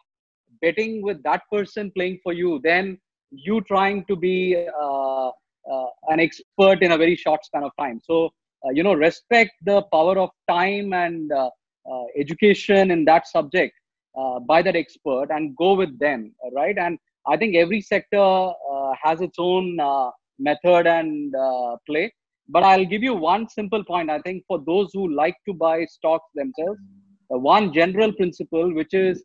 betting 0.62 1.02
with 1.02 1.24
that 1.24 1.42
person 1.52 1.92
playing 1.96 2.20
for 2.24 2.34
you 2.34 2.60
than 2.64 3.00
you 3.32 3.62
trying 3.62 4.06
to 4.06 4.16
be 4.16 4.68
uh, 4.80 5.28
uh, 5.30 5.86
an 6.10 6.20
expert 6.20 6.82
in 6.82 6.92
a 6.92 6.98
very 6.98 7.16
short 7.16 7.46
span 7.46 7.64
of 7.64 7.72
time. 7.80 8.02
So 8.04 8.32
you 8.74 8.84
know 8.84 8.94
respect 8.94 9.52
the 9.66 9.82
power 9.94 10.18
of 10.20 10.30
time 10.50 10.94
and 10.94 11.32
uh, 11.32 11.50
uh, 11.92 12.04
education 12.18 12.92
in 12.92 13.06
that 13.06 13.28
subject 13.28 13.74
by 14.46 14.62
that 14.62 14.76
expert 14.76 15.28
and 15.30 15.56
go 15.56 15.74
with 15.74 15.98
them 16.00 16.34
right? 16.54 16.78
And 16.78 16.98
i 17.28 17.38
think 17.38 17.56
every 17.56 17.82
sector 17.82 18.52
has 19.04 19.22
its 19.22 19.38
own 19.40 19.78
method 20.40 20.88
and 20.88 21.34
play. 21.88 22.14
But 22.50 22.64
i'll 22.64 22.86
give 22.86 23.04
you 23.04 23.14
one 23.14 23.48
simple 23.50 23.84
point 23.84 24.10
i 24.10 24.20
think 24.20 24.44
for 24.48 24.60
those 24.66 24.90
who 24.94 25.14
like 25.14 25.38
to 25.48 25.54
buy 25.54 25.86
stocks 25.86 26.30
themselves. 26.36 26.80
One 27.30 27.74
general 27.74 28.12
principle 28.12 28.74
which 28.74 28.94
is 28.94 29.24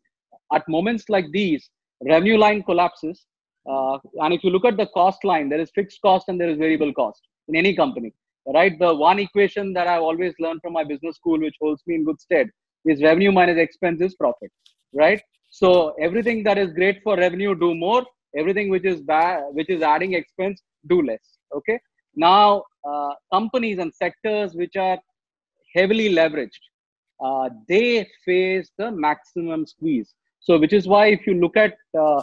at 0.52 0.68
moments 0.68 1.04
like 1.08 1.26
these 1.32 1.68
revenue 2.04 2.38
line 2.38 2.62
collapses 2.62 3.26
uh, 3.68 3.98
and 4.22 4.32
if 4.32 4.44
you 4.44 4.50
look 4.50 4.64
at 4.64 4.76
the 4.76 4.86
cost 4.86 5.24
line 5.24 5.48
there 5.48 5.58
is 5.58 5.70
fixed 5.74 6.00
cost 6.02 6.28
and 6.28 6.40
there 6.40 6.48
is 6.48 6.58
variable 6.58 6.92
cost 6.92 7.20
in 7.48 7.56
any 7.56 7.74
company 7.74 8.12
right? 8.55 8.78
The 8.78 8.94
one 8.94 9.18
equation 9.18 9.72
that 9.74 9.86
I've 9.86 10.03
always 10.03 10.34
learned 10.38 10.61
from 10.62 10.72
my 10.72 10.84
business 10.84 11.16
school, 11.16 11.38
which 11.38 11.57
holds 11.61 11.82
me 11.86 11.97
in 11.97 12.05
good 12.05 12.20
stead, 12.20 12.49
is 12.84 13.03
revenue 13.03 13.32
minus 13.32 13.59
expense 13.59 14.01
is 14.01 14.14
profit, 14.14 14.51
right? 14.94 15.20
So 15.51 15.94
everything 16.01 16.42
that 16.44 16.59
is 16.59 16.72
great 16.72 17.03
for 17.03 17.16
revenue, 17.16 17.55
do 17.55 17.74
more. 17.74 18.05
Everything 18.36 18.68
which 18.68 18.84
is 18.84 19.01
bad, 19.01 19.44
which 19.53 19.70
is 19.70 19.82
adding 19.82 20.14
expense, 20.14 20.62
do 20.88 21.03
less. 21.03 21.38
Okay. 21.55 21.78
Now, 22.14 22.64
uh, 22.88 23.14
companies 23.32 23.78
and 23.78 23.92
sectors 23.94 24.55
which 24.55 24.76
are 24.76 24.99
heavily 25.74 26.11
leveraged, 26.11 26.64
uh, 27.24 27.49
they 27.68 28.07
face 28.24 28.70
the 28.78 28.90
maximum 28.90 29.66
squeeze. 29.66 30.14
So, 30.40 30.59
which 30.59 30.72
is 30.72 30.86
why 30.86 31.07
if 31.07 31.26
you 31.26 31.34
look 31.34 31.57
at 31.57 31.76
uh, 31.99 32.22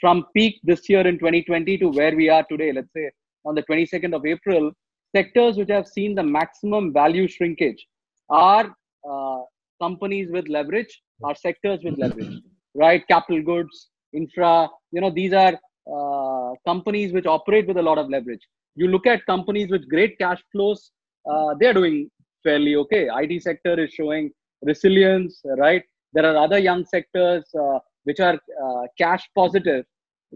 from 0.00 0.26
peak 0.34 0.60
this 0.62 0.88
year 0.88 1.06
in 1.06 1.18
2020 1.18 1.78
to 1.78 1.88
where 1.88 2.14
we 2.14 2.28
are 2.28 2.44
today, 2.50 2.72
let's 2.72 2.92
say 2.94 3.10
on 3.44 3.54
the 3.54 3.62
22nd 3.62 4.14
of 4.14 4.26
April, 4.26 4.72
sectors 5.14 5.56
which 5.56 5.70
have 5.70 5.86
seen 5.86 6.14
the 6.14 6.22
maximum 6.22 6.92
value 6.92 7.26
shrinkage 7.28 7.86
are 8.28 8.74
uh, 9.08 9.38
companies 9.80 10.30
with 10.30 10.48
leverage, 10.48 11.02
are 11.24 11.34
sectors 11.34 11.80
with 11.82 11.98
leverage, 11.98 12.40
right? 12.74 13.06
Capital 13.08 13.42
goods, 13.42 13.90
infra, 14.12 14.68
you 14.92 15.00
know, 15.00 15.10
these 15.10 15.32
are 15.32 15.58
uh, 15.92 16.54
companies 16.66 17.12
which 17.12 17.26
operate 17.26 17.66
with 17.66 17.76
a 17.76 17.82
lot 17.82 17.98
of 17.98 18.08
leverage. 18.08 18.46
You 18.76 18.88
look 18.88 19.06
at 19.06 19.24
companies 19.26 19.70
with 19.70 19.88
great 19.88 20.18
cash 20.18 20.40
flows, 20.52 20.92
uh, 21.28 21.54
they're 21.58 21.74
doing 21.74 22.10
fairly 22.42 22.76
okay. 22.76 23.08
IT 23.10 23.42
sector 23.42 23.78
is 23.78 23.92
showing 23.92 24.30
resilience, 24.62 25.40
right? 25.56 25.82
There 26.12 26.24
are 26.24 26.36
other 26.36 26.58
young 26.58 26.84
sectors 26.84 27.44
uh, 27.58 27.78
which 28.04 28.20
are 28.20 28.34
uh, 28.34 28.82
cash 28.98 29.28
positive, 29.34 29.84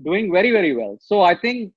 doing 0.04 0.32
very, 0.32 0.50
very 0.50 0.74
well. 0.74 0.98
So 1.00 1.22
I 1.22 1.34
think 1.38 1.72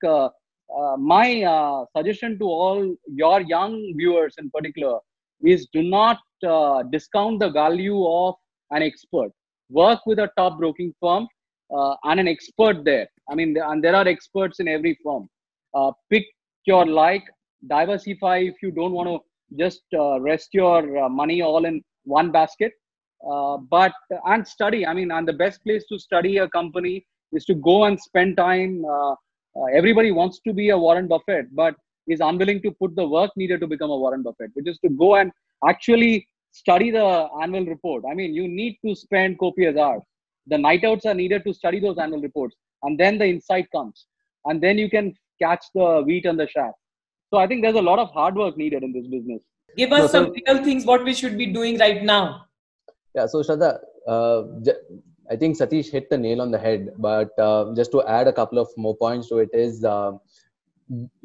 uh, 0.75 0.97
my 0.97 1.43
uh, 1.43 1.85
suggestion 1.95 2.37
to 2.39 2.45
all 2.45 2.95
your 3.07 3.41
young 3.41 3.93
viewers 3.97 4.35
in 4.37 4.49
particular 4.51 4.99
is 5.41 5.67
do 5.71 5.81
not 5.81 6.19
uh, 6.45 6.83
discount 6.91 7.39
the 7.39 7.49
value 7.49 8.05
of 8.05 8.35
an 8.71 8.81
expert. 8.83 9.31
Work 9.69 10.05
with 10.05 10.19
a 10.19 10.29
top 10.37 10.57
broking 10.57 10.93
firm 10.99 11.27
uh, 11.75 11.95
and 12.03 12.19
an 12.19 12.27
expert 12.27 12.83
there. 12.83 13.07
I 13.29 13.35
mean, 13.35 13.55
and 13.57 13.83
there 13.83 13.95
are 13.95 14.07
experts 14.07 14.59
in 14.59 14.67
every 14.67 14.97
firm. 15.03 15.29
Uh, 15.73 15.91
pick 16.09 16.25
your 16.65 16.85
like, 16.85 17.23
diversify 17.69 18.37
if 18.37 18.55
you 18.61 18.71
don't 18.71 18.91
want 18.91 19.07
to 19.09 19.19
just 19.57 19.81
rest 20.21 20.49
your 20.53 21.09
money 21.09 21.41
all 21.41 21.65
in 21.65 21.81
one 22.03 22.31
basket. 22.31 22.73
but 23.69 23.93
and 24.25 24.47
study. 24.47 24.85
I 24.85 24.93
mean, 24.93 25.11
and 25.11 25.27
the 25.27 25.33
best 25.33 25.63
place 25.63 25.85
to 25.87 25.97
study 25.97 26.37
a 26.37 26.49
company 26.49 27.05
is 27.31 27.45
to 27.45 27.55
go 27.55 27.85
and 27.85 27.99
spend 27.99 28.37
time 28.37 28.83
uh, 29.57 29.65
everybody 29.73 30.11
wants 30.11 30.39
to 30.45 30.53
be 30.53 30.69
a 30.69 30.77
Warren 30.77 31.07
Buffett, 31.07 31.53
but 31.55 31.75
is 32.07 32.19
unwilling 32.21 32.61
to 32.61 32.71
put 32.71 32.95
the 32.95 33.07
work 33.07 33.31
needed 33.35 33.59
to 33.61 33.67
become 33.67 33.89
a 33.89 33.97
Warren 33.97 34.23
Buffett, 34.23 34.51
which 34.53 34.67
is 34.67 34.79
to 34.79 34.89
go 34.89 35.15
and 35.15 35.31
actually 35.67 36.27
study 36.51 36.91
the 36.91 37.27
annual 37.41 37.65
report. 37.65 38.03
I 38.09 38.13
mean, 38.13 38.33
you 38.33 38.47
need 38.47 38.77
to 38.85 38.95
spend 38.95 39.39
copious 39.39 39.77
hours. 39.77 40.01
The 40.47 40.57
night 40.57 40.85
outs 40.85 41.05
are 41.05 41.13
needed 41.13 41.43
to 41.45 41.53
study 41.53 41.79
those 41.79 41.97
annual 41.97 42.21
reports, 42.21 42.55
and 42.83 42.97
then 42.97 43.17
the 43.17 43.25
insight 43.25 43.67
comes, 43.71 44.07
and 44.45 44.61
then 44.61 44.77
you 44.77 44.89
can 44.89 45.13
catch 45.41 45.65
the 45.75 46.03
wheat 46.05 46.25
and 46.25 46.39
the 46.39 46.47
chaff. 46.47 46.73
So 47.31 47.37
I 47.37 47.47
think 47.47 47.61
there's 47.61 47.75
a 47.75 47.81
lot 47.81 47.99
of 47.99 48.09
hard 48.11 48.35
work 48.35 48.57
needed 48.57 48.83
in 48.83 48.93
this 48.93 49.07
business. 49.07 49.41
Give 49.75 49.91
us 49.91 50.11
some 50.11 50.31
real 50.31 50.63
things 50.63 50.85
what 50.85 51.03
we 51.03 51.13
should 51.13 51.37
be 51.37 51.47
doing 51.47 51.77
right 51.77 52.01
now. 52.03 52.45
Yeah. 53.13 53.25
So 53.27 53.43
Shraddha, 53.43 53.79
uh, 54.07 54.43
I 55.29 55.35
think 55.35 55.57
Satish 55.57 55.91
hit 55.91 56.09
the 56.09 56.17
nail 56.17 56.41
on 56.41 56.51
the 56.51 56.57
head. 56.57 56.89
But 56.97 57.37
uh, 57.39 57.73
just 57.75 57.91
to 57.91 58.03
add 58.07 58.27
a 58.27 58.33
couple 58.33 58.59
of 58.59 58.69
more 58.77 58.95
points 58.95 59.29
to 59.29 59.39
it 59.39 59.49
is 59.53 59.83
uh, 59.83 60.13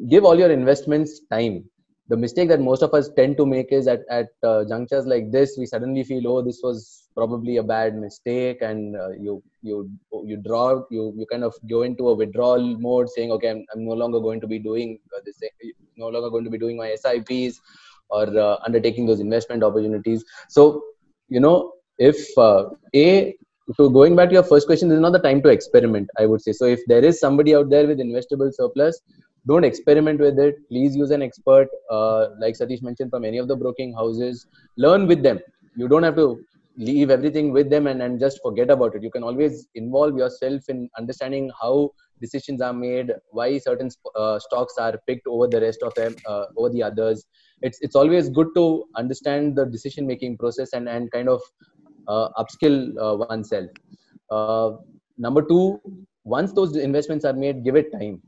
give 0.09 0.25
all 0.25 0.39
your 0.39 0.51
investments 0.51 1.21
time. 1.31 1.65
The 2.09 2.17
mistake 2.17 2.49
that 2.49 2.61
most 2.61 2.83
of 2.83 2.93
us 2.95 3.09
tend 3.17 3.37
to 3.39 3.47
make 3.47 3.73
is 3.73 3.87
at 3.87 4.01
at 4.11 4.29
uh, 4.43 4.65
junctures 4.65 5.07
like 5.07 5.31
this, 5.31 5.57
we 5.57 5.67
suddenly 5.67 6.03
feel, 6.03 6.27
oh, 6.29 6.43
this 6.43 6.61
was 6.63 7.09
probably 7.15 7.57
a 7.59 7.63
bad 7.63 7.97
mistake, 7.97 8.59
and 8.61 8.97
uh, 8.97 9.11
you 9.11 9.43
you 9.63 9.89
you 10.25 10.37
draw 10.37 10.83
you 10.91 11.15
you 11.17 11.27
kind 11.31 11.45
of 11.45 11.55
go 11.71 11.83
into 11.83 12.09
a 12.09 12.15
withdrawal 12.15 12.77
mode, 12.79 13.09
saying, 13.09 13.31
okay, 13.33 13.51
I'm, 13.51 13.65
I'm 13.73 13.87
no 13.87 13.93
longer 13.93 14.21
going 14.21 14.41
to 14.41 14.47
be 14.47 14.59
doing 14.59 14.99
uh, 15.17 15.21
this, 15.25 15.41
no 15.97 16.09
longer 16.09 16.29
going 16.29 16.45
to 16.45 16.51
be 16.51 16.59
doing 16.59 16.77
my 16.77 16.95
SIPs 16.97 17.61
or 18.11 18.25
uh, 18.39 18.57
undertaking 18.67 19.07
those 19.07 19.21
investment 19.21 19.63
opportunities. 19.63 20.25
So 20.49 20.83
you 21.29 21.41
know 21.41 21.73
if 21.99 22.19
a 22.37 23.35
so 23.77 23.89
going 23.89 24.17
back 24.17 24.29
to 24.29 24.35
your 24.35 24.43
first 24.43 24.67
question 24.67 24.89
this 24.89 24.97
is 24.97 25.03
not 25.03 25.13
the 25.13 25.19
time 25.19 25.41
to 25.43 25.49
experiment 25.49 26.09
i 26.19 26.27
would 26.27 26.41
say. 26.41 26.53
So 26.53 26.67
if 26.67 26.81
there 26.87 27.05
is 27.05 27.21
somebody 27.21 27.55
out 27.55 27.71
there 27.71 27.87
with 27.87 27.99
investable 27.99 28.53
surplus 28.53 29.01
don't 29.47 29.65
experiment 29.65 30.21
with 30.21 30.39
it. 30.39 30.57
Please 30.69 30.95
use 30.97 31.11
an 31.11 31.23
expert. 31.23 31.69
Uh, 31.91 32.29
like 32.41 32.55
satish 32.55 32.83
mentioned 32.83 33.11
from 33.11 33.25
any 33.25 33.39
of 33.39 33.49
the 33.49 33.57
broking 33.57 33.93
houses 33.93 34.47
learn 34.77 35.07
with 35.07 35.23
them. 35.23 35.41
You 35.77 35.89
don't 35.89 36.03
have 36.03 36.17
to 36.17 36.45
leave 36.77 37.11
everything 37.11 37.53
with 37.53 37.69
them 37.69 37.87
and, 37.87 38.01
and 38.03 38.19
just 38.19 38.41
forget 38.43 38.71
about 38.71 38.95
it. 38.95 39.03
You 39.03 39.11
can 39.11 39.23
always 39.23 39.67
involve 39.75 40.17
yourself 40.17 40.63
in 40.69 40.89
understanding 40.97 41.51
how 41.61 41.91
decisions 42.21 42.63
are 42.63 42.73
made 42.73 43.13
why 43.31 43.59
certain 43.59 43.91
uh, 44.15 44.39
stocks 44.39 44.75
are 44.79 44.99
picked 45.09 45.27
over 45.27 45.49
the 45.49 45.61
rest 45.61 45.83
of 45.83 45.93
them 45.95 46.15
uh, 46.27 46.45
over 46.57 46.71
the 46.71 46.83
others. 46.83 47.25
It's 47.63 47.79
it's 47.81 47.97
always 47.97 48.29
good 48.29 48.49
to 48.55 48.85
understand 48.97 49.57
the 49.57 49.67
decision 49.67 50.07
making 50.07 50.39
process 50.39 50.73
and 50.73 50.89
and 50.89 51.11
kind 51.11 51.29
of 51.29 51.41
upskill 52.09 52.77
uh, 53.01 53.17
oneself. 53.17 53.71
Uh, 54.31 54.73
number 55.19 55.43
two, 55.43 55.81
once 56.25 56.53
those 56.53 56.77
investments 56.77 57.25
are 57.25 57.33
made, 57.33 57.65
give 57.65 57.77
it 57.77 57.93
time. 57.93 58.21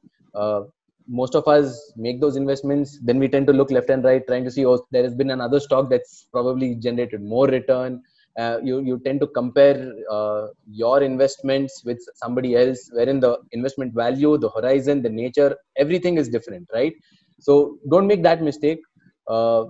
most 1.07 1.35
of 1.35 1.47
us 1.47 1.93
make 1.97 2.20
those 2.20 2.37
investments, 2.37 2.99
then 3.03 3.18
we 3.18 3.29
tend 3.29 3.47
to 3.47 3.53
look 3.53 3.70
left 3.70 3.91
and 3.91 4.05
right, 4.05 4.22
trying 4.27 4.45
to 4.45 4.51
see, 4.51 4.64
oh, 4.64 4.79
there 4.91 5.03
has 5.03 5.14
been 5.14 5.31
another 5.31 5.61
stock 5.61 5.91
that's 5.91 6.27
probably 6.33 6.75
generated 6.77 7.22
more 7.22 7.47
return. 7.47 8.03
Uh, 8.37 8.59
you 8.64 8.81
you 8.81 8.99
tend 9.05 9.20
to 9.20 9.29
compare 9.29 9.93
uh, 10.11 10.49
your 10.68 11.03
investments 11.05 11.83
with 11.85 12.01
somebody 12.16 12.57
else 12.57 12.91
wherein 12.93 13.20
the 13.20 13.39
investment 13.53 13.95
value 13.95 14.37
the 14.37 14.51
horizon 14.51 15.03
the 15.03 15.09
nature 15.09 15.57
everything 15.77 16.18
is 16.18 16.29
different 16.29 16.66
right 16.75 16.95
so 17.39 17.79
don't 17.93 18.09
make 18.09 18.25
that 18.25 18.43
mistake 18.43 18.81
uh, 19.29 19.62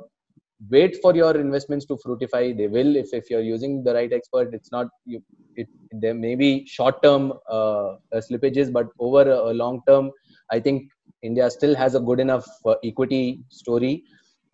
wait 0.71 0.97
for 1.03 1.15
your 1.15 1.37
investments 1.37 1.87
to 1.87 1.97
fructify 2.03 2.53
they 2.53 2.67
will 2.67 2.97
if, 2.97 3.13
if 3.13 3.31
you're 3.31 3.41
using 3.41 3.83
the 3.85 3.95
right 3.95 4.13
expert 4.13 4.53
it's 4.53 4.73
not 4.73 4.87
you 5.05 5.23
it, 5.57 5.69
there 5.93 6.15
may 6.15 6.35
be 6.35 6.67
short 6.67 7.03
term 7.03 7.33
uh, 7.49 7.95
uh, 8.13 8.21
slippages 8.29 8.73
but 8.73 8.87
over 8.99 9.23
a, 9.23 9.39
a, 9.51 9.53
long 9.53 9.81
term 9.87 10.11
i 10.51 10.59
think 10.59 10.91
india 11.23 11.49
still 11.51 11.75
has 11.75 11.95
a 11.95 12.01
good 12.01 12.21
enough 12.21 12.47
uh, 12.67 12.75
equity 12.85 13.41
story 13.49 14.03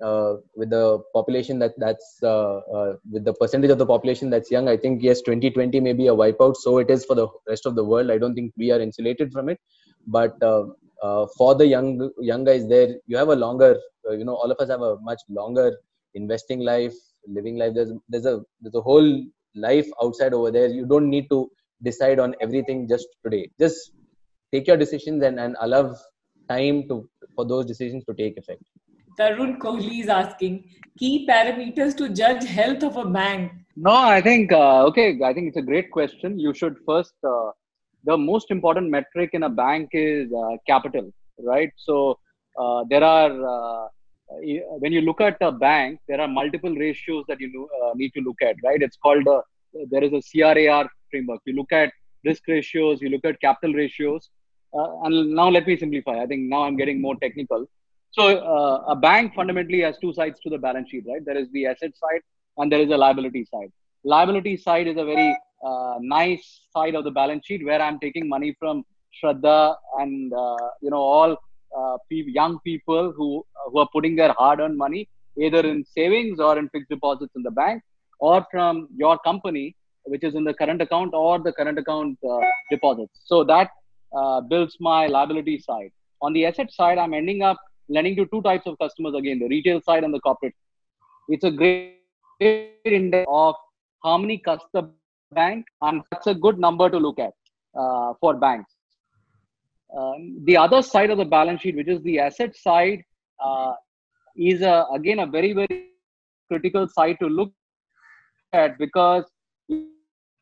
uh, 0.03 0.37
with 0.57 0.71
the 0.71 0.99
population 1.13 1.59
that 1.59 1.73
that's 1.77 2.19
uh, 2.23 2.57
uh, 2.75 2.97
with 3.13 3.25
the 3.25 3.35
percentage 3.35 3.71
of 3.71 3.77
the 3.77 3.85
population 3.85 4.31
that's 4.31 4.51
young. 4.51 4.67
I 4.67 4.79
think 4.79 5.03
yes 5.03 5.21
2020 5.21 5.79
may 5.79 5.93
be 5.93 6.07
a 6.07 6.15
wipeout. 6.15 6.57
So 6.57 6.79
it 6.79 6.89
is 6.89 7.05
for 7.05 7.15
the 7.15 7.29
rest 7.47 7.67
of 7.67 7.75
the 7.75 7.85
world. 7.85 8.11
I 8.11 8.17
don't 8.17 8.35
think 8.35 8.55
we 8.57 8.71
are 8.71 8.81
insulated 8.81 9.31
from 9.31 9.51
it. 9.51 9.61
But 10.07 10.39
for 11.37 11.55
the 11.55 11.67
young 11.67 12.11
young 12.19 12.45
guys 12.45 12.67
there 12.67 12.97
you 13.09 13.19
have 13.19 13.29
a 13.29 13.37
longer 13.37 13.79
you 14.11 14.25
know 14.25 14.37
all 14.37 14.51
of 14.51 14.59
us 14.59 14.71
have 14.71 14.81
a 14.81 14.99
much 15.01 15.21
longer 15.29 15.77
investing 16.15 16.61
life 16.61 16.95
living 17.29 17.57
life 17.57 17.73
there's 17.75 17.93
there's 18.09 18.27
a 18.27 18.41
there's 18.61 18.75
a 18.75 18.81
whole 18.81 19.25
life 19.55 19.89
outside 20.03 20.33
over 20.33 20.51
there. 20.51 20.69
You 20.69 20.87
don't 20.87 21.11
need 21.11 21.29
to 21.31 21.51
decide 21.83 22.19
on 22.19 22.35
everything 22.41 22.89
just 22.89 23.07
today. 23.25 23.51
Just 23.59 23.93
take 24.53 24.67
your 24.67 24.77
decisions 24.77 25.23
and, 25.23 25.41
and 25.41 25.57
allow 25.61 25.95
time 26.49 26.89
to 26.89 27.09
for 27.35 27.47
those 27.47 27.67
decisions 27.67 28.05
to 28.05 28.15
take 28.15 28.37
effect. 28.37 28.63
Tarun 29.19 29.59
kohli 29.59 30.01
is 30.01 30.09
asking 30.09 30.65
key 30.99 31.27
parameters 31.29 31.97
to 31.97 32.09
judge 32.09 32.45
health 32.45 32.83
of 32.83 32.97
a 32.97 33.05
bank 33.05 33.53
no 33.77 33.93
i 33.93 34.21
think 34.21 34.53
uh, 34.53 34.85
okay 34.85 35.19
i 35.25 35.33
think 35.33 35.49
it's 35.49 35.57
a 35.57 35.63
great 35.63 35.91
question. 35.91 36.39
You 36.39 36.53
should 36.55 36.77
first 36.87 37.15
uh, 37.25 37.51
the 38.05 38.17
most 38.17 38.51
important 38.51 38.91
metric 38.91 39.31
in 39.33 39.45
a 39.45 39.49
bank 39.49 39.91
is 39.93 40.33
uh, 40.33 40.57
capital 40.67 41.13
right? 41.43 41.71
So 41.77 42.19
uh, 42.59 42.85
there 42.89 43.05
are 43.05 43.31
uh, 43.55 43.89
when 44.79 44.93
you 44.93 45.01
look 45.01 45.21
at 45.21 45.37
a 45.41 45.53
bank, 45.53 46.01
there 46.09 46.21
are 46.21 46.29
multiple 46.29 46.75
ratios 46.75 47.25
that 47.29 47.41
you 47.41 47.69
uh, 47.85 47.93
need 47.95 48.13
to 48.15 48.21
look 48.21 48.41
at, 48.43 48.57
right? 48.65 48.81
It's 48.81 48.97
called 48.97 49.27
a, 49.27 49.43
there 49.91 50.05
is 50.05 50.13
a 50.13 50.23
CRAR 50.23 50.89
framework. 51.11 51.41
You 51.45 51.55
look 51.55 51.73
at 51.73 51.93
risk 52.25 52.43
ratios, 52.49 53.01
you 53.01 53.09
look 53.09 53.25
at 53.25 53.41
capital 53.41 53.75
ratios. 53.75 54.31
Uh, 54.73 55.01
and 55.03 55.35
now 55.35 55.49
let 55.49 55.67
me 55.67 55.77
simplify. 55.77 56.23
I 56.23 56.27
think 56.27 56.43
now 56.43 56.63
I'm 56.63 56.77
getting 56.77 57.01
more 57.01 57.17
technical. 57.17 57.67
So 58.13 58.39
uh, 58.39 58.85
a 58.89 58.97
bank 58.97 59.35
fundamentally 59.35 59.81
has 59.81 59.97
two 59.99 60.13
sides 60.13 60.41
to 60.41 60.51
the 60.51 60.59
balance 60.59 60.91
sheet, 60.91 61.05
right? 61.09 61.25
There 61.25 61.37
is 61.37 61.49
the 61.53 61.67
asset 61.67 61.93
side 61.97 62.21
and 62.57 62.71
there 62.71 62.81
is 62.81 62.91
a 62.91 62.97
liability 62.97 63.45
side. 63.45 63.73
Liability 64.05 64.57
side 64.57 64.87
is 64.87 64.97
a 64.97 65.05
very 65.05 65.37
uh, 65.65 65.97
nice 66.01 66.63
side 66.73 66.95
of 66.95 67.05
the 67.05 67.11
balance 67.11 67.47
sheet 67.47 67.65
where 67.65 67.81
I'm 67.81 67.99
taking 68.01 68.29
money 68.29 68.57
from 68.59 68.85
Shraddha 69.23 69.75
and 69.99 70.33
uh, 70.33 70.57
you 70.81 70.91
know 70.91 71.03
all 71.03 71.37
uh, 71.77 71.97
young 72.11 72.59
people 72.61 73.13
who 73.17 73.45
who 73.67 73.79
are 73.79 73.89
putting 73.93 74.17
their 74.17 74.33
hard-earned 74.33 74.77
money 74.77 75.09
either 75.39 75.61
in 75.61 75.85
savings 75.85 76.41
or 76.41 76.59
in 76.59 76.69
fixed 76.71 76.91
deposits 76.91 77.33
in 77.37 77.43
the 77.43 77.51
bank 77.51 77.83
or 78.19 78.45
from 78.51 78.89
your 78.97 79.19
company 79.19 79.75
which 80.05 80.25
is 80.25 80.35
in 80.35 80.45
the 80.45 80.55
current 80.55 80.83
account 80.83 81.13
or 81.15 81.39
the 81.39 81.53
current 81.53 81.79
account 81.79 82.19
uh, 82.29 82.41
deposits. 82.71 83.21
So 83.25 83.45
that 83.45 83.71
uh, 84.17 84.41
builds 84.41 84.77
my 84.81 85.07
liability 85.07 85.61
side. 85.61 85.93
On 86.23 86.33
the 86.33 86.47
asset 86.47 86.71
side 86.73 86.99
i'm 86.99 87.15
ending 87.15 87.43
up 87.43 87.59
lending 87.89 88.17
to 88.17 88.27
two 88.27 88.43
types 88.43 88.67
of 88.67 88.79
customers 88.79 89.15
again 89.15 89.39
the 89.39 89.49
retail 89.49 89.81
side 89.81 90.05
and 90.05 90.13
the 90.13 90.21
corporate. 90.21 90.55
It's 91.29 91.45
a 91.45 91.51
great 91.51 91.97
index 92.85 93.27
of 93.29 93.55
how 94.05 94.17
many 94.19 94.39
customers 94.39 94.95
bank 95.33 95.65
and 95.83 96.03
that's 96.11 96.27
a 96.27 96.35
good 96.35 96.59
number 96.59 96.91
to 96.91 96.99
look 96.99 97.19
at 97.21 97.33
uh, 97.79 98.15
for 98.21 98.35
banks 98.35 98.73
um, 99.97 100.39
the 100.45 100.57
other 100.57 100.83
side 100.83 101.11
of 101.11 101.19
the 101.19 101.25
balance 101.25 101.63
sheet, 101.63 101.77
which 101.77 101.89
is 101.89 102.03
the 102.03 102.19
asset 102.19 102.57
side, 102.57 103.03
uh, 103.45 103.73
is 104.37 104.63
a, 104.63 104.87
again 104.95 105.21
a 105.21 105.27
very 105.27 105.53
very 105.53 105.91
critical 106.49 106.87
side 106.89 107.17
to 107.21 107.27
look 107.27 107.53
at 108.53 108.79
because 108.79 109.25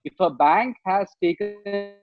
if 0.05 0.15
a 0.21 0.31
bank 0.31 0.77
has 0.87 1.09
taken 1.23 1.95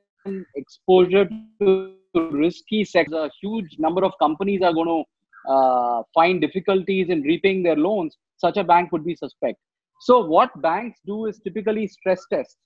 exposure 0.56 1.28
to 1.62 1.96
risky 2.32 2.84
sectors, 2.84 3.14
a 3.14 3.32
huge 3.42 3.78
number 3.80 4.04
of 4.04 4.14
companies 4.20 4.62
are 4.62 4.74
going 4.74 4.88
to 4.88 5.52
uh, 5.52 6.04
find 6.14 6.42
difficulties 6.42 7.10
in 7.10 7.22
repaying 7.22 7.64
their 7.64 7.76
loans, 7.76 8.18
such 8.38 8.58
a 8.58 8.64
bank 8.64 8.92
would 8.92 9.06
be 9.06 9.16
suspect. 9.16 9.58
So 10.02 10.26
what 10.26 10.50
banks 10.62 11.00
do 11.06 11.26
is 11.26 11.40
typically 11.40 11.88
stress 11.88 12.22
test. 12.32 12.58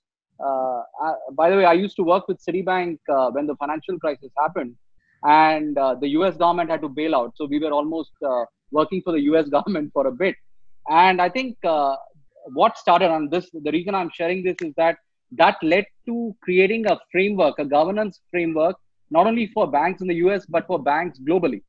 Uh, 0.44 0.82
uh, 1.02 1.14
by 1.32 1.50
the 1.50 1.56
way, 1.56 1.64
I 1.64 1.72
used 1.74 1.96
to 1.96 2.02
work 2.02 2.26
with 2.28 2.38
Citibank 2.44 2.98
uh, 3.08 3.30
when 3.30 3.46
the 3.46 3.56
financial 3.56 3.98
crisis 3.98 4.30
happened, 4.38 4.74
and 5.24 5.76
uh, 5.76 5.94
the 5.94 6.08
U.S. 6.20 6.36
government 6.36 6.70
had 6.70 6.80
to 6.82 6.88
bail 6.88 7.14
out. 7.14 7.32
So 7.36 7.46
we 7.46 7.58
were 7.58 7.72
almost 7.72 8.12
uh, 8.26 8.44
working 8.70 9.02
for 9.02 9.12
the 9.12 9.20
U.S. 9.22 9.48
government 9.56 9.90
for 9.92 10.06
a 10.06 10.12
bit. 10.12 10.34
And 10.88 11.20
I 11.20 11.28
think 11.28 11.56
what 12.54 12.78
started 12.78 13.10
on 13.10 13.28
this, 13.28 13.50
the 13.52 13.70
reason 13.70 13.94
I'm 13.94 14.10
sharing 14.12 14.42
this 14.42 14.56
is 14.62 14.72
that 14.76 14.96
that 15.32 15.56
led 15.62 15.84
to 16.06 16.34
creating 16.42 16.86
a 16.86 16.98
framework, 17.12 17.58
a 17.58 17.64
governance 17.64 18.20
framework, 18.30 18.76
not 19.10 19.26
only 19.26 19.46
for 19.48 19.70
banks 19.70 20.00
in 20.00 20.08
the 20.08 20.16
US, 20.16 20.46
but 20.46 20.66
for 20.66 20.82
banks 20.82 21.18
globally. 21.20 21.62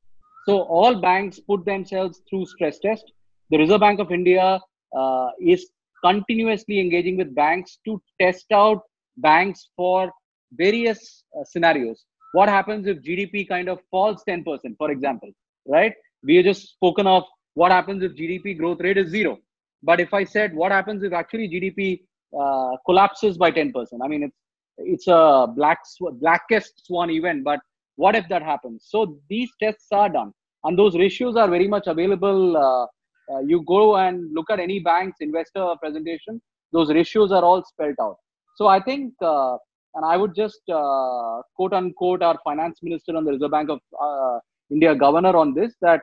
So 0.48 0.62
all 0.62 1.00
banks 1.00 1.40
put 1.40 1.66
themselves 1.66 2.22
through 2.30 2.46
stress 2.48 2.80
test. 2.80 3.12
The 3.52 3.58
Reserve 3.60 3.82
Bank 3.82 4.00
of 4.00 4.12
India 4.12 4.60
uh, 4.98 5.30
is 5.40 5.70
continuously 6.04 6.80
engaging 6.80 7.18
with 7.18 7.34
banks 7.36 7.80
to 7.86 8.02
test 8.20 8.52
out 8.52 8.82
banks 9.18 9.70
for 9.76 10.12
various 10.54 11.24
uh, 11.38 11.44
scenarios. 11.44 12.06
What 12.34 12.50
happens 12.50 12.88
if 12.88 12.98
GDP 12.98 13.48
kind 13.48 13.70
of 13.70 13.80
falls 13.90 14.24
10%, 14.28 14.44
for 14.78 14.92
example, 14.92 15.32
right? 15.68 15.94
We 16.24 16.38
have 16.38 16.46
just 16.46 16.70
spoken 16.72 17.08
of 17.08 17.24
what 17.56 17.72
happens 17.72 18.04
if 18.04 18.14
GDP 18.14 18.58
growth 18.58 18.80
rate 18.80 18.98
is 18.98 19.10
zero. 19.10 19.40
But 19.84 20.00
if 20.00 20.14
I 20.14 20.24
said 20.24 20.54
what 20.54 20.72
happens 20.72 21.04
if 21.04 21.14
actually 21.14 21.50
GDP 21.50 22.02
uh, 22.40 22.78
collapses 22.86 23.38
by 23.38 23.52
10%. 23.52 23.74
I 24.04 24.08
mean, 24.08 24.24
it's 24.24 24.38
it's 24.78 25.08
a 25.08 25.48
black 25.56 25.80
sw- 25.86 26.14
blackest 26.14 26.86
swan 26.86 27.10
event, 27.10 27.44
but 27.44 27.60
what 27.96 28.16
if 28.16 28.28
that 28.30 28.42
happens? 28.42 28.86
So 28.88 29.20
these 29.30 29.50
tests 29.62 29.88
are 29.92 30.10
done, 30.10 30.32
and 30.64 30.78
those 30.78 30.96
ratios 30.96 31.36
are 31.36 31.50
very 31.50 31.68
much 31.68 31.88
available. 31.88 32.58
Uh, 32.58 32.88
uh, 33.32 33.40
you 33.40 33.64
go 33.68 33.98
and 33.98 34.34
look 34.34 34.50
at 34.50 34.60
any 34.60 34.80
bank's 34.80 35.18
investor 35.22 35.74
presentation; 35.80 36.42
those 36.72 36.90
ratios 36.90 37.32
are 37.32 37.44
all 37.44 37.64
spelled 37.64 37.96
out. 38.02 38.18
So 38.56 38.68
I 38.68 38.80
think, 38.82 39.14
uh, 39.22 39.58
and 39.96 40.06
I 40.06 40.18
would 40.18 40.36
just 40.36 40.62
uh, 40.70 41.42
quote 41.56 41.74
unquote 41.74 42.22
our 42.22 42.38
finance 42.44 42.80
minister 42.82 43.16
on 43.16 43.26
the 43.26 43.32
Reserve 43.32 43.52
Bank 43.52 43.70
of 43.70 43.80
uh, 44.02 44.40
India 44.72 44.96
governor 44.96 45.36
on 45.36 45.54
this 45.54 45.74
that 45.82 46.02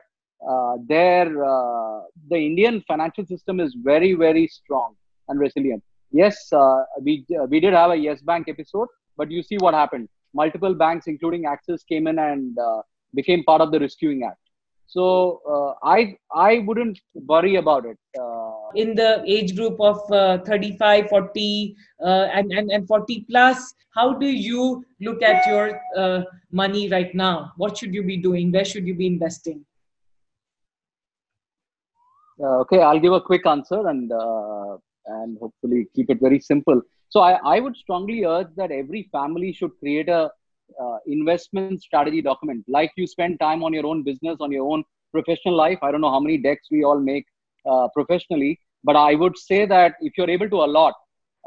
their 0.87 1.25
the 2.29 2.37
Indian 2.37 2.81
financial 2.87 3.25
system 3.25 3.59
is 3.59 3.75
very 3.83 4.13
very 4.13 4.47
strong 4.47 4.95
and 5.27 5.39
resilient 5.39 5.83
yes, 6.11 6.51
uh, 6.51 6.83
we 7.01 7.25
uh, 7.39 7.45
we 7.45 7.59
did 7.59 7.73
have 7.73 7.91
a 7.91 7.95
Yes 7.95 8.21
Bank 8.21 8.47
episode, 8.47 8.87
but 9.17 9.31
you 9.31 9.43
see 9.43 9.57
what 9.57 9.73
happened. 9.73 10.07
Multiple 10.33 10.73
banks, 10.73 11.07
including 11.07 11.45
Axis, 11.45 11.83
came 11.83 12.07
in 12.07 12.19
and 12.19 12.57
uh, 12.57 12.81
became 13.15 13.43
part 13.43 13.61
of 13.61 13.71
the 13.71 13.79
Rescuing 13.79 14.23
Act. 14.23 14.39
So 14.89 15.41
uh, 15.47 15.87
I 15.87 16.17
I 16.33 16.59
wouldn't 16.67 16.99
worry 17.13 17.57
about 17.57 17.85
it. 17.85 17.97
Uh, 18.19 18.71
In 18.73 18.95
the 18.95 19.23
age 19.27 19.55
group 19.55 19.79
of 19.79 19.99
uh, 20.11 20.39
35, 20.39 21.09
40, 21.09 21.75
and, 21.99 22.51
and 22.51 22.71
and 22.71 22.87
40 22.87 23.25
plus, 23.29 23.73
how 23.93 24.13
do 24.13 24.25
you 24.25 24.83
look 24.99 25.21
at 25.21 25.45
your 25.45 26.25
money 26.51 26.89
right 26.89 27.13
now? 27.13 27.51
What 27.57 27.77
should 27.77 27.93
you 27.93 28.03
be 28.03 28.17
doing? 28.17 28.51
Where 28.51 28.65
should 28.65 28.87
you 28.87 28.95
be 28.95 29.05
investing? 29.05 29.63
okay, 32.41 32.81
I'll 32.81 32.99
give 32.99 33.13
a 33.13 33.21
quick 33.21 33.45
answer 33.45 33.87
and 33.89 34.11
and 35.05 35.37
hopefully 35.39 35.87
keep 35.95 36.09
it 36.09 36.19
very 36.19 36.39
simple. 36.39 36.81
So 37.09 37.21
I, 37.21 37.33
I 37.57 37.59
would 37.59 37.75
strongly 37.75 38.23
urge 38.25 38.53
that 38.55 38.71
every 38.71 39.09
family 39.11 39.51
should 39.53 39.71
create 39.79 40.09
a 40.09 40.31
uh, 40.81 40.97
investment 41.07 41.81
strategy 41.81 42.21
document. 42.21 42.63
Like 42.67 42.91
you 42.95 43.07
spend 43.07 43.39
time 43.39 43.63
on 43.63 43.73
your 43.73 43.85
own 43.85 44.03
business, 44.03 44.37
on 44.39 44.51
your 44.51 44.69
own 44.71 44.83
professional 45.11 45.55
life. 45.55 45.79
I 45.81 45.91
don't 45.91 46.01
know 46.01 46.11
how 46.11 46.19
many 46.19 46.37
decks 46.37 46.67
we 46.71 46.83
all 46.83 46.99
make 46.99 47.25
uh, 47.69 47.87
professionally, 47.93 48.59
but 48.83 48.95
I 48.95 49.15
would 49.15 49.37
say 49.37 49.65
that 49.65 49.95
if 50.01 50.17
you're 50.17 50.29
able 50.29 50.49
to 50.49 50.57
allot 50.57 50.93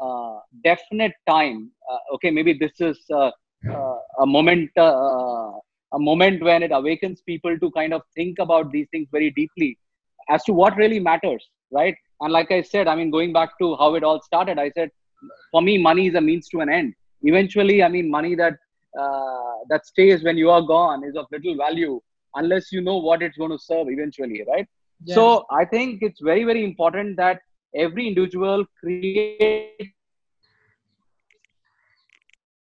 uh, 0.01 0.39
definite 0.63 1.13
time, 1.29 1.71
uh, 1.91 2.15
okay, 2.15 2.31
maybe 2.31 2.53
this 2.53 2.73
is 2.79 2.99
uh, 3.11 3.31
uh, 3.69 3.97
a 4.19 4.25
moment, 4.25 4.69
a 4.77 5.99
moment 5.99 6.43
when 6.43 6.63
it 6.63 6.71
awakens 6.71 7.21
people 7.21 7.57
to 7.59 7.71
kind 7.71 7.93
of 7.93 8.01
think 8.15 8.39
about 8.39 8.71
these 8.71 8.87
things 8.91 9.07
very 9.11 9.31
deeply 9.31 9.77
as 10.29 10.43
to 10.45 10.53
what 10.53 10.75
really 10.75 10.99
matters, 10.99 11.47
right? 11.71 11.95
And 12.21 12.31
like 12.31 12.51
I 12.51 12.61
said, 12.61 12.87
I 12.87 12.95
mean, 12.95 13.11
going 13.11 13.33
back 13.33 13.57
to 13.59 13.75
how 13.75 13.95
it 13.95 14.03
all 14.03 14.21
started, 14.21 14.57
I 14.57 14.71
said, 14.71 14.89
for 15.51 15.61
me, 15.61 15.77
money 15.77 16.07
is 16.07 16.15
a 16.15 16.21
means 16.21 16.47
to 16.49 16.59
an 16.61 16.69
end. 16.69 16.93
Eventually, 17.21 17.83
I 17.83 17.87
mean, 17.87 18.09
money 18.09 18.35
that 18.35 18.53
uh, 18.99 19.53
that 19.69 19.85
stays 19.85 20.23
when 20.23 20.37
you 20.37 20.49
are 20.49 20.61
gone 20.61 21.03
is 21.03 21.15
of 21.15 21.25
little 21.31 21.55
value 21.55 21.99
unless 22.35 22.71
you 22.71 22.81
know 22.81 22.97
what 22.97 23.21
it's 23.21 23.37
going 23.37 23.51
to 23.51 23.59
serve 23.59 23.87
eventually, 23.89 24.43
right? 24.47 24.67
Yes. 25.03 25.15
So 25.15 25.45
I 25.51 25.65
think 25.65 26.01
it's 26.01 26.21
very, 26.21 26.43
very 26.43 26.63
important 26.63 27.17
that 27.17 27.41
every 27.75 28.07
individual 28.07 28.65
create 28.79 29.93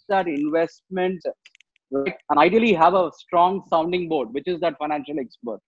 that 0.09 0.29
investment 0.29 1.22
right? 1.91 2.14
and 2.31 2.39
ideally 2.39 2.72
have 2.72 2.95
a 2.95 3.11
strong 3.16 3.62
sounding 3.68 4.09
board, 4.09 4.33
which 4.33 4.47
is 4.47 4.61
that 4.61 4.77
financial 4.79 5.18
expert 5.18 5.61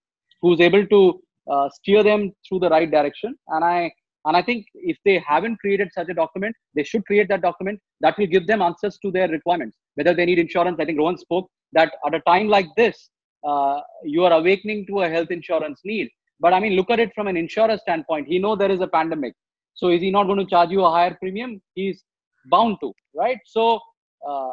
who's 0.43 0.61
able 0.61 0.87
to 0.87 1.21
uh, 1.51 1.69
steer 1.71 2.03
them 2.03 2.33
through 2.47 2.61
the 2.61 2.69
right 2.69 2.91
direction. 2.91 3.35
And 3.49 3.65
I 3.65 3.93
and 4.27 4.37
I 4.37 4.43
think 4.43 4.66
if 4.74 4.97
they 5.05 5.18
haven't 5.27 5.59
created 5.59 5.91
such 5.95 6.09
a 6.09 6.14
document, 6.14 6.55
they 6.74 6.83
should 6.83 7.07
create 7.07 7.29
that 7.29 7.43
document 7.43 7.81
that 8.01 8.18
will 8.18 8.27
give 8.27 8.47
them 8.47 8.61
answers 8.61 8.99
to 9.03 9.11
their 9.12 9.29
requirements. 9.29 9.77
Whether 9.95 10.14
they 10.14 10.27
need 10.27 10.41
insurance, 10.41 10.79
I 10.81 10.85
think 10.85 10.99
Rohan 10.99 11.16
spoke 11.16 11.49
that 11.72 11.93
at 12.05 12.14
a 12.14 12.20
time 12.20 12.49
like 12.49 12.66
this, 12.77 13.11
uh, 13.47 13.81
you 14.05 14.24
are 14.24 14.33
awakening 14.33 14.87
to 14.89 15.03
a 15.03 15.09
health 15.09 15.31
insurance 15.31 15.81
need. 15.85 16.11
But 16.41 16.53
I 16.53 16.61
mean, 16.61 16.72
look 16.74 16.91
at 16.91 16.99
it 16.99 17.12
from 17.14 17.29
an 17.29 17.37
insurer 17.37 17.79
standpoint. 17.79 18.27
He 18.27 18.39
know 18.39 18.57
there 18.57 18.70
is 18.70 18.81
a 18.81 18.89
pandemic, 18.89 19.35
so 19.74 19.89
is 19.89 20.01
he 20.01 20.11
not 20.11 20.24
going 20.24 20.41
to 20.41 20.47
charge 20.47 20.70
you 20.70 20.85
a 20.85 20.91
higher 20.91 21.16
premium? 21.20 21.62
He's 21.74 22.03
bound 22.51 22.79
to, 22.83 22.93
right? 23.14 23.39
So 23.47 23.81
uh, 24.29 24.53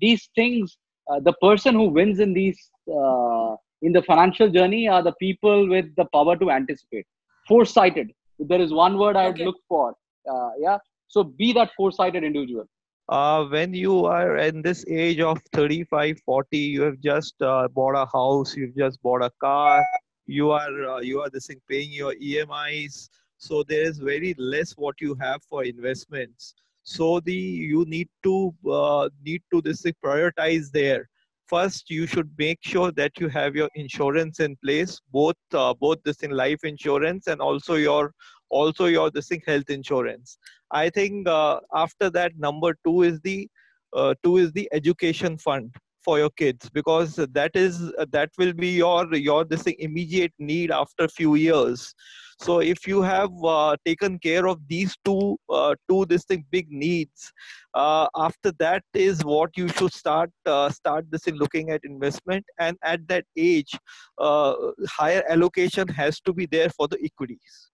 these 0.00 0.30
things, 0.36 0.78
uh, 1.10 1.18
the 1.20 1.32
person 1.42 1.74
who 1.74 1.88
wins 1.88 2.20
in 2.20 2.32
these 2.32 2.58
uh, 2.88 3.56
in 3.82 3.92
the 3.92 4.02
financial 4.02 4.48
journey 4.48 4.88
are 4.88 5.02
the 5.02 5.14
people 5.20 5.68
with 5.68 5.86
the 5.96 6.04
power 6.14 6.36
to 6.36 6.50
anticipate 6.50 7.06
foresighted 7.48 8.12
if 8.40 8.48
there 8.48 8.60
is 8.60 8.72
one 8.72 8.98
word 8.98 9.16
i 9.16 9.26
would 9.26 9.34
okay. 9.36 9.44
look 9.44 9.60
for 9.68 9.94
uh, 10.28 10.50
yeah. 10.58 10.78
So 11.08 11.24
be 11.24 11.52
that 11.54 11.70
foresighted 11.76 12.24
individual. 12.24 12.66
Uh, 13.08 13.44
when 13.46 13.74
you 13.74 14.04
are 14.04 14.36
in 14.36 14.62
this 14.62 14.84
age 14.88 15.18
of 15.18 15.40
35 15.52 16.20
40 16.24 16.56
you 16.56 16.82
have 16.82 17.00
just 17.00 17.34
uh, 17.42 17.66
bought 17.66 17.96
a 17.96 18.06
house 18.12 18.56
you've 18.56 18.76
just 18.76 19.02
bought 19.02 19.20
a 19.20 19.30
car 19.40 19.84
you 20.26 20.52
are 20.52 20.84
uh, 20.88 21.00
you 21.00 21.20
are 21.20 21.28
this 21.28 21.48
thing 21.48 21.60
paying 21.68 21.90
your 21.90 22.14
emis 22.14 23.08
so 23.36 23.64
there 23.64 23.82
is 23.82 23.98
very 23.98 24.32
less 24.38 24.74
what 24.76 25.00
you 25.00 25.16
have 25.20 25.42
for 25.42 25.64
investments. 25.64 26.54
So 26.84 27.18
the 27.18 27.34
you 27.34 27.84
need 27.86 28.08
to 28.22 28.54
uh, 28.70 29.08
need 29.24 29.42
to 29.52 29.60
this 29.60 29.80
thing 29.80 29.94
prioritize 30.04 30.70
there 30.70 31.08
first 31.50 31.90
you 31.90 32.06
should 32.06 32.30
make 32.38 32.58
sure 32.62 32.90
that 32.92 33.20
you 33.20 33.28
have 33.28 33.56
your 33.60 33.68
insurance 33.74 34.40
in 34.40 34.56
place 34.64 35.00
both 35.10 35.36
uh, 35.52 35.74
both 35.84 35.98
this 36.04 36.22
in 36.28 36.30
life 36.30 36.64
insurance 36.72 37.26
and 37.26 37.40
also 37.40 37.74
your 37.74 38.12
also 38.50 38.86
your 38.86 39.10
this 39.10 39.28
thing 39.28 39.42
health 39.46 39.70
insurance. 39.70 40.38
I 40.70 40.90
think 40.90 41.28
uh, 41.28 41.60
after 41.74 42.10
that 42.10 42.32
number 42.36 42.74
2 42.84 43.02
is 43.02 43.20
the 43.20 43.48
uh, 43.92 44.14
2 44.22 44.36
is 44.38 44.52
the 44.52 44.68
education 44.72 45.38
fund 45.38 45.74
for 46.04 46.18
your 46.18 46.30
kids 46.30 46.70
because 46.70 47.16
that 47.16 47.50
is 47.54 47.92
that 48.10 48.30
will 48.38 48.52
be 48.52 48.70
your 48.70 49.14
your 49.14 49.44
this 49.44 49.62
thing 49.62 49.76
immediate 49.78 50.32
need 50.38 50.70
after 50.70 51.08
few 51.08 51.34
years 51.34 51.94
so 52.40 52.60
if 52.60 52.86
you 52.86 53.02
have 53.02 53.32
uh, 53.44 53.76
taken 53.84 54.18
care 54.18 54.46
of 54.48 54.60
these 54.66 54.96
two 55.04 55.38
uh, 55.50 55.74
two 55.88 56.06
distinct 56.06 56.50
big 56.50 56.70
needs, 56.70 57.32
uh, 57.74 58.06
after 58.16 58.52
that 58.58 58.82
is 58.94 59.22
what 59.24 59.50
you 59.58 59.68
should 59.68 59.92
start 59.92 60.30
uh, 60.46 60.70
start 60.70 61.04
this 61.10 61.26
in 61.26 61.36
looking 61.36 61.70
at 61.70 61.84
investment. 61.84 62.44
And 62.58 62.78
at 62.82 63.06
that 63.08 63.24
age, 63.36 63.72
uh, 64.18 64.54
higher 64.88 65.22
allocation 65.28 65.86
has 65.88 66.20
to 66.20 66.32
be 66.32 66.46
there 66.46 66.70
for 66.70 66.88
the 66.88 66.98
equities. 67.04 67.70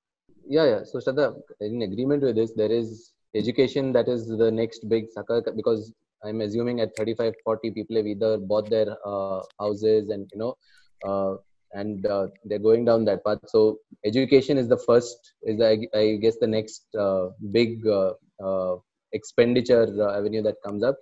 Yeah, 0.49 0.65
yeah. 0.65 0.81
So 0.85 0.99
Shraddha, 0.99 1.37
in 1.61 1.83
agreement 1.83 2.23
with 2.23 2.35
this, 2.35 2.53
there 2.57 2.73
is 2.73 3.13
education 3.37 3.93
that 3.93 4.09
is 4.09 4.27
the 4.27 4.51
next 4.51 4.89
big 4.89 5.07
sucker 5.13 5.43
because 5.55 5.93
I'm 6.25 6.41
assuming 6.41 6.81
at 6.81 6.97
35, 6.97 7.35
40 7.45 7.71
people 7.71 7.97
have 7.97 8.07
either 8.07 8.39
bought 8.39 8.69
their 8.69 8.97
uh, 9.07 9.43
houses 9.61 10.09
and 10.09 10.29
you 10.33 10.41
know 10.41 11.41
and 11.73 12.07
uh, 12.07 12.29
they're 12.45 12.59
going 12.59 12.85
down 12.85 13.05
that 13.07 13.25
path. 13.25 13.39
So 13.47 13.79
education 14.05 14.59
is 14.59 14.69
the 14.69 14.79
first 14.79 15.35
is 15.43 15.59
the, 15.59 15.87
I, 15.95 16.17
guess 16.17 16.37
the 16.41 16.47
next 16.47 16.87
uh, 16.99 17.29
big 17.51 17.87
uh, 17.87 18.13
uh 18.43 18.77
expenditure 19.13 19.87
uh, 19.99 20.19
avenue 20.19 20.43
that 20.43 20.57
comes 20.65 20.83
up. 20.83 20.97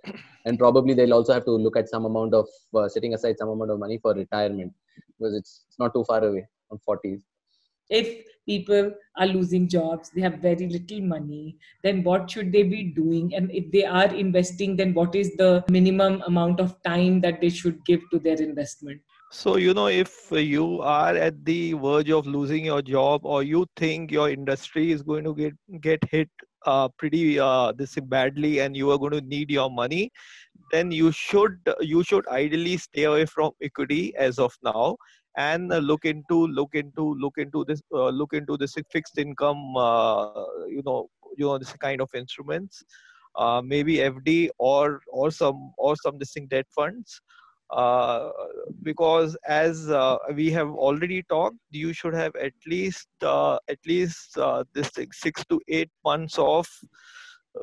And 0.45 0.59
probably 0.59 0.93
they'll 0.93 1.13
also 1.13 1.33
have 1.33 1.45
to 1.45 1.51
look 1.51 1.75
at 1.75 1.89
some 1.89 2.05
amount 2.05 2.33
of 2.33 2.47
uh, 2.75 2.87
setting 2.87 3.13
aside 3.13 3.37
some 3.37 3.49
amount 3.49 3.71
of 3.71 3.79
money 3.79 3.99
for 4.01 4.13
retirement 4.13 4.73
because 5.17 5.35
it's, 5.35 5.65
it's 5.67 5.79
not 5.79 5.93
too 5.93 6.03
far 6.03 6.23
away 6.23 6.47
from 6.69 6.79
40s 6.87 7.21
if 7.89 8.25
people 8.45 8.91
are 9.17 9.27
losing 9.27 9.67
jobs 9.67 10.11
they 10.15 10.21
have 10.21 10.35
very 10.35 10.67
little 10.67 11.01
money 11.01 11.57
then 11.83 12.03
what 12.03 12.29
should 12.29 12.51
they 12.51 12.63
be 12.63 12.83
doing? 12.83 13.33
And 13.35 13.51
if 13.51 13.71
they 13.71 13.85
are 13.85 14.13
investing 14.13 14.75
then 14.75 14.93
what 14.93 15.15
is 15.15 15.35
the 15.35 15.63
minimum 15.69 16.21
amount 16.25 16.59
of 16.59 16.81
time 16.83 17.21
that 17.21 17.41
they 17.41 17.49
should 17.49 17.83
give 17.85 18.01
to 18.11 18.19
their 18.19 18.41
investment 18.41 19.01
so 19.31 19.57
you 19.57 19.73
know 19.73 19.87
if 19.87 20.31
you 20.31 20.81
are 20.81 21.15
at 21.15 21.43
the 21.45 21.73
verge 21.73 22.09
of 22.11 22.27
losing 22.27 22.65
your 22.65 22.81
job 22.81 23.21
or 23.25 23.43
you 23.43 23.65
think 23.75 24.11
your 24.11 24.29
industry 24.29 24.91
is 24.91 25.01
going 25.01 25.23
to 25.23 25.33
get 25.33 25.53
get 25.81 25.99
hit 26.11 26.29
uh, 26.65 26.87
pretty 26.97 27.39
uh, 27.39 27.71
this 27.71 27.95
badly 28.03 28.59
and 28.59 28.75
you 28.75 28.91
are 28.91 28.97
going 28.97 29.11
to 29.11 29.21
need 29.21 29.49
your 29.49 29.69
money 29.69 30.11
then 30.71 30.91
you 30.91 31.11
should 31.11 31.57
you 31.81 32.03
should 32.03 32.27
ideally 32.27 32.77
stay 32.77 33.03
away 33.03 33.25
from 33.25 33.51
equity 33.61 34.15
as 34.15 34.39
of 34.39 34.53
now 34.63 34.95
and 35.37 35.69
look 35.69 36.05
into 36.05 36.47
look 36.47 36.73
into 36.73 37.15
look 37.15 37.37
into 37.37 37.65
this 37.65 37.81
uh, 37.93 38.09
look 38.09 38.33
into 38.33 38.57
this 38.57 38.75
fixed 38.91 39.17
income 39.17 39.75
uh, 39.75 40.45
you 40.67 40.81
know 40.85 41.09
you 41.37 41.45
know 41.45 41.57
this 41.57 41.73
kind 41.73 41.99
of 41.99 42.09
instruments 42.15 42.83
uh, 43.35 43.61
maybe 43.63 43.97
fd 43.97 44.49
or 44.59 45.01
or 45.11 45.31
some 45.31 45.73
or 45.77 45.95
some 45.95 46.17
distinct 46.17 46.51
debt 46.51 46.65
funds 46.73 47.21
uh, 47.71 48.29
because 48.83 49.35
as 49.47 49.89
uh, 49.89 50.17
we 50.33 50.51
have 50.51 50.69
already 50.69 51.23
talked 51.23 51.57
you 51.71 51.93
should 51.93 52.13
have 52.13 52.35
at 52.35 52.53
least 52.67 53.07
uh, 53.23 53.57
at 53.67 53.79
least 53.85 54.37
this 54.73 54.91
six 55.11 55.43
to 55.45 55.59
eight 55.67 55.89
months 56.03 56.37
of 56.37 56.67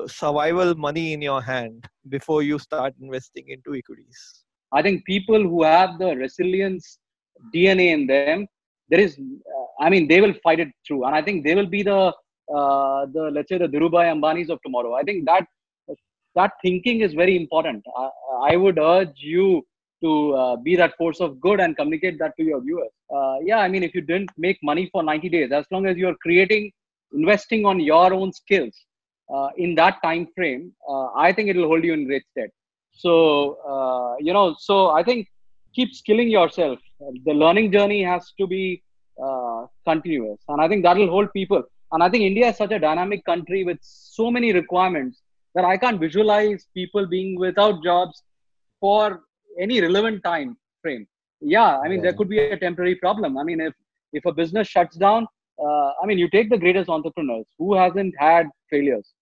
survival 0.07 0.75
money 0.75 1.13
in 1.13 1.21
your 1.21 1.41
hand 1.41 1.87
before 2.09 2.41
you 2.41 2.57
start 2.57 2.93
investing 2.99 3.47
into 3.49 3.75
equities 3.75 4.43
i 4.73 4.81
think 4.81 5.05
people 5.05 5.41
who 5.41 5.63
have 5.63 5.97
the 5.99 6.15
resilience 6.15 6.99
DNA 7.51 7.93
in 7.93 8.07
them, 8.07 8.47
there 8.89 8.99
is, 8.99 9.17
uh, 9.17 9.83
I 9.83 9.89
mean, 9.89 10.07
they 10.07 10.21
will 10.21 10.33
fight 10.43 10.59
it 10.59 10.69
through, 10.85 11.05
and 11.05 11.15
I 11.15 11.21
think 11.21 11.43
they 11.43 11.55
will 11.55 11.65
be 11.65 11.83
the 11.83 12.13
uh, 12.53 13.05
the 13.13 13.31
let's 13.31 13.49
say 13.49 13.57
the 13.57 13.67
Dhirubhai 13.67 14.05
Ambanis 14.13 14.49
of 14.49 14.61
tomorrow. 14.61 14.93
I 14.93 15.03
think 15.03 15.25
that 15.25 15.45
that 16.35 16.51
thinking 16.61 17.01
is 17.01 17.13
very 17.13 17.35
important. 17.35 17.83
I, 17.97 18.09
I 18.51 18.55
would 18.55 18.77
urge 18.77 19.15
you 19.17 19.65
to 20.03 20.33
uh, 20.33 20.55
be 20.57 20.75
that 20.75 20.95
force 20.97 21.19
of 21.19 21.39
good 21.39 21.59
and 21.59 21.75
communicate 21.75 22.19
that 22.19 22.35
to 22.37 22.43
your 22.43 22.61
viewers. 22.61 22.91
Uh, 23.13 23.37
yeah, 23.43 23.59
I 23.59 23.67
mean, 23.67 23.83
if 23.83 23.95
you 23.95 24.01
didn't 24.01 24.31
make 24.37 24.59
money 24.61 24.89
for 24.91 25.03
90 25.03 25.29
days, 25.29 25.51
as 25.51 25.65
long 25.71 25.85
as 25.85 25.97
you're 25.97 26.15
creating, 26.15 26.71
investing 27.13 27.65
on 27.65 27.79
your 27.79 28.13
own 28.13 28.31
skills 28.33 28.85
uh, 29.33 29.49
in 29.57 29.75
that 29.75 30.01
time 30.03 30.27
frame, 30.35 30.73
uh, 30.89 31.07
I 31.15 31.31
think 31.33 31.49
it 31.49 31.55
will 31.55 31.67
hold 31.67 31.83
you 31.83 31.93
in 31.93 32.05
great 32.05 32.23
stead. 32.31 32.49
So, 32.91 33.57
uh, 33.67 34.15
you 34.19 34.33
know, 34.33 34.55
so 34.59 34.89
I 34.89 35.03
think 35.03 35.27
keep 35.75 35.93
skilling 35.93 36.29
yourself 36.29 36.79
the 37.25 37.33
learning 37.33 37.71
journey 37.71 38.03
has 38.03 38.31
to 38.39 38.47
be 38.47 38.81
uh, 39.25 39.65
continuous 39.85 40.39
and 40.47 40.61
i 40.61 40.67
think 40.67 40.83
that 40.83 40.97
will 40.97 41.09
hold 41.15 41.31
people 41.33 41.61
and 41.91 42.03
i 42.03 42.09
think 42.09 42.23
india 42.23 42.47
is 42.49 42.57
such 42.57 42.71
a 42.71 42.79
dynamic 42.79 43.23
country 43.25 43.63
with 43.63 43.77
so 43.81 44.29
many 44.31 44.51
requirements 44.53 45.21
that 45.55 45.65
i 45.65 45.75
can't 45.77 45.99
visualize 45.99 46.67
people 46.73 47.05
being 47.15 47.37
without 47.45 47.83
jobs 47.83 48.23
for 48.79 49.21
any 49.59 49.81
relevant 49.81 50.23
time 50.23 50.57
frame 50.81 51.05
yeah 51.41 51.79
i 51.79 51.87
mean 51.87 51.97
yeah. 51.97 52.03
there 52.05 52.13
could 52.13 52.29
be 52.29 52.39
a 52.39 52.57
temporary 52.57 52.95
problem 52.95 53.37
i 53.37 53.43
mean 53.43 53.59
if 53.59 53.73
if 54.13 54.25
a 54.25 54.31
business 54.31 54.67
shuts 54.67 54.95
down 54.97 55.27
uh, 55.65 55.89
i 56.01 56.05
mean 56.05 56.17
you 56.17 56.29
take 56.29 56.49
the 56.49 56.57
greatest 56.57 56.89
entrepreneurs 56.89 57.47
who 57.57 57.73
hasn't 57.73 58.13
had 58.19 58.47
failures 58.69 59.13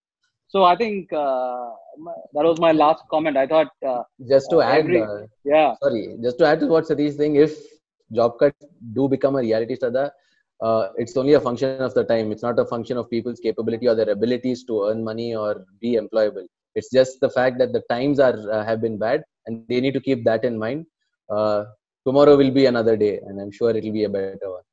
so 0.54 0.66
I 0.66 0.76
think 0.76 1.12
uh, 1.14 1.70
that 2.34 2.44
was 2.50 2.60
my 2.60 2.74
last 2.74 3.04
comment. 3.10 3.38
I 3.38 3.48
thought 3.48 3.70
uh, 3.88 4.04
just 4.30 4.50
to 4.50 4.62
add, 4.62 4.80
every, 4.80 5.02
uh, 5.02 5.22
yeah, 5.46 5.76
sorry, 5.82 6.18
just 6.22 6.40
to 6.40 6.46
add 6.46 6.60
to 6.60 6.68
what 6.68 6.84
Satish 6.84 7.16
saying, 7.18 7.38
if 7.38 7.54
job 8.14 8.38
cuts 8.38 8.66
do 8.92 9.08
become 9.08 9.38
a 9.38 9.40
reality, 9.40 9.78
Shraddha, 9.78 10.12
uh, 10.62 10.90
it's 10.98 11.16
only 11.16 11.34
a 11.36 11.40
function 11.40 11.82
of 11.82 11.94
the 11.94 12.04
time. 12.04 12.34
It's 12.34 12.44
not 12.44 12.60
a 12.60 12.66
function 12.66 12.98
of 12.98 13.10
people's 13.10 13.40
capability 13.40 13.88
or 13.88 13.96
their 13.96 14.10
abilities 14.10 14.66
to 14.66 14.88
earn 14.90 15.02
money 15.06 15.34
or 15.34 15.66
be 15.80 15.96
employable. 15.96 16.48
It's 16.76 16.92
just 16.92 17.22
the 17.22 17.30
fact 17.30 17.58
that 17.60 17.72
the 17.72 17.84
times 17.90 18.20
are 18.20 18.36
uh, 18.52 18.66
have 18.66 18.82
been 18.82 18.98
bad, 18.98 19.24
and 19.46 19.66
they 19.68 19.82
need 19.82 19.94
to 19.94 20.02
keep 20.02 20.24
that 20.26 20.44
in 20.44 20.58
mind. 20.58 20.86
Uh, 21.30 21.66
tomorrow 22.06 22.36
will 22.36 22.52
be 22.52 22.66
another 22.66 22.98
day, 22.98 23.20
and 23.26 23.40
I'm 23.40 23.52
sure 23.52 23.72
it 23.72 23.84
will 23.84 23.94
be 23.94 24.04
a 24.04 24.10
better 24.10 24.50
one. 24.50 24.64